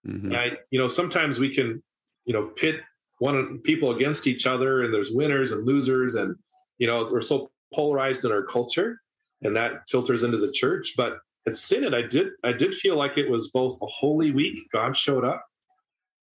Mm-hmm. 0.05 0.33
I, 0.33 0.51
you 0.71 0.79
know, 0.79 0.87
sometimes 0.87 1.39
we 1.39 1.53
can 1.53 1.81
you 2.25 2.33
know 2.33 2.47
pit 2.47 2.81
one 3.21 3.59
people 3.59 3.91
against 3.91 4.25
each 4.25 4.47
other 4.47 4.81
and 4.81 4.91
there's 4.91 5.11
winners 5.11 5.51
and 5.51 5.63
losers 5.63 6.15
and 6.15 6.35
you 6.79 6.87
know 6.87 7.07
we're 7.11 7.21
so 7.21 7.51
polarized 7.71 8.25
in 8.25 8.31
our 8.31 8.43
culture 8.43 8.99
and 9.43 9.55
that 9.55 9.83
filters 9.87 10.23
into 10.23 10.37
the 10.37 10.51
church. 10.51 10.93
But 10.97 11.19
at 11.47 11.55
synod 11.55 11.95
i 11.95 12.03
did 12.03 12.29
i 12.43 12.51
did 12.51 12.75
feel 12.75 12.95
like 12.95 13.17
it 13.17 13.29
was 13.29 13.49
both 13.49 13.75
a 13.81 13.87
holy 13.87 14.29
week 14.29 14.59
god 14.71 14.95
showed 14.95 15.25
up 15.25 15.43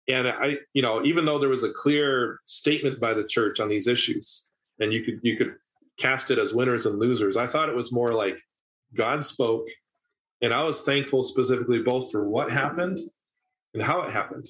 and 0.09 0.27
i 0.27 0.57
you 0.73 0.81
know 0.81 1.01
even 1.05 1.23
though 1.23 1.39
there 1.39 1.47
was 1.47 1.63
a 1.63 1.71
clear 1.71 2.39
statement 2.43 2.99
by 2.99 3.13
the 3.13 3.25
church 3.25 3.61
on 3.61 3.69
these 3.69 3.87
issues 3.87 4.49
and 4.79 4.91
you 4.91 5.05
could 5.05 5.19
you 5.23 5.37
could 5.37 5.55
cast 5.97 6.29
it 6.29 6.37
as 6.37 6.53
winners 6.53 6.85
and 6.85 6.99
losers 6.99 7.37
i 7.37 7.47
thought 7.47 7.69
it 7.69 7.75
was 7.75 7.93
more 7.93 8.13
like 8.13 8.37
god 8.95 9.23
spoke 9.23 9.65
and 10.41 10.53
i 10.53 10.61
was 10.61 10.83
thankful 10.83 11.23
specifically 11.23 11.79
both 11.79 12.11
for 12.11 12.27
what 12.27 12.51
happened 12.51 12.99
and 13.73 13.81
how 13.81 14.01
it 14.01 14.11
happened. 14.11 14.49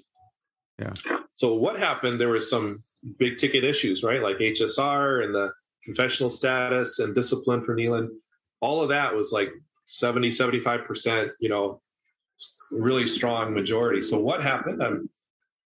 Yeah 0.79 1.16
so 1.37 1.55
what 1.55 1.79
happened 1.79 2.19
there 2.19 2.29
was 2.29 2.49
some 2.49 2.77
big 3.17 3.37
ticket 3.37 3.63
issues 3.63 4.03
right? 4.03 4.21
Like 4.21 4.37
hsr 4.37 5.23
and 5.23 5.33
the 5.33 5.51
confessional 5.85 6.29
status 6.29 6.99
and 6.99 7.15
discipline 7.15 7.63
for 7.63 7.73
Neland 7.73 8.09
all 8.59 8.81
of 8.81 8.89
that 8.89 9.15
was 9.15 9.31
like 9.31 9.49
70 9.85 10.29
75% 10.29 11.29
you 11.39 11.49
know 11.49 11.81
really 12.71 13.07
strong 13.07 13.53
majority. 13.53 14.01
So 14.01 14.19
what 14.19 14.43
happened? 14.43 14.83
I'm 14.83 15.09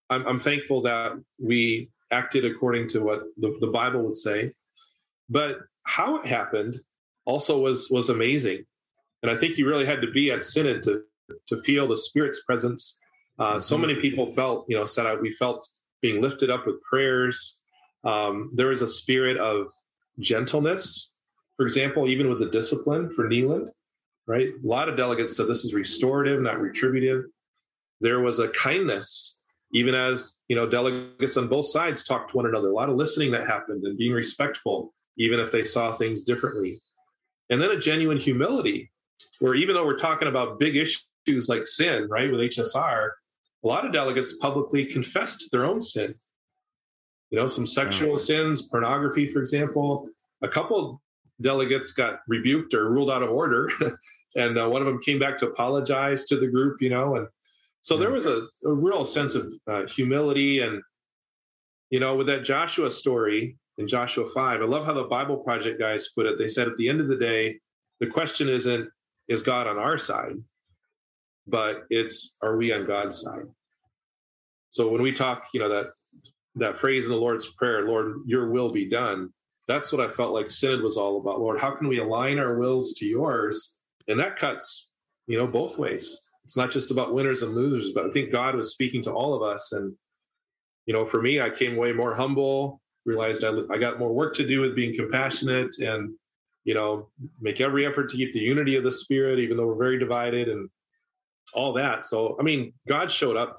i'm, 0.10 0.27
I'm 0.27 0.39
thankful 0.39 0.81
that 0.84 1.13
we 1.39 1.89
acted 2.12 2.45
according 2.45 2.88
to 2.89 2.99
what 2.99 3.23
the, 3.38 3.57
the 3.62 3.67
bible 3.67 4.03
would 4.03 4.17
say. 4.17 4.51
But 5.29 5.60
how 5.84 6.17
it 6.17 6.25
happened 6.25 6.75
also 7.25 7.60
was 7.60 7.89
was 7.89 8.10
amazing. 8.10 8.65
And 9.23 9.31
i 9.31 9.36
think 9.36 9.57
you 9.57 9.67
really 9.67 9.86
had 9.86 10.01
to 10.01 10.12
be 10.12 10.31
at 10.31 10.43
synod 10.43 10.84
to 10.84 11.03
to 11.47 11.62
feel 11.62 11.88
the 11.88 11.97
spirit's 11.97 12.43
presence 12.43 13.01
uh, 13.41 13.60
so 13.60 13.77
many 13.77 13.95
people 13.95 14.32
felt 14.34 14.65
you 14.69 14.77
know 14.77 14.86
said 14.86 15.06
I, 15.08 15.15
we 15.15 15.34
felt 15.34 15.67
being 16.01 16.21
lifted 16.21 16.49
up 16.49 16.67
with 16.67 16.82
prayers. 16.84 17.62
Um, 18.04 18.51
there 18.54 18.69
was 18.69 18.82
a 18.82 18.88
spirit 18.88 19.38
of 19.38 19.67
gentleness. 20.19 21.17
For 21.58 21.65
example 21.65 22.08
even 22.08 22.30
with 22.30 22.39
the 22.39 22.49
discipline 22.49 23.10
for 23.10 23.27
Neland, 23.27 23.69
right? 24.27 24.49
A 24.49 24.67
lot 24.67 24.89
of 24.89 24.97
delegates 24.97 25.36
said 25.36 25.47
this 25.47 25.65
is 25.65 25.73
restorative 25.73 26.39
not 26.41 26.60
retributive. 26.60 27.23
There 27.99 28.19
was 28.19 28.39
a 28.39 28.49
kindness 28.49 29.39
even 29.73 29.95
as 29.95 30.39
you 30.47 30.56
know 30.56 30.67
delegates 30.67 31.38
on 31.38 31.47
both 31.47 31.65
sides 31.65 32.04
talked 32.04 32.32
to 32.32 32.38
one 32.38 32.45
another. 32.45 32.69
A 32.69 32.73
lot 32.73 32.89
of 32.89 32.95
listening 32.95 33.32
that 33.32 33.47
happened 33.47 33.84
and 33.86 33.97
being 33.97 34.13
respectful 34.13 34.93
even 35.17 35.39
if 35.39 35.51
they 35.51 35.63
saw 35.63 35.91
things 35.91 36.23
differently. 36.23 36.77
And 37.49 37.62
then 37.62 37.71
a 37.71 37.80
genuine 37.80 38.17
humility, 38.17 38.91
where 39.39 39.56
even 39.56 39.75
though 39.75 39.86
we're 39.86 39.97
talking 39.97 40.27
about 40.27 40.60
big 40.60 40.75
issues 40.75 41.49
like 41.49 41.67
sin, 41.67 42.08
right, 42.10 42.32
with 42.32 42.39
HSR, 42.39 43.10
a 43.63 43.67
lot 43.67 43.86
of 43.86 43.93
delegates 43.93 44.38
publicly 44.38 44.86
confessed 44.86 45.50
their 45.52 45.65
own 45.65 45.82
sin. 45.82 46.13
You 47.30 47.39
know, 47.39 47.47
some 47.47 47.65
sexual 47.65 48.17
sins, 48.17 48.63
pornography, 48.63 49.32
for 49.32 49.39
example. 49.39 50.10
A 50.41 50.47
couple 50.47 51.02
delegates 51.39 51.93
got 51.93 52.19
rebuked 52.28 52.74
or 52.74 52.89
ruled 52.89 53.12
out 53.12 53.24
of 53.24 53.30
order, 53.30 53.69
and 54.36 54.60
uh, 54.60 54.67
one 54.67 54.82
of 54.82 54.88
them 54.88 55.02
came 55.02 55.19
back 55.19 55.38
to 55.38 55.47
apologize 55.47 56.26
to 56.26 56.38
the 56.38 56.47
group. 56.47 56.82
You 56.82 56.89
know, 56.89 57.15
and 57.15 57.28
so 57.82 57.95
there 57.95 58.12
was 58.12 58.26
a, 58.26 58.43
a 58.65 58.74
real 58.74 59.06
sense 59.06 59.36
of 59.36 59.45
uh, 59.67 59.86
humility 59.88 60.60
and 60.60 60.82
you 61.89 62.00
know 62.00 62.15
with 62.15 62.28
that 62.28 62.43
joshua 62.43 62.91
story 62.91 63.58
in 63.78 63.88
Joshua 63.88 64.30
5. 64.30 64.62
I 64.62 64.65
love 64.65 64.86
how 64.86 64.93
the 64.93 65.04
Bible 65.04 65.38
Project 65.38 65.80
guys 65.80 66.10
put 66.15 66.26
it. 66.26 66.38
They 66.38 66.47
said 66.47 66.67
at 66.67 66.78
the 66.78 66.88
end 66.88 67.02
of 67.02 67.08
the 67.08 67.17
day, 67.17 67.60
the 68.00 68.08
question 68.08 68.47
isn't, 68.50 68.88
is 69.28 69.43
God 69.43 69.67
on 69.67 69.78
our 69.78 69.97
side? 69.97 70.36
But 71.47 71.84
it's, 71.89 72.38
are 72.41 72.58
we 72.58 72.71
on 72.71 72.86
God's 72.86 73.21
side? 73.21 73.45
So 74.69 74.91
when 74.91 75.01
we 75.01 75.12
talk, 75.12 75.45
you 75.54 75.60
know, 75.60 75.69
that 75.69 75.88
that 76.56 76.77
phrase 76.77 77.06
in 77.06 77.12
the 77.12 77.17
Lord's 77.17 77.49
Prayer, 77.49 77.88
Lord, 77.88 78.21
your 78.25 78.49
will 78.49 78.71
be 78.71 78.89
done, 78.89 79.32
that's 79.67 79.93
what 79.93 80.06
I 80.06 80.12
felt 80.12 80.34
like 80.34 80.51
Synod 80.51 80.82
was 80.82 80.97
all 80.97 81.19
about. 81.19 81.39
Lord, 81.39 81.60
how 81.60 81.71
can 81.71 81.88
we 81.88 81.99
align 81.99 82.39
our 82.39 82.58
wills 82.58 82.93
to 82.95 83.06
yours? 83.06 83.77
And 84.08 84.19
that 84.19 84.38
cuts, 84.38 84.89
you 85.27 85.38
know, 85.38 85.47
both 85.47 85.77
ways. 85.77 86.30
It's 86.43 86.58
not 86.58 86.71
just 86.71 86.91
about 86.91 87.13
winners 87.13 87.43
and 87.43 87.54
losers, 87.54 87.93
but 87.93 88.06
I 88.06 88.12
think 88.12 88.32
God 88.32 88.56
was 88.56 88.71
speaking 88.71 89.04
to 89.04 89.12
all 89.12 89.34
of 89.34 89.43
us. 89.43 89.71
And, 89.71 89.93
you 90.86 90.93
know, 90.93 91.06
for 91.06 91.21
me, 91.21 91.39
I 91.39 91.49
came 91.49 91.77
way 91.77 91.93
more 91.93 92.15
humble, 92.15 92.82
realized 93.06 93.43
I, 93.43 93.51
I 93.69 93.77
got 93.77 93.99
more 93.99 94.13
work 94.13 94.34
to 94.36 94.47
do 94.47 94.62
with 94.62 94.75
being 94.75 94.95
compassionate 94.95 95.80
and 95.80 96.13
you 96.63 96.73
know 96.75 97.10
make 97.39 97.62
every 97.62 97.86
effort 97.86 98.10
to 98.10 98.17
keep 98.17 98.32
the 98.34 98.39
unity 98.39 98.75
of 98.75 98.84
the 98.84 98.91
spirit 98.91 99.39
even 99.39 99.58
though 99.58 99.65
we're 99.65 99.75
very 99.75 99.97
divided 99.97 100.47
and 100.47 100.69
all 101.54 101.73
that. 101.73 102.06
So 102.06 102.38
i 102.39 102.43
mean 102.43 102.73
god 102.88 103.12
showed 103.12 103.38
up 103.38 103.58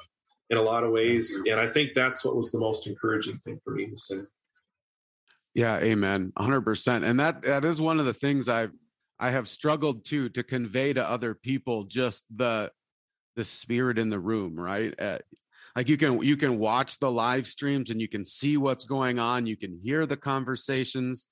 in 0.51 0.59
a 0.59 0.62
lot 0.62 0.85
of 0.85 0.92
ways 0.92 1.42
and 1.47 1.59
i 1.59 1.66
think 1.66 1.90
that's 1.95 2.25
what 2.25 2.37
was 2.37 2.53
the 2.53 2.59
most 2.59 2.87
encouraging 2.87 3.38
thing 3.38 3.59
for 3.64 3.75
me 3.75 3.87
to 3.87 3.97
say. 3.97 4.16
Yeah 5.55 5.79
amen 5.79 6.33
100% 6.38 7.03
and 7.05 7.21
that 7.21 7.42
that 7.42 7.64
is 7.64 7.81
one 7.81 7.99
of 8.01 8.07
the 8.07 8.12
things 8.12 8.49
i've 8.49 8.73
i 9.18 9.31
have 9.31 9.49
struggled 9.49 10.05
to 10.07 10.29
to 10.31 10.42
convey 10.42 10.92
to 10.92 11.09
other 11.09 11.35
people 11.35 11.85
just 11.85 12.25
the 12.35 12.71
the 13.37 13.45
spirit 13.45 13.99
in 13.99 14.11
the 14.11 14.18
room 14.18 14.55
right? 14.59 14.95
Uh, 15.01 15.18
like 15.75 15.88
you 15.88 15.97
can 15.97 16.23
you 16.23 16.37
can 16.37 16.59
watch 16.59 16.99
the 16.99 17.11
live 17.11 17.47
streams 17.47 17.90
and 17.90 18.01
you 18.01 18.09
can 18.09 18.25
see 18.25 18.57
what's 18.57 18.85
going 18.85 19.18
on. 19.18 19.47
You 19.47 19.57
can 19.57 19.79
hear 19.83 20.07
the 20.07 20.16
conversations. 20.16 21.29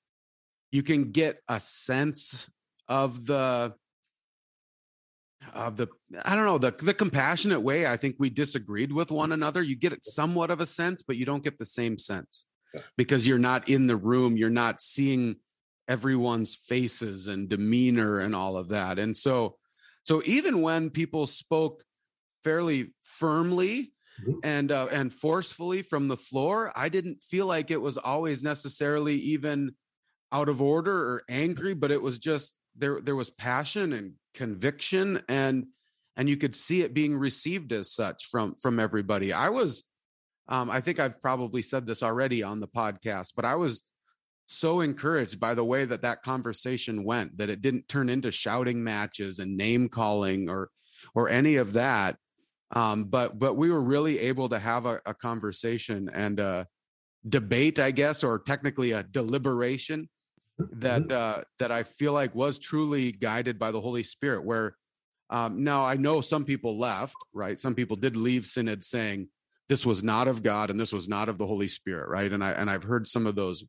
You 0.71 0.83
can 0.83 1.11
get 1.11 1.39
a 1.47 1.59
sense 1.59 2.49
of 2.87 3.25
the 3.25 3.75
of 5.53 5.75
the 5.75 5.87
i 6.25 6.35
don't 6.35 6.45
know 6.45 6.57
the 6.57 6.71
the 6.83 6.93
compassionate 6.93 7.61
way 7.61 7.87
i 7.87 7.97
think 7.97 8.15
we 8.19 8.29
disagreed 8.29 8.91
with 8.91 9.11
one 9.11 9.31
another. 9.31 9.61
You 9.61 9.75
get 9.75 10.05
somewhat 10.05 10.51
of 10.51 10.59
a 10.59 10.65
sense 10.65 11.01
but 11.01 11.17
you 11.17 11.25
don't 11.25 11.43
get 11.43 11.57
the 11.57 11.65
same 11.65 11.97
sense 11.97 12.45
because 12.97 13.27
you're 13.27 13.37
not 13.37 13.69
in 13.69 13.87
the 13.87 13.95
room. 13.95 14.37
You're 14.37 14.49
not 14.49 14.81
seeing 14.81 15.37
everyone's 15.87 16.55
faces 16.55 17.27
and 17.27 17.49
demeanor 17.49 18.19
and 18.19 18.35
all 18.35 18.55
of 18.55 18.69
that. 18.69 18.99
And 18.99 19.15
so 19.15 19.57
so 20.03 20.21
even 20.25 20.61
when 20.61 20.89
people 20.89 21.27
spoke 21.27 21.83
fairly 22.43 22.93
firmly 23.03 23.93
mm-hmm. 24.21 24.39
and 24.43 24.71
uh, 24.71 24.87
and 24.91 25.13
forcefully 25.13 25.81
from 25.83 26.07
the 26.07 26.17
floor 26.17 26.71
i 26.75 26.89
didn't 26.89 27.21
feel 27.21 27.45
like 27.45 27.69
it 27.69 27.79
was 27.81 27.99
always 27.99 28.43
necessarily 28.43 29.15
even 29.15 29.75
out 30.31 30.49
of 30.49 30.59
order 30.59 30.97
or 30.97 31.23
angry 31.29 31.75
but 31.75 31.91
it 31.91 32.01
was 32.01 32.17
just 32.17 32.55
there 32.75 33.01
there 33.01 33.15
was 33.15 33.29
passion 33.29 33.93
and 33.93 34.13
conviction 34.33 35.21
and 35.27 35.65
and 36.17 36.29
you 36.29 36.37
could 36.37 36.55
see 36.55 36.81
it 36.81 36.93
being 36.93 37.15
received 37.15 37.71
as 37.71 37.91
such 37.91 38.25
from 38.25 38.55
from 38.61 38.79
everybody. 38.79 39.33
I 39.33 39.49
was 39.49 39.83
um, 40.47 40.69
i 40.69 40.81
think 40.81 40.99
i've 40.99 41.21
probably 41.21 41.61
said 41.61 41.85
this 41.85 42.01
already 42.01 42.41
on 42.41 42.59
the 42.59 42.67
podcast 42.67 43.33
but 43.35 43.45
i 43.45 43.55
was 43.55 43.83
so 44.47 44.81
encouraged 44.81 45.39
by 45.39 45.53
the 45.53 45.63
way 45.63 45.85
that 45.85 46.01
that 46.01 46.23
conversation 46.23 47.05
went 47.05 47.37
that 47.37 47.49
it 47.49 47.61
didn't 47.61 47.87
turn 47.87 48.09
into 48.09 48.31
shouting 48.31 48.83
matches 48.83 49.39
and 49.39 49.55
name 49.55 49.87
calling 49.87 50.49
or 50.49 50.69
or 51.15 51.29
any 51.29 51.55
of 51.55 51.73
that. 51.73 52.17
Um, 52.73 53.05
but 53.05 53.37
but 53.37 53.55
we 53.55 53.71
were 53.71 53.83
really 53.83 54.19
able 54.19 54.49
to 54.49 54.59
have 54.59 54.85
a, 54.85 55.01
a 55.05 55.13
conversation 55.13 56.09
and 56.13 56.39
a 56.39 56.67
debate, 57.27 57.79
I 57.79 57.91
guess, 57.91 58.23
or 58.23 58.39
technically 58.39 58.91
a 58.91 59.03
deliberation 59.03 60.09
that 60.57 61.03
mm-hmm. 61.03 61.39
uh, 61.39 61.43
that 61.59 61.71
I 61.71 61.83
feel 61.83 62.13
like 62.13 62.35
was 62.35 62.59
truly 62.59 63.11
guided 63.11 63.59
by 63.59 63.71
the 63.71 63.81
Holy 63.81 64.03
Spirit. 64.03 64.43
Where 64.43 64.75
um, 65.29 65.63
now 65.63 65.85
I 65.85 65.95
know 65.95 66.21
some 66.21 66.45
people 66.45 66.77
left, 66.77 67.15
right? 67.33 67.59
Some 67.59 67.75
people 67.75 67.97
did 67.97 68.15
leave 68.15 68.45
synod 68.45 68.83
saying 68.83 69.29
this 69.69 69.85
was 69.85 70.03
not 70.03 70.27
of 70.27 70.43
God 70.43 70.69
and 70.69 70.79
this 70.79 70.93
was 70.93 71.07
not 71.07 71.29
of 71.29 71.37
the 71.37 71.47
Holy 71.47 71.67
Spirit, 71.67 72.09
right? 72.09 72.31
And 72.31 72.43
I 72.43 72.51
and 72.51 72.69
I've 72.69 72.83
heard 72.83 73.07
some 73.07 73.27
of 73.27 73.35
those 73.35 73.65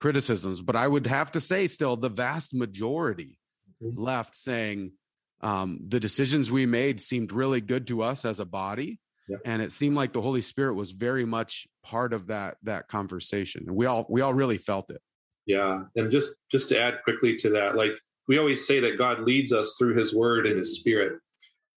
criticisms, 0.00 0.60
but 0.60 0.76
I 0.76 0.86
would 0.86 1.06
have 1.06 1.32
to 1.32 1.40
say 1.40 1.66
still 1.66 1.96
the 1.96 2.08
vast 2.08 2.54
majority 2.54 3.38
mm-hmm. 3.82 4.00
left 4.00 4.36
saying 4.36 4.92
um, 5.40 5.78
the 5.86 6.00
decisions 6.00 6.50
we 6.50 6.66
made 6.66 7.00
seemed 7.00 7.32
really 7.32 7.60
good 7.60 7.86
to 7.88 8.02
us 8.02 8.24
as 8.24 8.40
a 8.40 8.46
body 8.46 8.98
and 9.44 9.62
it 9.62 9.72
seemed 9.72 9.96
like 9.96 10.12
the 10.12 10.20
holy 10.20 10.42
spirit 10.42 10.74
was 10.74 10.90
very 10.90 11.24
much 11.24 11.66
part 11.82 12.12
of 12.12 12.26
that 12.28 12.56
that 12.62 12.88
conversation 12.88 13.64
and 13.66 13.76
we 13.76 13.86
all 13.86 14.06
we 14.08 14.20
all 14.20 14.34
really 14.34 14.58
felt 14.58 14.90
it 14.90 15.00
yeah 15.46 15.78
and 15.96 16.10
just 16.10 16.34
just 16.50 16.68
to 16.68 16.78
add 16.78 17.02
quickly 17.04 17.36
to 17.36 17.50
that 17.50 17.76
like 17.76 17.92
we 18.28 18.38
always 18.38 18.66
say 18.66 18.80
that 18.80 18.98
god 18.98 19.20
leads 19.20 19.52
us 19.52 19.76
through 19.78 19.94
his 19.94 20.14
word 20.14 20.46
and 20.46 20.58
his 20.58 20.78
spirit 20.78 21.18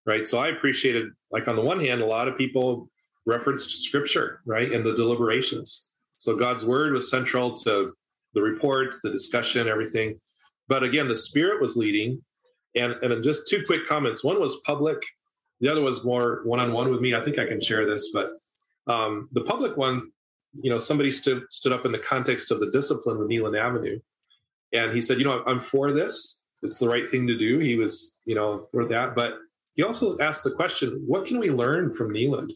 right 0.05 0.27
so 0.27 0.39
i 0.39 0.47
appreciated 0.47 1.07
like 1.31 1.47
on 1.47 1.55
the 1.55 1.61
one 1.61 1.79
hand 1.79 2.01
a 2.01 2.05
lot 2.05 2.27
of 2.27 2.37
people 2.37 2.89
referenced 3.25 3.83
scripture 3.83 4.41
right 4.45 4.71
and 4.71 4.85
the 4.85 4.95
deliberations 4.95 5.91
so 6.17 6.35
god's 6.35 6.65
word 6.65 6.93
was 6.93 7.09
central 7.09 7.53
to 7.53 7.91
the 8.33 8.41
reports 8.41 8.99
the 9.03 9.11
discussion 9.11 9.67
everything 9.67 10.17
but 10.67 10.83
again 10.83 11.07
the 11.07 11.17
spirit 11.17 11.61
was 11.61 11.75
leading 11.75 12.21
and 12.77 12.93
and 13.01 13.23
just 13.23 13.47
two 13.47 13.63
quick 13.65 13.87
comments. 13.87 14.23
One 14.23 14.39
was 14.39 14.59
public. 14.65 14.97
The 15.59 15.69
other 15.69 15.81
was 15.81 16.03
more 16.03 16.41
one 16.43 16.59
on 16.59 16.71
one 16.71 16.91
with 16.91 17.01
me. 17.01 17.15
I 17.15 17.21
think 17.21 17.39
I 17.39 17.45
can 17.45 17.59
share 17.59 17.85
this, 17.85 18.11
but 18.13 18.29
um, 18.87 19.27
the 19.31 19.41
public 19.41 19.75
one, 19.75 20.11
you 20.61 20.71
know, 20.71 20.77
somebody 20.77 21.11
stood 21.11 21.43
stood 21.49 21.71
up 21.71 21.85
in 21.85 21.91
the 21.91 21.99
context 21.99 22.51
of 22.51 22.59
the 22.59 22.71
discipline 22.71 23.17
with 23.17 23.27
Neland 23.27 23.55
Avenue, 23.55 23.99
and 24.73 24.93
he 24.93 25.01
said, 25.01 25.19
you 25.19 25.25
know, 25.25 25.43
I'm 25.45 25.61
for 25.61 25.91
this. 25.91 26.43
It's 26.63 26.79
the 26.79 26.89
right 26.89 27.07
thing 27.07 27.27
to 27.27 27.37
do. 27.37 27.59
He 27.59 27.75
was, 27.75 28.19
you 28.25 28.35
know, 28.35 28.67
for 28.71 28.85
that, 28.87 29.15
but 29.15 29.35
he 29.75 29.83
also 29.83 30.17
asked 30.19 30.43
the 30.43 30.51
question, 30.51 31.03
what 31.05 31.25
can 31.25 31.39
we 31.39 31.51
learn 31.51 31.93
from 31.93 32.11
Neland? 32.11 32.51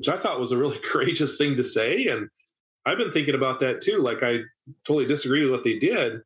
which 0.00 0.08
I 0.08 0.16
thought 0.16 0.40
was 0.40 0.52
a 0.52 0.56
really 0.56 0.78
courageous 0.84 1.36
thing 1.36 1.56
to 1.56 1.64
say. 1.64 2.06
And 2.06 2.28
I've 2.86 2.96
been 2.96 3.12
thinking 3.12 3.34
about 3.34 3.60
that 3.60 3.82
too. 3.82 3.98
Like, 3.98 4.22
I 4.22 4.38
totally 4.86 5.06
disagree 5.06 5.42
with 5.42 5.52
what 5.52 5.64
they 5.64 5.78
did, 5.78 6.22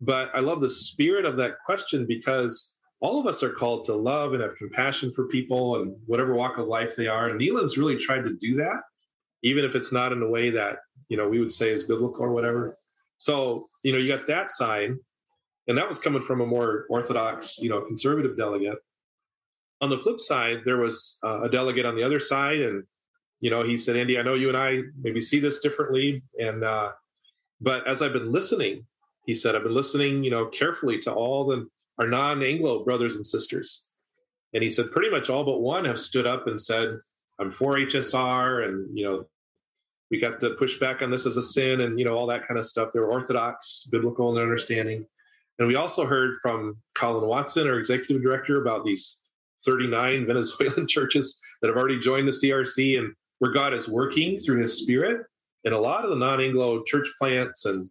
but 0.00 0.30
I 0.34 0.40
love 0.40 0.60
the 0.60 0.68
spirit 0.68 1.24
of 1.24 1.36
that 1.36 1.54
question 1.64 2.04
because 2.06 2.76
all 3.00 3.20
of 3.20 3.28
us 3.28 3.44
are 3.44 3.52
called 3.52 3.84
to 3.84 3.94
love 3.94 4.32
and 4.32 4.42
have 4.42 4.56
compassion 4.56 5.12
for 5.14 5.28
people 5.28 5.76
and 5.76 5.94
whatever 6.06 6.34
walk 6.34 6.58
of 6.58 6.66
life 6.66 6.96
they 6.96 7.06
are. 7.06 7.28
And 7.28 7.38
Neland's 7.38 7.78
really 7.78 7.96
tried 7.96 8.24
to 8.24 8.34
do 8.40 8.56
that, 8.56 8.82
even 9.42 9.64
if 9.64 9.74
it's 9.74 9.92
not 9.92 10.12
in 10.12 10.22
a 10.22 10.28
way 10.28 10.50
that, 10.50 10.78
you 11.08 11.16
know, 11.16 11.28
we 11.28 11.40
would 11.40 11.52
say 11.52 11.70
is 11.70 11.88
biblical 11.88 12.24
or 12.24 12.32
whatever. 12.32 12.74
So, 13.18 13.64
you 13.82 13.92
know, 13.92 13.98
you 13.98 14.10
got 14.10 14.26
that 14.28 14.50
sign, 14.50 14.98
and 15.68 15.78
that 15.78 15.88
was 15.88 15.98
coming 15.98 16.22
from 16.22 16.40
a 16.40 16.46
more 16.46 16.86
orthodox, 16.88 17.58
you 17.60 17.68
know, 17.68 17.80
conservative 17.82 18.36
delegate. 18.36 18.78
On 19.80 19.90
the 19.90 19.98
flip 19.98 20.20
side, 20.20 20.58
there 20.64 20.78
was 20.78 21.18
uh, 21.24 21.42
a 21.42 21.48
delegate 21.48 21.86
on 21.86 21.96
the 21.96 22.02
other 22.02 22.20
side, 22.20 22.60
and 22.60 22.84
you 23.40 23.50
know, 23.50 23.62
he 23.62 23.76
said, 23.76 23.96
"Andy, 23.96 24.18
I 24.18 24.22
know 24.22 24.34
you 24.34 24.48
and 24.48 24.56
I 24.56 24.82
maybe 25.00 25.20
see 25.20 25.40
this 25.40 25.60
differently, 25.60 26.22
and 26.38 26.64
uh, 26.64 26.92
but 27.60 27.86
as 27.86 28.02
I've 28.02 28.12
been 28.12 28.32
listening, 28.32 28.86
he 29.26 29.34
said, 29.34 29.54
I've 29.54 29.62
been 29.62 29.74
listening, 29.74 30.24
you 30.24 30.30
know, 30.30 30.46
carefully 30.46 30.98
to 31.00 31.12
all 31.12 31.44
the 31.44 31.68
our 31.98 32.08
non-Anglo 32.08 32.84
brothers 32.84 33.16
and 33.16 33.26
sisters, 33.26 33.88
and 34.54 34.62
he 34.62 34.70
said, 34.70 34.92
pretty 34.92 35.10
much 35.10 35.30
all 35.30 35.44
but 35.44 35.60
one 35.60 35.84
have 35.84 36.00
stood 36.00 36.26
up 36.26 36.46
and 36.46 36.60
said, 36.60 36.96
I'm 37.38 37.50
for 37.50 37.74
HSR, 37.74 38.68
and 38.68 38.96
you 38.96 39.04
know, 39.04 39.24
we 40.10 40.20
got 40.20 40.40
to 40.40 40.50
push 40.50 40.78
back 40.78 41.02
on 41.02 41.10
this 41.10 41.26
as 41.26 41.36
a 41.36 41.42
sin, 41.42 41.80
and 41.80 41.98
you 41.98 42.04
know, 42.04 42.16
all 42.16 42.26
that 42.26 42.46
kind 42.46 42.58
of 42.58 42.66
stuff. 42.66 42.90
They're 42.92 43.06
orthodox, 43.06 43.86
biblical 43.90 44.28
in 44.30 44.34
their 44.36 44.44
understanding." 44.44 45.06
And 45.58 45.68
we 45.68 45.76
also 45.76 46.06
heard 46.06 46.38
from 46.40 46.76
Colin 46.94 47.28
Watson, 47.28 47.66
our 47.66 47.78
executive 47.78 48.22
director, 48.22 48.60
about 48.60 48.84
these 48.84 49.22
39 49.64 50.26
Venezuelan 50.26 50.88
churches 50.88 51.40
that 51.60 51.68
have 51.68 51.76
already 51.76 52.00
joined 52.00 52.28
the 52.28 52.32
CRC 52.32 52.98
and 52.98 53.14
where 53.38 53.52
God 53.52 53.74
is 53.74 53.88
working 53.88 54.36
through 54.38 54.60
his 54.60 54.78
spirit 54.78 55.26
in 55.64 55.72
a 55.72 55.78
lot 55.78 56.04
of 56.04 56.10
the 56.10 56.16
non 56.16 56.40
Anglo 56.40 56.82
church 56.84 57.08
plants 57.18 57.66
and 57.66 57.88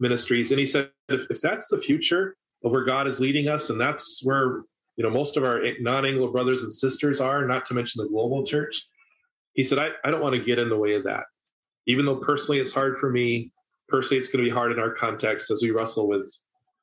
ministries. 0.00 0.50
And 0.50 0.60
he 0.60 0.66
said, 0.66 0.90
if, 1.08 1.26
if 1.30 1.40
that's 1.40 1.68
the 1.68 1.80
future 1.80 2.36
of 2.64 2.72
where 2.72 2.84
God 2.84 3.06
is 3.06 3.20
leading 3.20 3.48
us, 3.48 3.70
and 3.70 3.80
that's 3.80 4.20
where 4.24 4.62
you 4.96 5.04
know 5.04 5.10
most 5.10 5.36
of 5.36 5.44
our 5.44 5.62
non 5.80 6.06
Anglo 6.06 6.30
brothers 6.32 6.62
and 6.62 6.72
sisters 6.72 7.20
are, 7.20 7.46
not 7.46 7.66
to 7.66 7.74
mention 7.74 8.02
the 8.02 8.08
global 8.08 8.44
church, 8.44 8.88
he 9.54 9.64
said, 9.64 9.78
I, 9.78 9.90
I 10.04 10.10
don't 10.10 10.20
want 10.20 10.34
to 10.34 10.42
get 10.42 10.58
in 10.58 10.68
the 10.68 10.76
way 10.76 10.94
of 10.94 11.04
that. 11.04 11.24
Even 11.86 12.06
though 12.06 12.16
personally 12.16 12.60
it's 12.60 12.72
hard 12.72 12.98
for 12.98 13.10
me, 13.10 13.52
personally 13.88 14.18
it's 14.18 14.28
going 14.28 14.44
to 14.44 14.50
be 14.50 14.54
hard 14.54 14.72
in 14.72 14.78
our 14.78 14.90
context 14.90 15.50
as 15.50 15.62
we 15.62 15.70
wrestle 15.70 16.08
with 16.08 16.30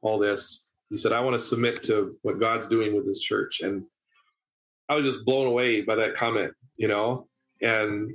all 0.01 0.18
this. 0.18 0.72
He 0.89 0.97
said, 0.97 1.12
I 1.12 1.22
want 1.22 1.36
to 1.36 1.39
submit 1.39 1.84
to 1.84 2.16
what 2.22 2.39
God's 2.39 2.68
doing 2.68 2.95
with 2.95 3.05
this 3.05 3.20
church. 3.20 3.62
And 3.62 3.84
I 4.89 4.95
was 4.95 5.05
just 5.05 5.26
blown 5.26 5.47
away 5.47 5.82
by 5.82 5.95
that 5.95 6.16
comment, 6.16 6.53
you 6.76 6.88
know? 6.88 7.28
And 7.62 8.12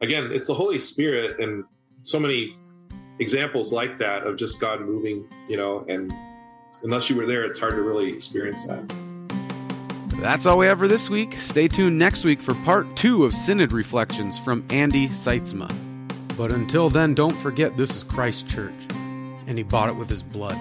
again, 0.00 0.32
it's 0.32 0.48
the 0.48 0.54
Holy 0.54 0.78
Spirit 0.78 1.40
and 1.40 1.64
so 2.02 2.18
many 2.18 2.52
examples 3.18 3.72
like 3.72 3.96
that 3.98 4.26
of 4.26 4.36
just 4.36 4.60
God 4.60 4.80
moving, 4.80 5.28
you 5.48 5.56
know, 5.56 5.84
and 5.88 6.12
unless 6.82 7.08
you 7.08 7.16
were 7.16 7.26
there, 7.26 7.44
it's 7.44 7.58
hard 7.58 7.74
to 7.74 7.82
really 7.82 8.12
experience 8.12 8.66
that. 8.66 9.15
That's 10.20 10.46
all 10.46 10.56
we 10.58 10.66
have 10.66 10.78
for 10.78 10.88
this 10.88 11.10
week. 11.10 11.34
Stay 11.34 11.68
tuned 11.68 11.98
next 11.98 12.24
week 12.24 12.40
for 12.40 12.54
part 12.64 12.96
two 12.96 13.24
of 13.24 13.34
Synod 13.34 13.72
Reflections 13.72 14.38
from 14.38 14.64
Andy 14.70 15.08
Sytsma. 15.08 15.70
But 16.36 16.50
until 16.50 16.88
then, 16.88 17.14
don't 17.14 17.36
forget 17.36 17.76
this 17.76 17.94
is 17.94 18.02
Christ 18.02 18.48
Church, 18.48 18.86
and 19.46 19.58
he 19.58 19.62
bought 19.62 19.90
it 19.90 19.96
with 19.96 20.08
his 20.08 20.22
blood. 20.22 20.56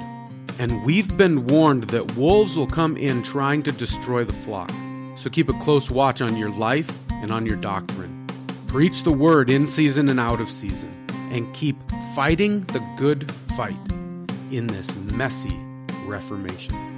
And 0.60 0.86
we've 0.86 1.18
been 1.18 1.48
warned 1.48 1.86
that 1.86 2.16
wolves 2.16 2.58
will 2.58 2.68
come 2.68 2.98
in 2.98 3.24
trying 3.24 3.64
to 3.64 3.72
destroy 3.72 4.24
the 4.26 4.34
flock. 4.34 4.72
So 5.16 5.30
keep 5.30 5.50
a 5.50 5.54
close 5.60 5.90
watch 5.90 6.22
on 6.22 6.36
your 6.36 6.52
life 6.52 7.00
and 7.10 7.32
on 7.32 7.46
your 7.46 7.58
doctrine. 7.58 8.28
Preach 8.68 9.04
the 9.04 9.12
word 9.12 9.50
in 9.50 9.66
season 9.68 10.10
and 10.10 10.20
out 10.20 10.42
of 10.42 10.50
season. 10.50 10.92
And 11.32 11.52
keep 11.54 11.78
fighting 12.14 12.62
the 12.62 12.86
good 12.98 13.32
fight 13.32 13.76
in 14.52 14.68
this 14.68 14.96
messy 14.96 15.58
Reformation. 16.06 16.95